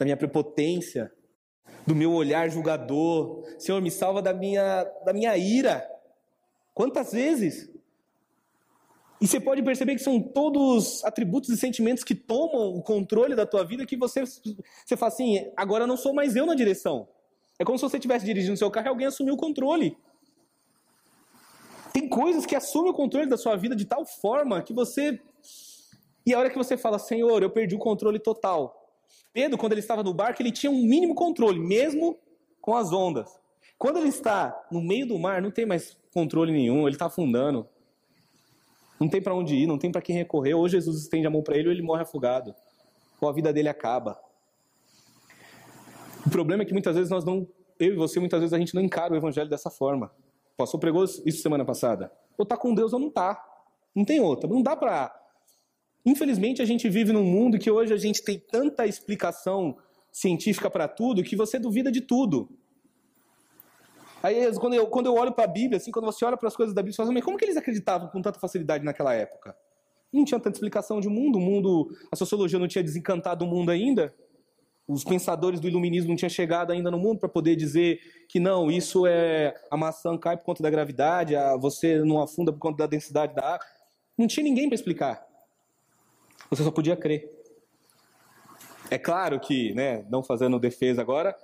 da 0.00 0.04
minha 0.06 0.16
prepotência, 0.16 1.12
do 1.86 1.94
meu 1.94 2.10
olhar 2.10 2.48
julgador. 2.48 3.44
Senhor, 3.58 3.82
me 3.82 3.90
salva 3.90 4.22
da 4.22 4.32
minha, 4.32 4.84
da 5.04 5.12
minha 5.12 5.36
ira. 5.36 5.86
Quantas 6.72 7.12
vezes? 7.12 7.70
E 9.20 9.28
você 9.28 9.38
pode 9.38 9.62
perceber 9.62 9.94
que 9.94 10.02
são 10.02 10.18
todos 10.18 11.04
atributos 11.04 11.50
e 11.50 11.56
sentimentos 11.58 12.02
que 12.02 12.14
tomam 12.14 12.74
o 12.74 12.82
controle 12.82 13.36
da 13.36 13.44
tua 13.44 13.62
vida 13.62 13.84
que 13.84 13.94
você, 13.94 14.24
você 14.24 14.96
fala 14.96 15.12
assim, 15.12 15.52
agora 15.54 15.86
não 15.86 15.98
sou 15.98 16.14
mais 16.14 16.34
eu 16.34 16.46
na 16.46 16.54
direção. 16.54 17.06
É 17.58 17.64
como 17.64 17.76
se 17.76 17.82
você 17.82 17.98
estivesse 17.98 18.24
dirigindo 18.24 18.56
seu 18.56 18.70
carro 18.70 18.86
e 18.86 18.88
alguém 18.88 19.06
assumiu 19.06 19.34
o 19.34 19.36
controle. 19.36 19.98
Tem 21.92 22.08
coisas 22.08 22.46
que 22.46 22.56
assumem 22.56 22.90
o 22.90 22.94
controle 22.94 23.28
da 23.28 23.36
sua 23.36 23.54
vida 23.54 23.76
de 23.76 23.84
tal 23.84 24.06
forma 24.06 24.62
que 24.62 24.72
você. 24.72 25.20
E 26.24 26.32
a 26.32 26.38
hora 26.38 26.48
que 26.48 26.56
você 26.56 26.78
fala, 26.78 26.98
Senhor, 26.98 27.42
eu 27.42 27.50
perdi 27.50 27.74
o 27.74 27.78
controle 27.78 28.18
total. 28.18 28.79
Pedro, 29.32 29.58
quando 29.58 29.72
ele 29.72 29.80
estava 29.80 30.02
no 30.02 30.12
barco, 30.12 30.42
ele 30.42 30.50
tinha 30.50 30.70
um 30.70 30.82
mínimo 30.82 31.14
controle, 31.14 31.58
mesmo 31.58 32.18
com 32.60 32.76
as 32.76 32.92
ondas. 32.92 33.38
Quando 33.78 33.98
ele 33.98 34.08
está 34.08 34.66
no 34.70 34.82
meio 34.82 35.06
do 35.06 35.18
mar, 35.18 35.40
não 35.40 35.50
tem 35.50 35.64
mais 35.64 35.96
controle 36.12 36.52
nenhum, 36.52 36.82
ele 36.82 36.96
está 36.96 37.06
afundando. 37.06 37.66
Não 39.00 39.08
tem 39.08 39.22
para 39.22 39.34
onde 39.34 39.54
ir, 39.54 39.66
não 39.66 39.78
tem 39.78 39.90
para 39.90 40.02
quem 40.02 40.14
recorrer. 40.14 40.54
Ou 40.54 40.68
Jesus 40.68 41.00
estende 41.00 41.26
a 41.26 41.30
mão 41.30 41.42
para 41.42 41.56
ele 41.56 41.68
ou 41.68 41.72
ele 41.72 41.82
morre 41.82 42.02
afogado. 42.02 42.54
Ou 43.20 43.28
a 43.28 43.32
vida 43.32 43.52
dele 43.52 43.68
acaba. 43.68 44.20
O 46.26 46.28
problema 46.28 46.62
é 46.62 46.66
que 46.66 46.72
muitas 46.72 46.94
vezes 46.94 47.10
nós 47.10 47.24
não, 47.24 47.48
eu 47.78 47.94
e 47.94 47.96
você, 47.96 48.20
muitas 48.20 48.40
vezes 48.40 48.52
a 48.52 48.58
gente 48.58 48.74
não 48.74 48.82
encara 48.82 49.14
o 49.14 49.16
evangelho 49.16 49.48
dessa 49.48 49.70
forma. 49.70 50.12
O 50.52 50.56
pastor 50.58 50.78
pregou 50.78 51.04
isso 51.04 51.40
semana 51.40 51.64
passada. 51.64 52.12
Ou 52.36 52.44
tá 52.44 52.56
com 52.58 52.74
Deus 52.74 52.92
ou 52.92 52.98
não 52.98 53.10
tá. 53.10 53.42
Não 53.94 54.04
tem 54.04 54.20
outra. 54.20 54.48
Não 54.48 54.62
dá 54.62 54.76
para. 54.76 55.18
Infelizmente 56.04 56.62
a 56.62 56.64
gente 56.64 56.88
vive 56.88 57.12
num 57.12 57.24
mundo 57.24 57.58
que 57.58 57.70
hoje 57.70 57.92
a 57.92 57.96
gente 57.96 58.22
tem 58.22 58.38
tanta 58.38 58.86
explicação 58.86 59.76
científica 60.10 60.70
para 60.70 60.88
tudo 60.88 61.22
que 61.22 61.36
você 61.36 61.58
duvida 61.58 61.90
de 61.90 62.00
tudo. 62.00 62.48
Aí 64.22 64.52
quando 64.58 64.74
eu, 64.74 64.86
quando 64.86 65.06
eu 65.06 65.14
olho 65.14 65.32
para 65.32 65.44
a 65.44 65.48
Bíblia, 65.48 65.78
assim, 65.78 65.90
quando 65.90 66.04
você 66.04 66.24
olha 66.24 66.36
para 66.36 66.48
as 66.48 66.56
coisas 66.56 66.74
da 66.74 66.82
Bíblia, 66.82 66.92
você 66.92 66.96
fala, 66.96 67.08
assim, 67.08 67.14
mas 67.14 67.24
como 67.24 67.38
que 67.38 67.44
eles 67.44 67.56
acreditavam 67.56 68.08
com 68.08 68.20
tanta 68.20 68.38
facilidade 68.38 68.84
naquela 68.84 69.14
época? 69.14 69.56
Não 70.12 70.24
tinha 70.24 70.40
tanta 70.40 70.56
explicação 70.56 71.00
de 71.00 71.08
mundo, 71.08 71.36
o 71.36 71.40
mundo, 71.40 71.88
a 72.10 72.16
sociologia 72.16 72.58
não 72.58 72.68
tinha 72.68 72.82
desencantado 72.82 73.44
o 73.44 73.48
mundo 73.48 73.70
ainda. 73.70 74.12
Os 74.86 75.04
pensadores 75.04 75.60
do 75.60 75.68
iluminismo 75.68 76.08
não 76.08 76.16
tinham 76.16 76.28
chegado 76.28 76.72
ainda 76.72 76.90
no 76.90 76.98
mundo 76.98 77.20
para 77.20 77.28
poder 77.28 77.54
dizer 77.54 78.00
que 78.28 78.40
não, 78.40 78.70
isso 78.70 79.06
é 79.06 79.54
a 79.70 79.76
maçã 79.76 80.18
cai 80.18 80.36
por 80.36 80.44
conta 80.44 80.62
da 80.62 80.68
gravidade, 80.68 81.36
a, 81.36 81.56
você 81.56 82.00
não 82.00 82.20
afunda 82.20 82.52
por 82.52 82.58
conta 82.58 82.78
da 82.78 82.86
densidade 82.86 83.34
da 83.34 83.54
água. 83.54 83.66
Não 84.18 84.26
tinha 84.26 84.42
ninguém 84.42 84.68
para 84.68 84.74
explicar. 84.74 85.29
Você 86.50 86.62
só 86.64 86.70
podia 86.70 86.96
crer. 86.96 87.30
É 88.90 88.98
claro 88.98 89.38
que, 89.38 89.72
né, 89.72 90.04
não 90.10 90.22
fazendo 90.22 90.58
defesa 90.58 91.00
agora, 91.00 91.34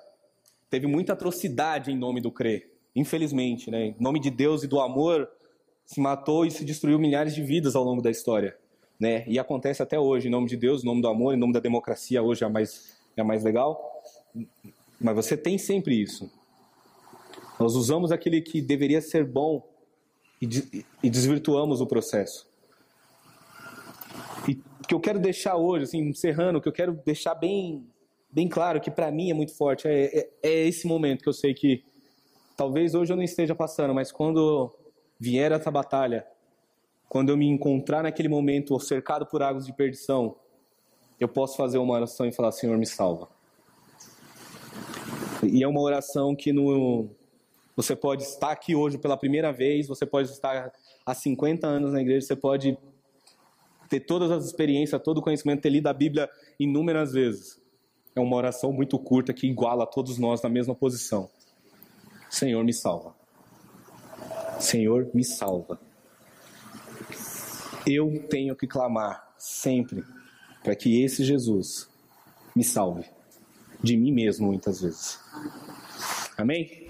teve 0.69 0.87
muita 0.87 1.13
atrocidade 1.13 1.93
em 1.93 1.97
nome 1.97 2.21
do 2.21 2.31
crer. 2.31 2.73
Infelizmente, 2.95 3.71
né? 3.71 3.87
Em 3.87 3.97
nome 4.01 4.19
de 4.19 4.31
Deus 4.31 4.65
e 4.65 4.67
do 4.67 4.81
amor, 4.81 5.29
se 5.85 6.01
matou 6.01 6.45
e 6.45 6.51
se 6.51 6.65
destruiu 6.65 6.99
milhares 6.99 7.35
de 7.35 7.43
vidas 7.43 7.77
ao 7.77 7.85
longo 7.85 8.03
da 8.03 8.11
história, 8.11 8.57
né? 8.99 9.25
E 9.29 9.39
acontece 9.39 9.83
até 9.83 9.99
hoje, 9.99 10.27
em 10.27 10.31
nome 10.31 10.49
de 10.49 10.57
Deus, 10.57 10.83
em 10.83 10.87
nome 10.87 11.01
do 11.03 11.09
amor, 11.09 11.35
em 11.35 11.39
nome 11.39 11.53
da 11.53 11.61
democracia, 11.61 12.23
hoje 12.23 12.43
é 12.43 12.49
mais 12.49 12.97
é 13.17 13.23
mais 13.23 13.45
legal. 13.45 14.03
Mas 15.01 15.15
você 15.15 15.37
tem 15.37 15.57
sempre 15.57 16.01
isso. 16.01 16.31
Nós 17.59 17.75
usamos 17.75 18.13
aquele 18.13 18.43
que 18.43 18.61
deveria 18.61 19.01
ser 19.01 19.25
bom 19.25 19.67
e, 20.41 21.09
desvirtuamos 21.09 21.81
o 21.81 21.87
processo. 21.87 22.47
E 24.47 24.61
que 24.87 24.95
eu 24.95 25.01
quero 25.01 25.19
deixar 25.19 25.57
hoje, 25.57 25.85
assim, 25.85 25.99
encerrando, 25.99 26.61
que 26.61 26.69
eu 26.69 26.73
quero 26.73 26.93
deixar 27.05 27.35
bem 27.35 27.87
bem 28.31 28.49
claro 28.49 28.81
que 28.81 28.91
para 28.91 29.11
mim 29.11 29.31
é 29.31 29.35
muito 29.35 29.57
forte. 29.57 29.89
É, 29.89 30.19
é, 30.19 30.31
é, 30.43 30.67
esse 30.67 30.87
momento 30.87 31.23
que 31.23 31.29
eu 31.29 31.33
sei 31.33 31.55
que 31.55 31.83
talvez 32.57 32.95
hoje 32.95 33.13
eu 33.13 33.17
não 33.17 33.23
esteja 33.23 33.55
passando, 33.55 33.95
mas 33.95 34.13
quando 34.13 34.71
vier 35.19 35.53
essa 35.53 35.71
batalha, 35.71 36.27
quando 37.09 37.31
eu 37.31 37.37
me 37.37 37.47
encontrar 37.47 38.03
naquele 38.03 38.29
momento 38.29 38.79
cercado 38.79 39.25
por 39.27 39.43
águas 39.43 39.65
de 39.65 39.73
perdição, 39.73 40.37
eu 41.19 41.29
posso 41.29 41.57
fazer 41.57 41.79
uma 41.79 41.95
oração 41.95 42.27
e 42.27 42.33
falar: 42.33 42.53
Senhor, 42.53 42.77
me 42.77 42.87
salva. 42.87 43.29
E 45.43 45.63
é 45.63 45.69
uma 45.69 45.81
oração 45.81 46.35
que 46.35 46.53
no, 46.53 47.09
você 47.75 47.95
pode 47.95 48.23
estar 48.23 48.51
aqui 48.51 48.75
hoje 48.75 48.99
pela 48.99 49.17
primeira 49.17 49.53
vez, 49.53 49.87
você 49.87 50.05
pode 50.05 50.31
estar 50.31 50.73
há 51.05 51.15
50 51.15 51.67
anos 51.67 51.93
na 51.93 52.01
igreja, 52.01 52.27
você 52.27 52.37
pode 52.37 52.77
ter 53.89 54.01
todas 54.01 54.31
as 54.31 54.45
experiências, 54.45 55.01
todo 55.03 55.19
o 55.19 55.23
conhecimento, 55.23 55.63
ter 55.63 55.71
lido 55.71 55.87
a 55.87 55.93
Bíblia 55.93 56.29
inúmeras 56.59 57.13
vezes 57.13 57.61
é 58.17 58.21
uma 58.21 58.35
oração 58.35 58.73
muito 58.73 58.99
curta 58.99 59.35
que 59.35 59.47
iguala 59.47 59.87
todos 59.87 60.17
nós 60.17 60.43
na 60.43 60.49
mesma 60.49 60.75
posição. 60.75 61.29
Senhor, 62.31 62.65
me 62.65 62.73
salva. 62.73 63.15
Senhor, 64.59 65.11
me 65.13 65.23
salva. 65.23 65.79
Eu 67.87 68.27
tenho 68.31 68.57
que 68.57 68.67
clamar 68.67 69.35
sempre 69.39 70.03
para 70.65 70.75
que 70.75 71.03
esse 71.03 71.23
Jesus 71.23 71.89
me 72.55 72.65
salve 72.65 73.05
de 73.83 73.97
mim 73.99 74.11
mesmo 74.11 74.47
muitas 74.47 74.81
vezes. 74.81 75.21
Amém? 76.39 76.86